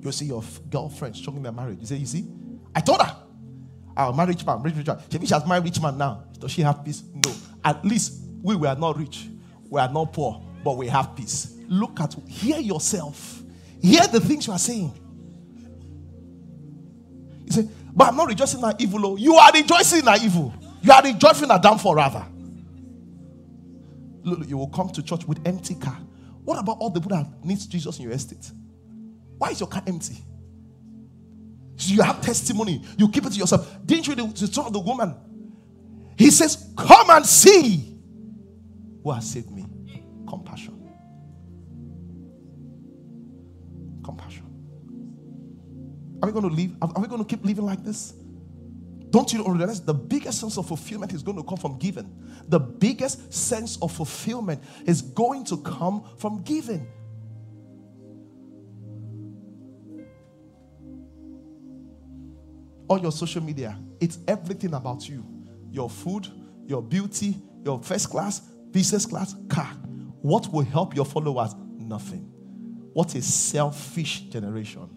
You 0.00 0.12
see 0.12 0.26
your 0.26 0.42
girlfriend 0.70 1.16
struggling 1.16 1.42
their 1.42 1.52
marriage. 1.52 1.78
You 1.80 1.86
say, 1.86 1.96
You 1.96 2.06
see, 2.06 2.26
I 2.74 2.80
told 2.80 3.00
her 3.02 3.16
marry 4.14 4.28
rich 4.28 4.46
man, 4.46 4.62
rich, 4.62 4.74
rich 4.76 4.86
man. 4.86 4.98
She 5.10 5.34
has 5.34 5.46
married 5.46 5.64
rich 5.64 5.80
man 5.80 5.98
now. 5.98 6.24
Does 6.38 6.52
she 6.52 6.62
have 6.62 6.84
peace? 6.84 7.02
No. 7.14 7.32
At 7.64 7.84
least 7.84 8.20
we 8.42 8.54
were 8.56 8.74
not 8.74 8.96
rich, 8.96 9.28
we 9.68 9.80
are 9.80 9.88
not 9.88 10.12
poor, 10.12 10.42
but 10.64 10.76
we 10.76 10.88
have 10.88 11.14
peace. 11.14 11.56
Look 11.68 12.00
at, 12.00 12.14
hear 12.26 12.58
yourself, 12.58 13.42
hear 13.80 14.06
the 14.06 14.20
things 14.20 14.46
you 14.46 14.52
are 14.52 14.58
saying. 14.58 14.92
You 17.44 17.52
say, 17.52 17.68
but 17.94 18.08
I'm 18.08 18.16
not 18.16 18.28
rejoicing 18.28 18.62
at 18.64 18.80
evil. 18.80 19.06
Oh. 19.06 19.16
You 19.16 19.34
are 19.34 19.52
rejoicing 19.52 20.06
at 20.06 20.22
evil. 20.22 20.54
You 20.82 20.92
are 20.92 21.02
rejoicing 21.02 21.50
at 21.50 21.62
downfall 21.62 21.94
rather. 21.94 22.24
Look, 24.22 24.48
you 24.48 24.56
will 24.56 24.68
come 24.68 24.90
to 24.90 25.02
church 25.02 25.26
with 25.26 25.46
empty 25.46 25.74
car. 25.74 25.98
What 26.44 26.58
about 26.58 26.78
all 26.78 26.90
the 26.90 27.00
people 27.00 27.16
that 27.16 27.26
needs 27.44 27.66
Jesus 27.66 27.98
in 27.98 28.04
your 28.04 28.12
estate? 28.12 28.50
Why 29.36 29.50
is 29.50 29.60
your 29.60 29.68
car 29.68 29.82
empty? 29.86 30.16
So 31.76 31.94
you 31.94 32.02
have 32.02 32.20
testimony. 32.20 32.82
You 32.96 33.08
keep 33.08 33.24
it 33.24 33.32
to 33.32 33.38
yourself. 33.38 33.78
Didn't 33.84 34.06
you 34.08 34.14
the, 34.14 34.26
the 34.26 34.46
son 34.46 34.66
of 34.66 34.72
the 34.72 34.80
woman? 34.80 35.14
He 36.16 36.30
says, 36.30 36.72
Come 36.76 37.10
and 37.10 37.24
see 37.24 37.87
who 39.08 39.14
has 39.14 39.30
saved 39.30 39.50
me. 39.50 39.64
Compassion. 40.28 40.74
Compassion. 44.04 44.44
Are 46.22 46.26
we 46.26 46.32
going 46.32 46.48
to 46.50 46.54
live? 46.54 46.76
Are 46.82 47.00
we 47.00 47.08
going 47.08 47.24
to 47.24 47.26
keep 47.26 47.42
living 47.42 47.64
like 47.64 47.82
this? 47.82 48.12
Don't 49.08 49.32
you 49.32 49.42
realize 49.50 49.80
the 49.80 49.94
biggest 49.94 50.40
sense 50.40 50.58
of 50.58 50.68
fulfillment 50.68 51.14
is 51.14 51.22
going 51.22 51.38
to 51.38 51.42
come 51.42 51.56
from 51.56 51.78
giving? 51.78 52.14
The 52.48 52.60
biggest 52.60 53.32
sense 53.32 53.78
of 53.80 53.92
fulfillment 53.92 54.62
is 54.84 55.00
going 55.00 55.44
to 55.46 55.56
come 55.56 56.04
from 56.18 56.42
giving. 56.42 56.86
On 62.90 63.00
your 63.00 63.12
social 63.12 63.42
media, 63.42 63.78
it's 64.00 64.18
everything 64.28 64.74
about 64.74 65.08
you 65.08 65.24
your 65.70 65.88
food, 65.88 66.26
your 66.66 66.82
beauty, 66.82 67.36
your 67.62 67.82
first 67.82 68.08
class, 68.10 68.40
business 68.70 69.06
class, 69.06 69.34
car. 69.48 69.72
What 70.22 70.52
will 70.52 70.64
help 70.64 70.94
your 70.94 71.04
followers? 71.04 71.54
Nothing. 71.76 72.30
What 72.92 73.14
is 73.14 73.32
selfish 73.32 74.20
generation? 74.22 74.88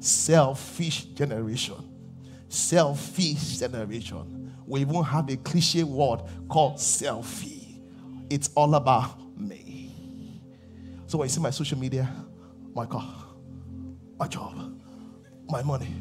Selfish 0.00 1.04
generation 1.06 1.96
selfish 2.48 3.58
generation. 3.58 4.54
We 4.66 4.80
even 4.80 5.02
have 5.04 5.28
a 5.30 5.36
cliche 5.36 5.84
word 5.84 6.22
called 6.48 6.76
selfie. 6.76 7.80
It's 8.30 8.50
all 8.54 8.74
about 8.74 9.38
me. 9.38 10.42
So 11.06 11.18
when 11.18 11.26
you 11.26 11.34
see 11.34 11.40
my 11.40 11.50
social 11.50 11.78
media, 11.78 12.10
my 12.74 12.86
car, 12.86 13.06
my 14.18 14.26
job, 14.26 14.80
my 15.48 15.62
money, 15.62 15.94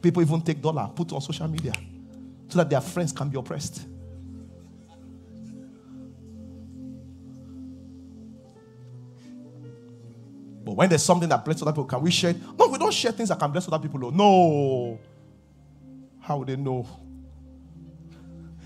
people 0.00 0.22
even 0.22 0.40
take 0.42 0.62
dollar, 0.62 0.88
put 0.94 1.12
on 1.12 1.20
social 1.20 1.48
media 1.48 1.72
so 2.48 2.58
that 2.58 2.70
their 2.70 2.80
friends 2.80 3.12
can 3.12 3.28
be 3.28 3.38
oppressed. 3.38 3.86
But 10.72 10.78
when 10.78 10.88
there's 10.88 11.02
something 11.02 11.28
that 11.28 11.44
blesses 11.44 11.60
other 11.60 11.72
people, 11.72 11.84
can 11.84 12.00
we 12.00 12.10
share? 12.10 12.34
No, 12.58 12.68
we 12.68 12.78
don't 12.78 12.94
share 12.94 13.12
things 13.12 13.28
that 13.28 13.38
can 13.38 13.52
bless 13.52 13.68
other 13.68 13.78
people. 13.78 14.10
No. 14.10 14.98
How 16.18 16.38
would 16.38 16.48
they 16.48 16.56
know? 16.56 16.88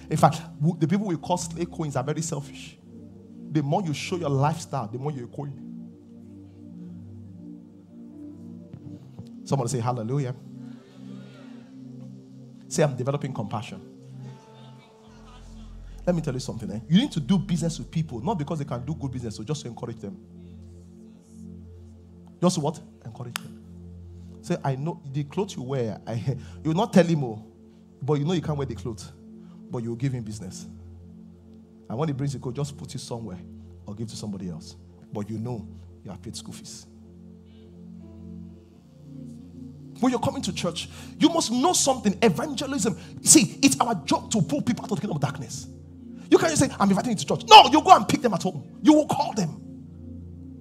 In 0.09 0.17
fact, 0.17 0.41
the 0.79 0.87
people 0.87 1.09
we 1.09 1.17
call 1.17 1.37
slave 1.37 1.69
coins 1.69 1.97
are 1.97 2.05
very 2.05 2.23
selfish. 2.23 2.79
The 3.51 3.61
more 3.61 3.83
you 3.83 3.93
show 3.93 4.15
your 4.15 4.29
lifestyle, 4.29 4.87
the 4.87 4.99
more 4.99 5.11
you're 5.11 5.27
coin. 5.27 5.53
Someone 9.43 9.67
say 9.67 9.81
hallelujah. 9.81 10.37
Say, 12.69 12.85
I'm 12.85 12.97
developing 12.97 13.33
compassion. 13.33 13.81
Let 16.07 16.15
me 16.15 16.23
tell 16.23 16.35
you 16.35 16.39
something. 16.41 16.71
Eh? 16.71 16.79
You 16.89 17.01
need 17.01 17.11
to 17.11 17.21
do 17.21 17.37
business 17.37 17.81
with 17.81 17.91
people, 17.91 18.21
not 18.21 18.39
because 18.39 18.61
they 18.61 18.65
can 18.65 18.85
do 18.85 18.95
good 18.95 19.11
business, 19.11 19.35
so 19.35 19.43
just 19.43 19.63
to 19.63 19.69
encourage 19.69 19.99
them. 19.99 20.17
Just 22.41 22.59
what? 22.59 22.81
Encourage 23.05 23.35
them. 23.35 23.65
Say, 24.43 24.57
I 24.65 24.77
know 24.77 25.01
the 25.13 25.25
clothes 25.25 25.57
you 25.57 25.63
wear, 25.63 26.01
I, 26.07 26.15
you 26.65 26.71
will 26.71 26.75
not 26.75 26.93
tell 26.93 27.05
him, 27.05 27.25
oh, 27.25 27.45
but 28.03 28.15
you 28.15 28.25
know 28.25 28.33
you 28.33 28.43
can't 28.43 28.57
wear 28.57 28.67
the 28.67 28.75
clothes, 28.75 29.13
but 29.71 29.83
you 29.83 29.91
will 29.91 29.97
give 29.97 30.13
him 30.13 30.23
business. 30.23 30.67
And 31.89 31.99
when 31.99 32.09
he 32.09 32.13
brings 32.13 32.33
the 32.33 32.39
coat, 32.39 32.55
just 32.55 32.77
put 32.77 32.95
it 32.95 32.99
somewhere 33.01 33.39
or 33.87 33.95
give 33.95 34.09
to 34.09 34.17
somebody 34.17 34.51
else. 34.51 34.77
But 35.13 35.31
you 35.31 35.39
know 35.39 35.67
you 36.05 36.11
have 36.11 36.23
paid 36.23 36.37
school 36.37 36.53
fees. 36.55 36.87
When 40.01 40.11
you're 40.11 40.21
coming 40.21 40.43
to 40.43 40.53
church, 40.53 40.89
you 41.19 41.29
must 41.31 41.51
know 41.51 41.73
something. 41.73 42.19
Evangelism. 42.23 42.99
See, 43.23 43.59
it's 43.63 43.81
our 43.81 43.95
job 44.05 44.31
to 44.33 44.43
pull 44.43 44.61
people 44.61 44.85
out 44.85 44.93
of 44.93 44.97
the 44.99 45.01
kingdom 45.01 45.17
of 45.17 45.23
darkness. 45.23 45.69
You 46.31 46.39
can't 46.39 46.51
just 46.51 46.63
say, 46.63 46.77
I'm 46.79 46.91
inviting 46.91 47.13
you 47.13 47.17
to 47.17 47.27
church. 47.27 47.45
No, 47.49 47.69
you 47.73 47.83
go 47.83 47.97
and 47.97 48.07
pick 48.07 48.21
them 48.21 48.35
at 48.35 48.43
home. 48.43 48.79
You 48.83 48.93
will 48.93 49.07
call 49.07 49.33
them. 49.33 49.66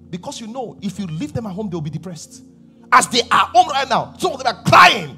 Because 0.08 0.40
you 0.40 0.46
know, 0.46 0.78
if 0.80 0.98
you 0.98 1.06
leave 1.06 1.32
them 1.32 1.46
at 1.46 1.52
home, 1.52 1.68
they'll 1.68 1.80
be 1.80 1.90
depressed. 1.90 2.42
As 2.92 3.08
they 3.08 3.22
are 3.22 3.50
home 3.52 3.68
right 3.68 3.88
now, 3.88 4.14
some 4.18 4.32
of 4.32 4.38
them 4.42 4.54
are 4.54 4.62
crying. 4.62 5.16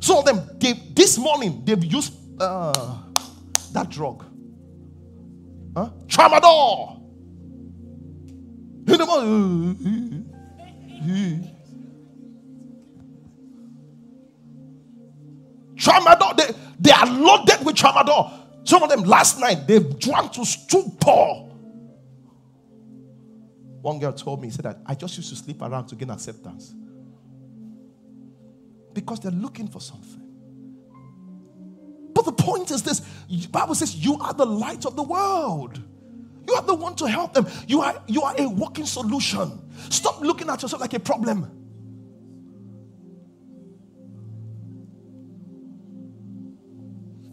Some 0.00 0.18
of 0.18 0.24
them, 0.24 0.48
they, 0.58 0.74
this 0.94 1.18
morning, 1.18 1.62
they've 1.64 1.84
used 1.84 2.12
uh, 2.40 2.98
that 3.72 3.88
drug. 3.88 4.24
Huh? 5.76 5.90
Tramadol. 6.06 7.02
Tramadol, 15.76 16.36
they, 16.36 16.54
they 16.80 16.90
are 16.90 17.06
loaded 17.06 17.64
with 17.64 17.76
tramadol. 17.76 18.32
Some 18.64 18.82
of 18.82 18.90
them 18.90 19.02
last 19.04 19.40
night, 19.40 19.66
they've 19.66 19.98
drunk 19.98 20.32
to 20.32 20.44
stupor. 20.44 21.47
One 23.80 23.98
girl 23.98 24.12
told 24.12 24.40
me, 24.40 24.48
he 24.48 24.52
said 24.52 24.64
that 24.64 24.80
I 24.86 24.94
just 24.94 25.16
used 25.16 25.30
to 25.30 25.36
sleep 25.36 25.62
around 25.62 25.86
to 25.88 25.94
gain 25.94 26.10
acceptance. 26.10 26.74
Because 28.92 29.20
they're 29.20 29.30
looking 29.30 29.68
for 29.68 29.80
something. 29.80 30.22
But 32.12 32.24
the 32.24 32.32
point 32.32 32.70
is 32.72 32.82
this 32.82 33.00
Bible 33.46 33.76
says 33.76 33.94
you 33.94 34.18
are 34.18 34.34
the 34.34 34.46
light 34.46 34.84
of 34.84 34.96
the 34.96 35.02
world. 35.02 35.80
You 36.48 36.54
are 36.54 36.62
the 36.62 36.74
one 36.74 36.96
to 36.96 37.06
help 37.06 37.34
them. 37.34 37.46
You 37.66 37.82
are, 37.82 38.02
you 38.06 38.22
are 38.22 38.34
a 38.38 38.48
working 38.48 38.86
solution. 38.86 39.60
Stop 39.90 40.20
looking 40.20 40.48
at 40.48 40.62
yourself 40.62 40.80
like 40.80 40.94
a 40.94 41.00
problem. 41.00 41.58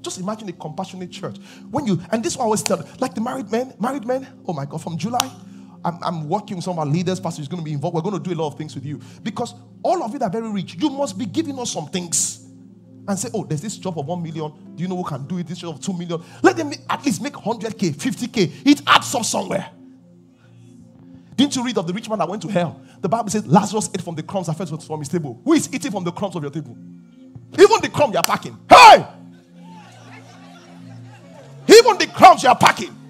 Just 0.02 0.20
imagine 0.20 0.50
a 0.50 0.54
compassionate 0.54 1.10
church. 1.10 1.38
When 1.72 1.88
you, 1.88 2.00
and 2.12 2.24
this 2.24 2.38
I 2.38 2.42
always 2.42 2.62
tell, 2.62 2.88
like 3.00 3.16
the 3.16 3.22
married 3.22 3.50
men, 3.50 3.74
married 3.80 4.06
men, 4.06 4.28
oh 4.46 4.54
my 4.54 4.66
God, 4.66 4.84
from 4.84 4.98
July, 5.00 5.32
I'm, 5.86 6.00
I'm 6.04 6.28
working 6.28 6.58
with 6.58 6.66
some 6.66 6.74
of 6.74 6.80
our 6.80 6.86
leaders, 6.86 7.20
pastor 7.20 7.44
is 7.44 7.48
going 7.48 7.62
to 7.62 7.64
be 7.64 7.74
involved. 7.74 7.94
We're 7.94 8.02
going 8.02 8.22
to 8.22 8.30
do 8.30 8.34
a 8.34 8.40
lot 8.42 8.48
of 8.48 8.58
things 8.58 8.74
with 8.74 8.84
you. 8.84 9.00
Because 9.22 9.54
all 9.84 10.02
of 10.02 10.12
you 10.12 10.20
that 10.20 10.26
are 10.26 10.42
very 10.42 10.50
rich, 10.52 10.76
you 10.76 10.90
must 10.90 11.16
be 11.18 11.28
giving 11.28 11.60
us 11.60 11.72
some 11.72 11.88
things. 11.88 12.42
And 13.08 13.20
say, 13.20 13.30
oh, 13.36 13.44
there's 13.44 13.62
this 13.62 13.78
job 13.78 14.00
of 14.00 14.08
1 14.08 14.24
million. 14.24 14.52
Do 14.74 14.82
you 14.82 14.90
know 14.90 14.98
who 14.98 15.04
can 15.04 15.28
do 15.28 15.38
it? 15.38 15.46
This 15.46 15.60
job 15.60 15.76
of 15.76 15.82
2 15.82 15.94
million. 15.94 16.24
Let 16.42 16.58
them 16.58 16.74
at 16.90 17.06
least 17.06 17.22
make 17.22 17.34
100K, 17.34 17.94
50K. 17.94 18.66
It 18.66 18.82
adds 18.88 19.14
up 19.14 19.24
somewhere. 19.24 19.70
Didn't 21.36 21.56
you 21.56 21.64
read 21.64 21.78
of 21.78 21.86
the 21.86 21.94
rich 21.94 22.10
man 22.10 22.18
that 22.18 22.28
went 22.28 22.42
to 22.42 22.48
hell? 22.48 22.82
The 23.02 23.10
Bible 23.10 23.30
says 23.30 23.46
Lazarus 23.46 23.92
ate 23.94 24.02
from 24.02 24.16
the 24.16 24.24
crumbs 24.24 24.48
that 24.48 24.58
fell 24.58 24.66
from 24.66 25.00
his 25.00 25.10
table. 25.10 25.40
Who 25.44 25.54
is 25.54 25.72
eating 25.72 25.92
from 25.92 26.04
the 26.04 26.12
crumbs 26.12 26.36
of 26.36 26.42
your 26.42 26.52
table? 26.52 26.76
Even 27.54 27.82
the 27.82 27.90
crumb 27.94 28.12
you're 28.12 28.24
packing. 28.24 28.58
Hey! 28.68 29.06
Even 31.68 31.98
the 32.00 32.08
crumbs 32.08 32.42
you 32.42 32.50
are 32.50 32.58
packing. 32.58 33.05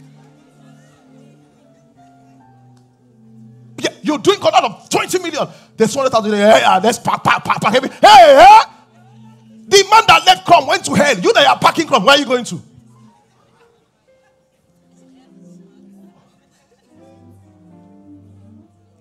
You're 4.06 4.20
doing 4.20 4.39
a 4.39 4.43
lot 4.43 4.64
of 4.64 4.88
20 4.88 5.18
million. 5.18 5.47
There's 5.76 5.95
100,000. 5.95 6.32
Hey, 6.32 6.80
let's 6.84 6.99
pack, 6.99 7.24
pack, 7.24 7.43
pack, 7.43 7.60
pack. 7.60 7.74
Hey, 7.74 7.89
hey. 7.91 8.60
The 9.68 9.84
man 9.89 10.03
that 10.08 10.22
left 10.28 10.45
crumb 10.45 10.68
went 10.68 10.86
to 10.86 10.93
hell. 10.93 11.18
You 11.18 11.34
that 11.34 11.47
are 11.47 11.58
packing 11.58 11.88
crumb, 11.88 12.06
where 12.06 12.16
are 12.16 12.20
you 12.20 12.26
going 12.26 12.45
to? 12.45 12.62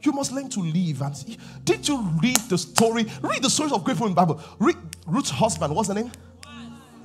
You 0.01 0.13
must 0.13 0.33
learn 0.33 0.49
to 0.49 0.61
live. 0.61 1.03
And 1.03 1.15
see. 1.15 1.39
did 1.65 1.87
you 1.87 2.01
read 2.23 2.39
the 2.49 2.57
story? 2.57 3.07
Read 3.21 3.43
the 3.43 3.51
stories 3.51 3.73
of 3.73 3.85
grateful 3.85 4.07
people 4.07 4.23
in 4.23 4.29
Bible. 4.29 4.43
Read 4.59 4.77
Ruth's 5.07 5.31
husband. 5.31 5.75
What's 5.75 5.89
the 5.89 5.95
name? 5.95 6.13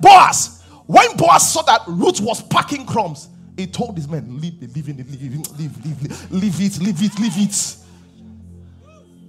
Boaz. 0.00 0.62
When 0.86 1.18
Boaz 1.18 1.52
saw 1.52 1.60
that 1.62 1.82
Ruth 1.86 2.22
was 2.22 2.42
packing 2.42 2.86
crumbs, 2.86 3.28
he 3.58 3.66
told 3.66 3.96
his 3.96 4.08
men, 4.08 4.40
"Leave, 4.40 4.54
leave, 4.62 4.88
leave, 4.88 4.96
leave, 4.96 5.20
leave, 5.20 5.84
leave, 5.84 6.30
leave 6.30 6.60
it, 6.60 6.78
leave 6.78 7.02
it, 7.02 7.18
leave 7.18 7.38
it." 7.38 7.76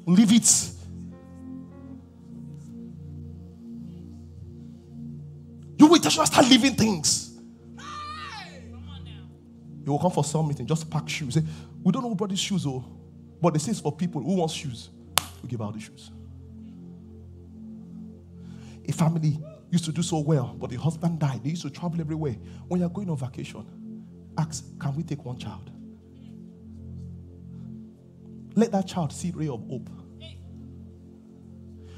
Leave 0.05 0.33
it. 0.33 0.71
You 5.77 5.87
will 5.87 5.99
just 5.99 6.25
start 6.25 6.47
leaving 6.47 6.75
things. 6.75 7.39
You 9.83 9.91
will 9.91 9.99
come 9.99 10.11
for 10.11 10.23
some 10.23 10.47
meeting, 10.47 10.67
just 10.67 10.89
pack 10.89 11.09
shoes. 11.09 11.33
Say, 11.33 11.43
we 11.83 11.91
don't 11.91 12.03
know 12.03 12.09
who 12.09 12.15
brought 12.15 12.29
these 12.29 12.39
shoes, 12.39 12.67
oh, 12.67 12.85
but 13.41 13.53
they 13.53 13.59
say 13.59 13.71
it's 13.71 13.79
for 13.79 13.91
people 13.91 14.21
who 14.21 14.35
want 14.35 14.51
shoes. 14.51 14.89
We 15.41 15.49
give 15.49 15.61
out 15.61 15.73
the 15.73 15.79
shoes. 15.79 16.11
A 18.87 18.91
family 18.91 19.39
used 19.71 19.85
to 19.85 19.91
do 19.91 20.03
so 20.03 20.19
well, 20.19 20.55
but 20.59 20.69
the 20.69 20.75
husband 20.75 21.19
died. 21.19 21.43
They 21.43 21.51
used 21.51 21.63
to 21.63 21.69
travel 21.69 21.99
everywhere. 21.99 22.35
When 22.67 22.81
you're 22.81 22.89
going 22.89 23.09
on 23.09 23.17
vacation, 23.17 23.65
ask, 24.37 24.63
can 24.79 24.95
we 24.95 25.03
take 25.03 25.25
one 25.25 25.37
child? 25.37 25.71
Let 28.55 28.71
that 28.71 28.87
child 28.87 29.13
see 29.13 29.31
ray 29.31 29.47
of 29.47 29.65
hope. 29.67 29.89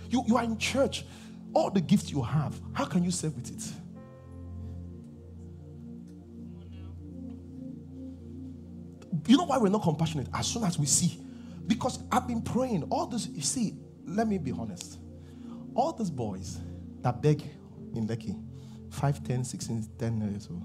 You, 0.10 0.24
you 0.28 0.38
are 0.38 0.44
in 0.44 0.58
church. 0.58 1.06
All 1.54 1.70
the 1.70 1.82
gifts 1.82 2.12
you 2.12 2.22
have, 2.22 2.60
how 2.74 2.86
can 2.86 3.04
you 3.04 3.12
serve 3.12 3.36
with 3.36 3.52
it? 3.52 3.72
You 9.28 9.38
know 9.38 9.46
why 9.46 9.58
we're 9.58 9.70
not 9.70 9.84
compassionate? 9.84 10.28
As 10.34 10.48
soon 10.48 10.64
as 10.64 10.80
we 10.80 10.86
see, 10.86 11.20
because 11.68 12.00
I've 12.12 12.28
been 12.28 12.42
praying 12.42 12.84
all 12.90 13.06
this. 13.06 13.28
You 13.28 13.42
see, 13.42 13.76
let 14.06 14.28
me 14.28 14.38
be 14.38 14.52
honest. 14.52 15.00
All 15.76 15.94
these 15.94 16.10
boys 16.10 16.60
that 17.02 17.22
beg 17.22 17.44
in 17.96 18.08
Lekki. 18.08 18.40
5, 18.90 19.24
10, 19.24 19.44
16, 19.44 19.90
10 19.98 20.22
years 20.32 20.48
old. 20.52 20.64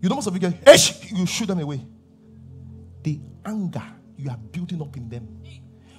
You 0.00 0.08
know, 0.08 0.14
most 0.14 0.26
of 0.26 0.34
you 0.34 0.40
get, 0.40 0.54
hey, 0.66 0.76
you 1.14 1.26
shoot 1.26 1.46
them 1.46 1.60
away. 1.60 1.84
The 3.02 3.20
anger 3.44 3.82
you 4.20 4.30
are 4.30 4.36
building 4.36 4.80
up 4.80 4.96
in 4.96 5.08
them. 5.08 5.42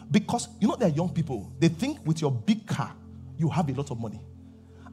Because 0.09 0.49
you 0.59 0.67
know, 0.67 0.75
they're 0.75 0.89
young 0.89 1.09
people. 1.09 1.51
They 1.59 1.69
think 1.69 2.05
with 2.05 2.21
your 2.21 2.31
big 2.31 2.67
car, 2.67 2.93
you 3.37 3.49
have 3.49 3.69
a 3.69 3.73
lot 3.73 3.91
of 3.91 3.99
money. 3.99 4.21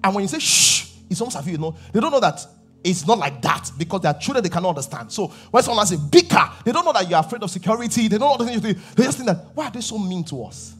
And 0.02 0.14
when 0.14 0.22
you 0.22 0.28
say 0.28 0.38
shh, 0.38 0.94
it's 1.10 1.20
almost 1.20 1.36
as 1.36 1.46
if 1.46 1.52
you 1.52 1.58
know, 1.58 1.76
they 1.92 2.00
don't 2.00 2.12
know 2.12 2.20
that 2.20 2.40
it's 2.84 3.06
not 3.06 3.18
like 3.18 3.42
that 3.42 3.70
because 3.76 4.00
they 4.02 4.08
are 4.08 4.18
children 4.18 4.42
they 4.42 4.48
cannot 4.48 4.70
understand. 4.70 5.10
So 5.10 5.26
when 5.50 5.62
someone 5.62 5.84
a 5.92 5.98
big 5.98 6.30
car, 6.30 6.54
they 6.64 6.70
don't 6.70 6.84
know 6.84 6.92
that 6.92 7.08
you're 7.08 7.18
afraid 7.18 7.42
of 7.42 7.50
security. 7.50 8.08
They 8.08 8.18
don't 8.18 8.38
know 8.38 8.46
do. 8.46 8.60
They 8.60 9.02
just 9.02 9.18
think 9.18 9.28
that, 9.28 9.46
why 9.54 9.66
are 9.66 9.70
they 9.70 9.80
so 9.80 9.98
mean 9.98 10.24
to 10.24 10.44
us? 10.44 10.74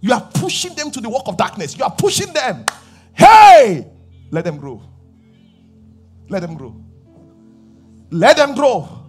You 0.00 0.12
are 0.12 0.30
pushing 0.34 0.74
them 0.74 0.90
to 0.90 1.00
the 1.00 1.08
work 1.08 1.22
of 1.26 1.36
darkness. 1.36 1.76
You 1.76 1.84
are 1.84 1.90
pushing 1.90 2.32
them. 2.32 2.64
Hey, 3.14 3.86
let 4.30 4.44
them 4.44 4.58
grow. 4.58 4.82
Let 6.28 6.40
them 6.40 6.54
grow. 6.54 6.76
Let 8.10 8.36
them 8.36 8.54
grow. 8.54 8.99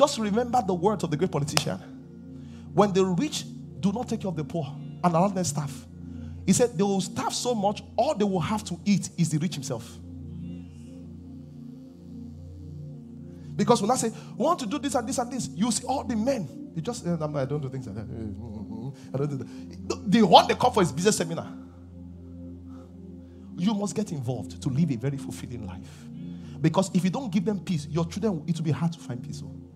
Just 0.00 0.16
remember 0.18 0.62
the 0.66 0.72
words 0.72 1.04
of 1.04 1.10
the 1.10 1.16
great 1.18 1.30
politician. 1.30 1.76
When 2.72 2.90
the 2.94 3.04
rich 3.04 3.44
do 3.80 3.92
not 3.92 4.08
take 4.08 4.22
care 4.22 4.30
of 4.30 4.36
the 4.36 4.44
poor 4.44 4.66
and 5.04 5.04
allow 5.04 5.28
them 5.28 5.44
starve, 5.44 5.86
he 6.46 6.54
said 6.54 6.78
they 6.78 6.82
will 6.82 7.02
starve 7.02 7.34
so 7.34 7.54
much, 7.54 7.82
all 7.96 8.14
they 8.14 8.24
will 8.24 8.40
have 8.40 8.64
to 8.64 8.80
eat 8.86 9.10
is 9.18 9.28
the 9.28 9.36
rich 9.36 9.52
himself. 9.56 9.98
Because 13.54 13.82
when 13.82 13.90
I 13.90 13.96
say, 13.96 14.08
we 14.08 14.42
want 14.42 14.58
to 14.60 14.66
do 14.66 14.78
this 14.78 14.94
and 14.94 15.06
this 15.06 15.18
and 15.18 15.30
this, 15.30 15.50
you 15.54 15.70
see 15.70 15.84
all 15.84 16.02
the 16.02 16.16
men. 16.16 16.70
You 16.74 16.80
just, 16.80 17.06
eh, 17.06 17.10
I 17.20 17.44
don't 17.44 17.60
do 17.60 17.68
things 17.68 17.86
like 17.86 17.96
that. 17.96 18.04
Eh, 18.04 18.20
mm, 18.20 18.34
mm, 18.34 18.70
mm, 18.70 18.96
I 19.12 19.18
don't 19.18 19.28
do 19.28 19.36
that. 19.36 20.10
The 20.10 20.22
one 20.22 20.48
they 20.48 20.54
call 20.54 20.70
for 20.70 20.82
is 20.82 20.90
business 20.92 21.18
seminar. 21.18 21.52
You 23.54 23.74
must 23.74 23.94
get 23.94 24.12
involved 24.12 24.62
to 24.62 24.68
live 24.70 24.90
a 24.92 24.96
very 24.96 25.18
fulfilling 25.18 25.66
life. 25.66 26.06
Because 26.58 26.90
if 26.94 27.04
you 27.04 27.10
don't 27.10 27.30
give 27.30 27.44
them 27.44 27.60
peace, 27.60 27.86
your 27.90 28.06
children, 28.06 28.44
it 28.46 28.56
will 28.56 28.64
be 28.64 28.70
hard 28.70 28.94
to 28.94 28.98
find 28.98 29.22
peace. 29.22 29.42
Oh. 29.44 29.69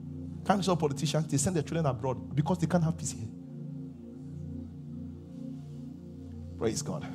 Some 0.46 0.76
politicians, 0.76 1.26
they 1.28 1.38
send 1.38 1.56
their 1.56 1.62
children 1.62 1.86
abroad 1.86 2.34
because 2.34 2.58
they 2.58 2.66
can't 2.66 2.84
have 2.84 2.96
peace 2.96 3.12
here. 3.12 3.28
Praise 6.58 6.82
God. 6.82 7.06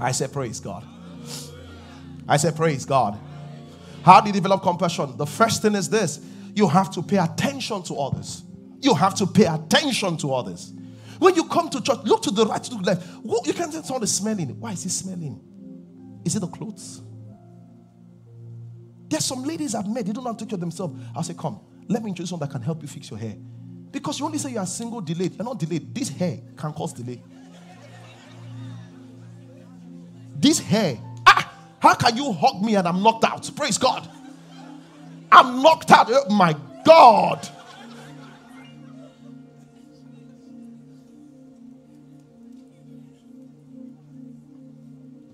I 0.00 0.12
say, 0.12 0.28
Praise 0.28 0.60
God. 0.60 0.84
I 2.28 2.36
say, 2.36 2.52
Praise 2.52 2.84
God. 2.84 3.18
How 4.02 4.20
do 4.20 4.28
you 4.28 4.32
develop 4.32 4.62
compassion? 4.62 5.16
The 5.16 5.26
first 5.26 5.62
thing 5.62 5.74
is 5.74 5.88
this 5.88 6.20
you 6.54 6.68
have 6.68 6.90
to 6.92 7.02
pay 7.02 7.18
attention 7.18 7.82
to 7.84 7.96
others. 7.96 8.42
You 8.80 8.94
have 8.94 9.14
to 9.16 9.26
pay 9.26 9.44
attention 9.44 10.16
to 10.18 10.32
others. 10.32 10.72
When 11.18 11.34
you 11.34 11.44
come 11.44 11.68
to 11.70 11.82
church, 11.82 11.98
look 12.04 12.22
to 12.22 12.30
the 12.30 12.46
right, 12.46 12.62
to 12.62 12.70
the 12.70 12.82
left. 12.82 13.06
You 13.46 13.52
can't 13.52 13.72
tell 13.86 14.02
is 14.02 14.14
smelling. 14.14 14.48
Why 14.60 14.72
is 14.72 14.82
he 14.82 14.88
smelling? 14.88 15.40
Is 16.24 16.36
it 16.36 16.40
the 16.40 16.48
clothes? 16.48 17.02
There's 19.08 19.24
some 19.24 19.44
ladies 19.44 19.74
I've 19.74 19.88
met, 19.88 20.06
they 20.06 20.12
don't 20.12 20.24
know 20.24 20.30
how 20.30 20.36
to 20.36 20.44
take 20.44 20.50
care 20.50 20.56
of 20.56 20.60
themselves. 20.60 21.00
I'll 21.14 21.22
say, 21.22 21.34
Come, 21.34 21.60
let 21.88 22.02
me 22.02 22.10
introduce 22.10 22.30
someone 22.30 22.48
that 22.48 22.52
can 22.52 22.62
help 22.62 22.82
you 22.82 22.88
fix 22.88 23.10
your 23.10 23.18
hair. 23.18 23.36
Because 23.90 24.18
you 24.18 24.26
only 24.26 24.38
say 24.38 24.50
you 24.50 24.58
are 24.58 24.66
single, 24.66 25.00
delayed. 25.00 25.36
You're 25.36 25.44
not 25.44 25.58
delayed. 25.58 25.94
This 25.94 26.08
hair 26.08 26.40
can 26.56 26.72
cause 26.72 26.92
delay. 26.92 27.22
This 30.34 30.58
hair. 30.58 30.98
Ah, 31.26 31.52
how 31.80 31.94
can 31.94 32.16
you 32.16 32.32
hug 32.32 32.62
me 32.62 32.74
and 32.74 32.86
I'm 32.86 33.02
knocked 33.02 33.24
out? 33.24 33.50
Praise 33.56 33.78
God. 33.78 34.08
I'm 35.30 35.62
knocked 35.62 35.90
out. 35.90 36.08
Oh 36.10 36.34
my 36.34 36.54
God. 36.84 37.48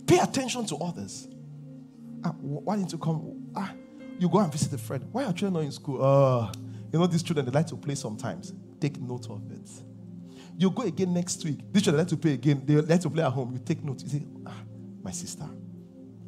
Pay 0.06 0.18
attention 0.18 0.66
to 0.66 0.76
others. 0.76 1.28
Ah, 2.24 2.34
why 2.40 2.76
didn't 2.76 2.92
you 2.92 2.98
come? 2.98 3.50
Ah, 3.56 3.72
you 4.22 4.28
go 4.28 4.38
and 4.38 4.52
visit 4.52 4.72
a 4.72 4.78
friend. 4.78 5.04
Why 5.10 5.24
are 5.24 5.32
children 5.32 5.54
not 5.54 5.64
in 5.64 5.72
school? 5.72 6.02
Uh, 6.02 6.52
You 6.92 6.98
know, 6.98 7.06
these 7.06 7.22
children, 7.22 7.46
they 7.46 7.52
like 7.52 7.66
to 7.68 7.76
play 7.76 7.94
sometimes. 7.94 8.52
Take 8.78 9.00
note 9.00 9.28
of 9.30 9.50
it. 9.50 9.68
You 10.58 10.70
go 10.70 10.82
again 10.82 11.12
next 11.12 11.42
week. 11.44 11.60
These 11.72 11.84
children 11.84 12.00
like 12.00 12.08
to 12.08 12.16
play 12.16 12.34
again. 12.34 12.62
They 12.64 12.76
like 12.76 13.00
to 13.00 13.10
play 13.10 13.24
at 13.24 13.32
home. 13.32 13.52
You 13.52 13.58
take 13.58 13.82
note. 13.82 14.02
You 14.02 14.08
say, 14.08 14.26
ah, 14.46 14.62
my 15.02 15.10
sister, 15.10 15.48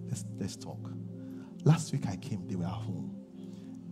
let's, 0.08 0.24
let's 0.38 0.56
talk. 0.56 0.90
Last 1.64 1.92
week 1.92 2.06
I 2.08 2.16
came, 2.16 2.48
they 2.48 2.56
were 2.56 2.64
at 2.64 2.70
home. 2.70 3.14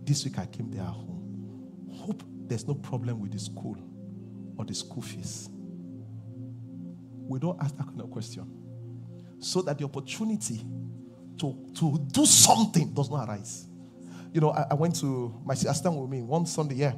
This 0.03 0.25
week 0.25 0.37
I 0.39 0.47
came, 0.47 0.69
they 0.69 0.79
are 0.79 0.85
home. 0.85 1.87
Hope 1.91 2.23
there's 2.47 2.67
no 2.67 2.73
problem 2.73 3.21
with 3.21 3.31
the 3.31 3.39
school 3.39 3.77
or 4.57 4.65
the 4.65 4.73
school 4.73 5.01
fees. 5.01 5.49
We 7.29 7.39
don't 7.39 7.61
ask 7.61 7.77
that 7.77 7.87
kind 7.87 8.01
of 8.01 8.11
question. 8.11 8.45
So 9.39 9.61
that 9.61 9.77
the 9.77 9.85
opportunity 9.85 10.65
to, 11.37 11.55
to 11.75 11.99
do 12.11 12.25
something 12.25 12.93
does 12.93 13.09
not 13.09 13.29
arise. 13.29 13.67
You 14.33 14.41
know, 14.41 14.51
I, 14.51 14.65
I 14.71 14.73
went 14.73 14.99
to 14.99 15.39
my 15.45 15.53
sister 15.53 15.91
with 15.91 16.09
me 16.09 16.21
one 16.23 16.45
Sunday, 16.45 16.75
yeah. 16.75 16.93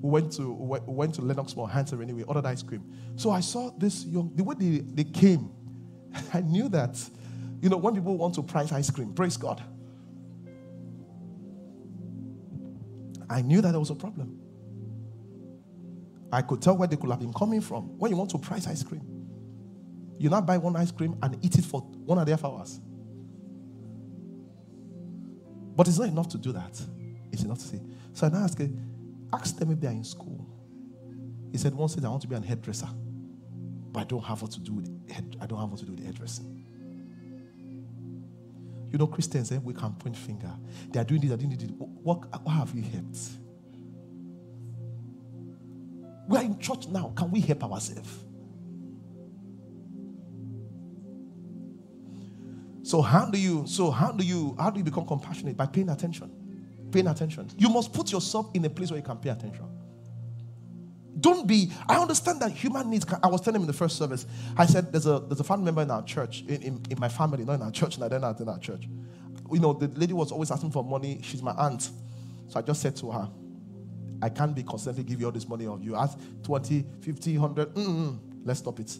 We 0.00 0.10
went 0.10 0.32
to 0.34 0.52
we 0.52 0.78
went 0.86 1.14
to 1.14 1.22
Lennox 1.22 1.56
Mall, 1.56 1.66
Hansel 1.66 2.02
anyway, 2.02 2.24
ordered 2.24 2.44
ice 2.44 2.62
cream. 2.62 2.84
So 3.16 3.30
I 3.30 3.40
saw 3.40 3.70
this 3.70 4.04
young 4.04 4.30
the 4.34 4.44
way 4.44 4.54
they, 4.58 4.78
they 4.78 5.04
came, 5.04 5.50
I 6.34 6.42
knew 6.42 6.68
that, 6.68 7.02
you 7.62 7.70
know, 7.70 7.78
when 7.78 7.94
people 7.94 8.16
want 8.18 8.34
to 8.34 8.42
price 8.42 8.70
ice 8.70 8.90
cream, 8.90 9.14
praise 9.14 9.38
God. 9.38 9.62
I 13.30 13.40
knew 13.40 13.62
that 13.62 13.70
there 13.70 13.80
was 13.80 13.90
a 13.90 13.94
problem. 13.94 14.38
I 16.30 16.42
could 16.42 16.60
tell 16.60 16.76
where 16.76 16.86
they 16.86 16.96
could 16.96 17.08
have 17.10 17.20
been 17.20 17.32
coming 17.32 17.60
from. 17.60 17.98
When 17.98 18.10
you 18.10 18.16
want 18.16 18.30
to 18.30 18.38
price 18.38 18.66
ice 18.66 18.82
cream, 18.82 19.02
you 20.18 20.28
not 20.28 20.44
buy 20.46 20.58
one 20.58 20.76
ice 20.76 20.90
cream 20.90 21.16
and 21.22 21.42
eat 21.42 21.56
it 21.56 21.64
for 21.64 21.80
one 21.80 22.18
and 22.18 22.28
a 22.28 22.32
half 22.32 22.44
hours. 22.44 22.80
But 25.76 25.88
it's 25.88 25.98
not 25.98 26.08
enough 26.08 26.28
to 26.28 26.38
do 26.38 26.52
that. 26.52 26.80
It's 27.32 27.42
enough 27.42 27.58
to 27.58 27.64
say. 27.64 27.80
So 28.12 28.26
I 28.26 28.30
now 28.30 28.44
ask, 28.44 28.60
ask 29.32 29.56
them 29.56 29.72
if 29.72 29.80
they 29.80 29.88
are 29.88 29.92
in 29.92 30.04
school. 30.04 30.46
He 31.50 31.58
said, 31.58 31.74
one 31.74 31.88
said, 31.88 32.04
I 32.04 32.08
want 32.08 32.22
to 32.22 32.28
be 32.28 32.34
an 32.34 32.42
hairdresser. 32.42 32.88
But 33.92 34.00
I 34.00 34.04
don't 34.04 34.24
have 34.24 34.42
what 34.42 34.50
to 34.52 34.60
do 34.60 34.74
with 34.74 35.10
head, 35.10 35.36
I 35.40 35.46
don't 35.46 35.60
have 35.60 35.70
what 35.70 35.78
to 35.80 35.86
do 35.86 35.92
with 35.92 36.04
hairdressing. 36.04 36.64
You 38.90 38.98
know, 38.98 39.06
Christians, 39.08 39.50
eh, 39.50 39.58
we 39.62 39.74
can 39.74 39.92
point 39.94 40.16
finger. 40.16 40.52
They 40.90 41.00
are 41.00 41.04
doing 41.04 41.20
this, 41.20 41.30
they 41.30 41.34
are 41.34 41.38
doing 41.38 41.50
this. 41.50 41.68
What, 41.78 42.42
what 42.44 42.52
have 42.52 42.74
you 42.74 42.82
helped? 42.82 43.18
We 46.28 46.38
are 46.38 46.42
in 46.42 46.58
church 46.58 46.88
now. 46.88 47.12
Can 47.16 47.30
we 47.30 47.40
help 47.40 47.64
ourselves? 47.64 48.24
So 52.94 53.02
how 53.02 53.26
do 53.26 53.36
you 53.36 53.66
so 53.66 53.90
how 53.90 54.12
do 54.12 54.24
you 54.24 54.54
how 54.56 54.70
do 54.70 54.78
you 54.78 54.84
become 54.84 55.04
compassionate? 55.04 55.56
By 55.56 55.66
paying 55.66 55.88
attention. 55.88 56.30
Paying 56.92 57.08
attention. 57.08 57.50
You 57.58 57.68
must 57.68 57.92
put 57.92 58.12
yourself 58.12 58.52
in 58.54 58.64
a 58.66 58.70
place 58.70 58.92
where 58.92 58.98
you 58.98 59.04
can 59.04 59.16
pay 59.16 59.30
attention. 59.30 59.66
Don't 61.18 61.44
be, 61.44 61.72
I 61.88 61.96
understand 61.96 62.38
that 62.42 62.52
human 62.52 62.88
needs. 62.88 63.04
I 63.20 63.26
was 63.26 63.40
telling 63.40 63.56
him 63.56 63.62
in 63.62 63.66
the 63.66 63.72
first 63.72 63.98
service, 63.98 64.26
I 64.56 64.66
said, 64.66 64.92
there's 64.92 65.06
a 65.06 65.18
there's 65.18 65.40
a 65.40 65.42
family 65.42 65.64
member 65.64 65.82
in 65.82 65.90
our 65.90 66.04
church, 66.04 66.42
in, 66.42 66.62
in, 66.62 66.82
in 66.88 67.00
my 67.00 67.08
family, 67.08 67.44
not 67.44 67.54
in 67.54 67.62
our 67.62 67.72
church, 67.72 67.98
not 67.98 68.12
in 68.12 68.22
our 68.22 68.58
church. 68.60 68.88
You 69.50 69.58
know, 69.58 69.72
the 69.72 69.88
lady 69.98 70.12
was 70.12 70.30
always 70.30 70.52
asking 70.52 70.70
for 70.70 70.84
money. 70.84 71.18
She's 71.20 71.42
my 71.42 71.54
aunt. 71.54 71.90
So 72.46 72.60
I 72.60 72.62
just 72.62 72.80
said 72.80 72.94
to 72.98 73.10
her, 73.10 73.28
I 74.22 74.28
can't 74.28 74.54
be 74.54 74.62
constantly 74.62 75.02
giving 75.02 75.18
you 75.18 75.26
all 75.26 75.32
this 75.32 75.48
money 75.48 75.66
of 75.66 75.82
you. 75.82 75.96
Ask 75.96 76.16
20, 76.44 76.84
50, 77.00 77.38
100. 77.38 77.74
Mm-mm. 77.74 78.18
Let's 78.44 78.60
stop 78.60 78.78
it. 78.78 78.96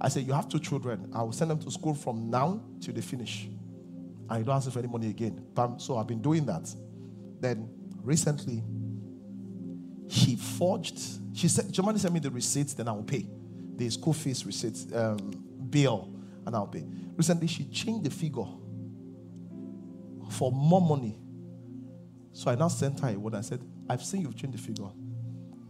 I 0.00 0.08
said, 0.08 0.26
You 0.26 0.32
have 0.32 0.48
two 0.48 0.58
children. 0.58 1.10
I 1.14 1.22
will 1.22 1.32
send 1.32 1.50
them 1.50 1.58
to 1.60 1.70
school 1.70 1.94
from 1.94 2.30
now 2.30 2.62
till 2.80 2.94
they 2.94 3.00
finish. 3.00 3.48
And 4.28 4.38
you 4.38 4.44
don't 4.44 4.56
ask 4.56 4.70
for 4.70 4.78
any 4.78 4.88
money 4.88 5.08
again. 5.10 5.44
So 5.78 5.98
I've 5.98 6.06
been 6.06 6.22
doing 6.22 6.46
that. 6.46 6.72
Then 7.40 7.68
recently, 8.02 8.62
she 10.08 10.36
forged, 10.36 10.98
she 11.36 11.48
said, 11.48 11.72
Germany 11.72 11.98
sent 11.98 12.14
me 12.14 12.20
the 12.20 12.30
receipts, 12.30 12.74
then 12.74 12.88
I 12.88 12.92
will 12.92 13.02
pay. 13.02 13.26
The 13.76 13.90
school 13.90 14.12
fees 14.12 14.44
receipts, 14.46 14.86
um, 14.94 15.16
bill, 15.70 16.12
and 16.46 16.54
I'll 16.54 16.66
pay. 16.66 16.84
Recently, 17.16 17.46
she 17.46 17.64
changed 17.64 18.04
the 18.04 18.10
figure 18.10 18.46
for 20.30 20.52
more 20.52 20.80
money. 20.80 21.18
So 22.32 22.50
I 22.50 22.54
now 22.54 22.68
sent 22.68 23.00
her 23.00 23.08
a 23.08 23.18
word. 23.18 23.34
I 23.34 23.40
said, 23.40 23.60
I've 23.88 24.02
seen 24.02 24.22
you've 24.22 24.36
changed 24.36 24.56
the 24.56 24.62
figure. 24.62 24.88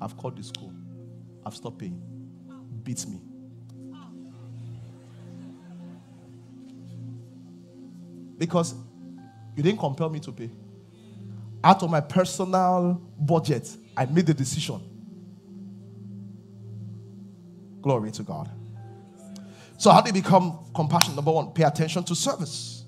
I've 0.00 0.16
called 0.16 0.36
the 0.36 0.42
school. 0.42 0.72
I've 1.44 1.54
stopped 1.54 1.78
paying. 1.78 2.00
Beats 2.82 3.06
me. 3.06 3.20
Because 8.40 8.74
you 9.54 9.62
didn't 9.62 9.78
compel 9.78 10.08
me 10.08 10.18
to 10.20 10.32
pay. 10.32 10.50
Out 11.62 11.82
of 11.82 11.90
my 11.90 12.00
personal 12.00 12.94
budget, 13.18 13.68
I 13.94 14.06
made 14.06 14.24
the 14.24 14.32
decision. 14.32 14.80
Glory 17.82 18.10
to 18.12 18.22
God. 18.22 18.50
So, 19.76 19.90
how 19.90 20.00
do 20.00 20.08
you 20.08 20.14
become 20.14 20.58
compassionate? 20.74 21.16
Number 21.16 21.32
one, 21.32 21.52
pay 21.52 21.64
attention 21.64 22.02
to 22.04 22.14
service. 22.14 22.84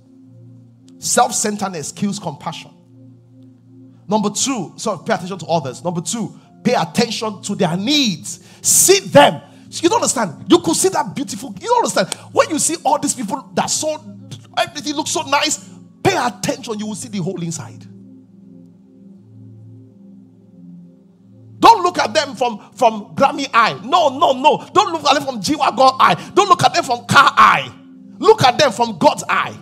Self 0.99 1.35
centeredness 1.35 1.93
kills 1.93 2.19
compassion. 2.19 2.71
Number 4.09 4.31
two, 4.31 4.73
so 4.77 4.97
pay 4.99 5.13
attention 5.13 5.39
to 5.39 5.47
others. 5.47 5.85
Number 5.85 6.01
two, 6.01 6.35
pay 6.65 6.75
attention 6.75 7.43
to 7.43 7.55
their 7.55 7.77
needs. 7.77 8.43
See 8.63 9.01
them. 9.01 9.43
You 9.69 9.89
don't 9.91 10.01
understand. 10.01 10.47
You 10.49 10.61
could 10.61 10.77
see 10.77 10.89
that 10.91 11.15
beautiful. 11.15 11.55
You 11.61 11.67
don't 11.69 11.85
understand. 11.85 12.15
When 12.33 12.49
you 12.49 12.59
see 12.59 12.77
all 12.85 12.99
these 12.99 13.15
people 13.15 13.51
that 13.55 13.69
saw 13.71 13.99
Everything 14.57 14.95
looks 14.95 15.11
so 15.11 15.23
nice. 15.23 15.69
Pay 16.03 16.17
attention, 16.17 16.79
you 16.79 16.87
will 16.87 16.95
see 16.95 17.09
the 17.09 17.19
whole 17.19 17.43
inside. 17.43 17.87
Don't 21.59 21.83
look 21.85 21.99
at 21.99 22.13
them 22.13 22.35
from, 22.35 22.59
from 22.75 23.15
Grammy 23.15 23.49
eye. 23.55 23.81
No, 23.85 24.09
no, 24.19 24.33
no. 24.33 24.69
Don't 24.73 24.93
look 24.93 25.05
at 25.05 25.15
them 25.15 25.25
from 25.25 25.41
G-Wagon 25.41 25.93
eye. 26.01 26.33
Don't 26.35 26.49
look 26.49 26.63
at 26.65 26.75
them 26.75 26.83
from 26.83 27.07
car 27.07 27.33
eye. 27.37 27.73
Look 28.19 28.43
at 28.43 28.59
them 28.59 28.73
from 28.73 28.99
God's 28.99 29.23
eye. 29.29 29.57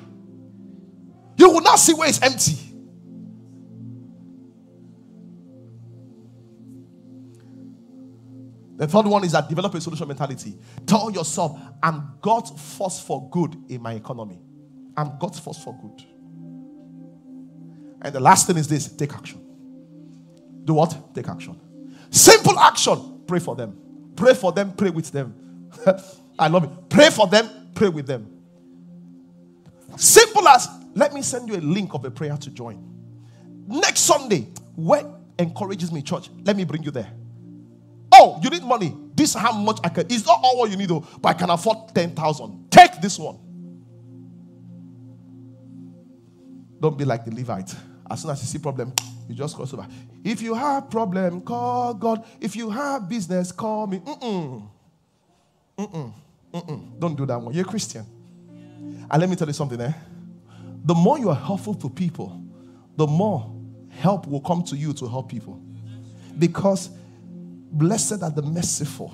You 1.36 1.50
will 1.50 1.60
not 1.60 1.78
see 1.78 1.92
where 1.92 2.08
it's 2.08 2.22
empty. 2.22 2.56
The 8.76 8.88
third 8.88 9.06
one 9.06 9.24
is 9.24 9.32
that 9.32 9.46
develop 9.46 9.74
a 9.74 9.80
solution 9.82 10.08
mentality. 10.08 10.56
Tell 10.86 11.10
yourself, 11.10 11.60
I'm 11.82 12.14
God's 12.22 12.50
force 12.50 12.98
for 12.98 13.28
good 13.28 13.54
in 13.68 13.82
my 13.82 13.92
economy. 13.92 14.40
I'm 15.00 15.18
God's 15.18 15.38
force 15.38 15.62
for 15.62 15.74
good. 15.80 16.04
And 18.02 18.14
the 18.14 18.20
last 18.20 18.46
thing 18.46 18.56
is 18.56 18.68
this 18.68 18.88
take 18.88 19.14
action. 19.14 19.40
Do 20.64 20.74
what? 20.74 21.14
Take 21.14 21.28
action. 21.28 21.58
Simple 22.10 22.58
action. 22.58 23.22
Pray 23.26 23.38
for 23.38 23.56
them. 23.56 23.78
Pray 24.14 24.34
for 24.34 24.52
them. 24.52 24.72
Pray 24.74 24.90
with 24.90 25.10
them. 25.10 25.70
I 26.38 26.48
love 26.48 26.64
it. 26.64 26.70
Pray 26.90 27.08
for 27.10 27.26
them. 27.26 27.48
Pray 27.74 27.88
with 27.88 28.06
them. 28.06 28.30
Simple 29.96 30.46
as 30.48 30.68
let 30.94 31.14
me 31.14 31.22
send 31.22 31.48
you 31.48 31.56
a 31.56 31.62
link 31.62 31.94
of 31.94 32.04
a 32.04 32.10
prayer 32.10 32.36
to 32.36 32.50
join. 32.50 32.86
Next 33.66 34.00
Sunday, 34.00 34.48
what 34.74 35.06
encourages 35.38 35.92
me, 35.92 36.02
church? 36.02 36.28
Let 36.44 36.56
me 36.56 36.64
bring 36.64 36.82
you 36.82 36.90
there. 36.90 37.10
Oh, 38.12 38.38
you 38.42 38.50
need 38.50 38.64
money. 38.64 38.94
This 39.14 39.34
how 39.34 39.52
much 39.52 39.78
I 39.82 39.88
can. 39.88 40.06
It's 40.10 40.26
not 40.26 40.40
all 40.42 40.58
what 40.58 40.70
you 40.70 40.76
need, 40.76 40.88
though, 40.88 41.06
but 41.20 41.28
I 41.30 41.34
can 41.34 41.48
afford 41.48 41.94
10,000. 41.94 42.70
Take 42.70 43.00
this 43.00 43.18
one. 43.18 43.38
Don't 46.80 46.96
be 46.96 47.04
like 47.04 47.24
the 47.24 47.34
Levite. 47.34 47.74
As 48.10 48.22
soon 48.22 48.30
as 48.30 48.40
you 48.40 48.46
see 48.46 48.58
problem, 48.58 48.92
you 49.28 49.34
just 49.34 49.54
cross 49.54 49.72
over. 49.72 49.86
If 50.24 50.42
you 50.42 50.54
have 50.54 50.90
problem, 50.90 51.42
call 51.42 51.94
God. 51.94 52.24
If 52.40 52.56
you 52.56 52.70
have 52.70 53.08
business, 53.08 53.52
call 53.52 53.86
me. 53.86 53.98
Mm-mm. 53.98 54.68
Mm-mm. 55.78 56.12
Mm-mm. 56.52 56.98
Don't 56.98 57.16
do 57.16 57.26
that 57.26 57.40
one. 57.40 57.54
You're 57.54 57.64
a 57.64 57.68
Christian. 57.68 58.04
And 59.10 59.20
let 59.20 59.28
me 59.28 59.36
tell 59.36 59.46
you 59.46 59.52
something, 59.52 59.80
eh? 59.80 59.92
The 60.84 60.94
more 60.94 61.18
you 61.18 61.28
are 61.28 61.36
helpful 61.36 61.74
to 61.74 61.88
people, 61.88 62.42
the 62.96 63.06
more 63.06 63.54
help 63.90 64.26
will 64.26 64.40
come 64.40 64.62
to 64.64 64.76
you 64.76 64.92
to 64.94 65.06
help 65.06 65.28
people. 65.28 65.60
Because 66.38 66.90
blessed 67.70 68.22
are 68.22 68.30
the 68.30 68.42
merciful, 68.42 69.12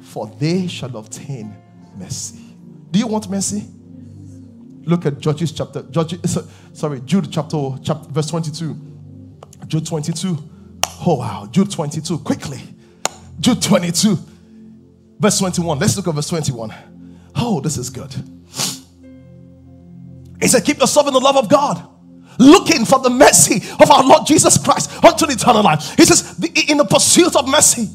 for 0.00 0.26
they 0.38 0.66
shall 0.66 0.96
obtain 0.96 1.54
mercy. 1.96 2.40
Do 2.90 2.98
you 2.98 3.06
want 3.06 3.28
mercy? 3.28 3.68
Look 4.86 5.06
at 5.06 5.18
Judges 5.18 5.52
chapter, 5.52 5.82
Judges, 5.84 6.38
sorry, 6.72 7.00
Jude 7.00 7.28
chapter, 7.30 7.70
chapter, 7.82 8.08
verse 8.10 8.26
22. 8.28 8.76
Jude 9.66 9.86
22. 9.86 10.36
Oh, 11.06 11.16
wow. 11.16 11.48
Jude 11.50 11.70
22. 11.70 12.18
Quickly. 12.18 12.60
Jude 13.40 13.60
22, 13.62 14.18
verse 15.18 15.38
21. 15.38 15.78
Let's 15.78 15.96
look 15.96 16.08
at 16.08 16.14
verse 16.14 16.28
21. 16.28 16.74
Oh, 17.36 17.60
this 17.60 17.76
is 17.76 17.90
good. 17.90 18.12
He 20.40 20.48
said, 20.48 20.64
Keep 20.64 20.78
yourself 20.78 21.08
in 21.08 21.14
the 21.14 21.20
love 21.20 21.36
of 21.36 21.48
God, 21.48 21.86
looking 22.38 22.84
for 22.84 23.00
the 23.00 23.10
mercy 23.10 23.56
of 23.80 23.90
our 23.90 24.04
Lord 24.04 24.26
Jesus 24.26 24.56
Christ 24.58 24.92
unto 25.04 25.26
eternal 25.26 25.62
life. 25.62 25.94
He 25.96 26.04
says, 26.04 26.38
In 26.68 26.78
the 26.78 26.84
pursuit 26.84 27.34
of 27.36 27.48
mercy. 27.48 27.88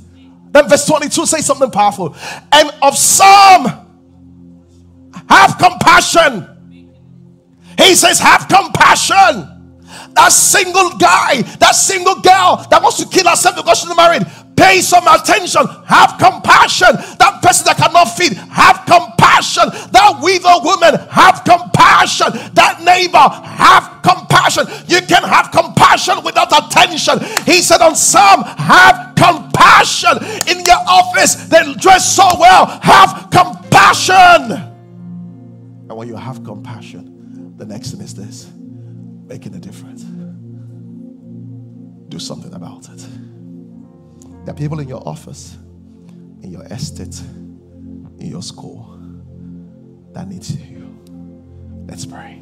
Then 0.52 0.68
verse 0.68 0.86
22 0.88 1.26
says 1.26 1.46
something 1.46 1.72
powerful. 1.72 2.16
And 2.52 2.72
of 2.82 2.98
some 2.98 3.88
have 5.30 5.58
compassion 5.58 6.49
he 7.80 7.96
says, 7.96 8.20
Have 8.20 8.48
compassion 8.48 9.48
That 10.14 10.32
single 10.32 10.98
guy, 10.98 11.42
that 11.64 11.76
single 11.76 12.16
girl 12.16 12.68
that 12.70 12.82
wants 12.82 12.98
to 12.98 13.08
kill 13.08 13.28
herself 13.28 13.56
because 13.56 13.80
she's 13.80 13.96
married, 13.96 14.24
pay 14.60 14.82
some 14.82 15.08
attention. 15.08 15.66
Have 15.88 16.20
compassion. 16.20 16.92
That 17.18 17.40
person 17.42 17.66
that 17.66 17.78
cannot 17.78 18.12
feed, 18.12 18.34
have 18.52 18.84
compassion. 18.84 19.72
That 19.96 20.20
widow 20.20 20.60
woman, 20.64 21.00
have 21.08 21.44
compassion. 21.48 22.36
That 22.54 22.84
neighbor, 22.84 23.18
have 23.18 24.04
compassion. 24.04 24.68
You 24.88 25.00
can 25.08 25.24
have 25.24 25.52
compassion 25.52 26.22
without 26.24 26.52
attention. 26.52 27.24
He 27.46 27.62
said 27.62 27.82
on 27.82 27.96
some, 27.96 28.44
have 28.44 29.16
compassion. 29.16 30.20
In 30.52 30.66
your 30.66 30.84
office, 30.88 31.48
they 31.48 31.74
dress 31.76 32.04
so 32.16 32.28
well. 32.38 32.66
Have 32.84 33.30
compassion. 33.32 34.68
And 35.88 35.96
when 35.96 36.08
you 36.08 36.16
have 36.16 36.44
compassion, 36.44 37.19
the 37.60 37.66
next 37.66 37.92
thing 37.92 38.02
is 38.02 38.16
this 38.16 38.50
making 39.28 39.54
a 39.54 39.60
difference. 39.60 40.04
Do 42.10 42.18
something 42.18 42.54
about 42.54 42.90
it. 42.90 43.06
There 44.46 44.56
are 44.56 44.58
people 44.58 44.80
in 44.80 44.88
your 44.88 45.08
office, 45.08 45.58
in 46.42 46.52
your 46.52 46.64
estate, 46.64 47.20
in 48.18 48.28
your 48.28 48.42
school 48.42 48.98
that 50.14 50.28
needs 50.28 50.56
you. 50.60 50.98
Let's 51.88 52.06
pray. 52.06 52.42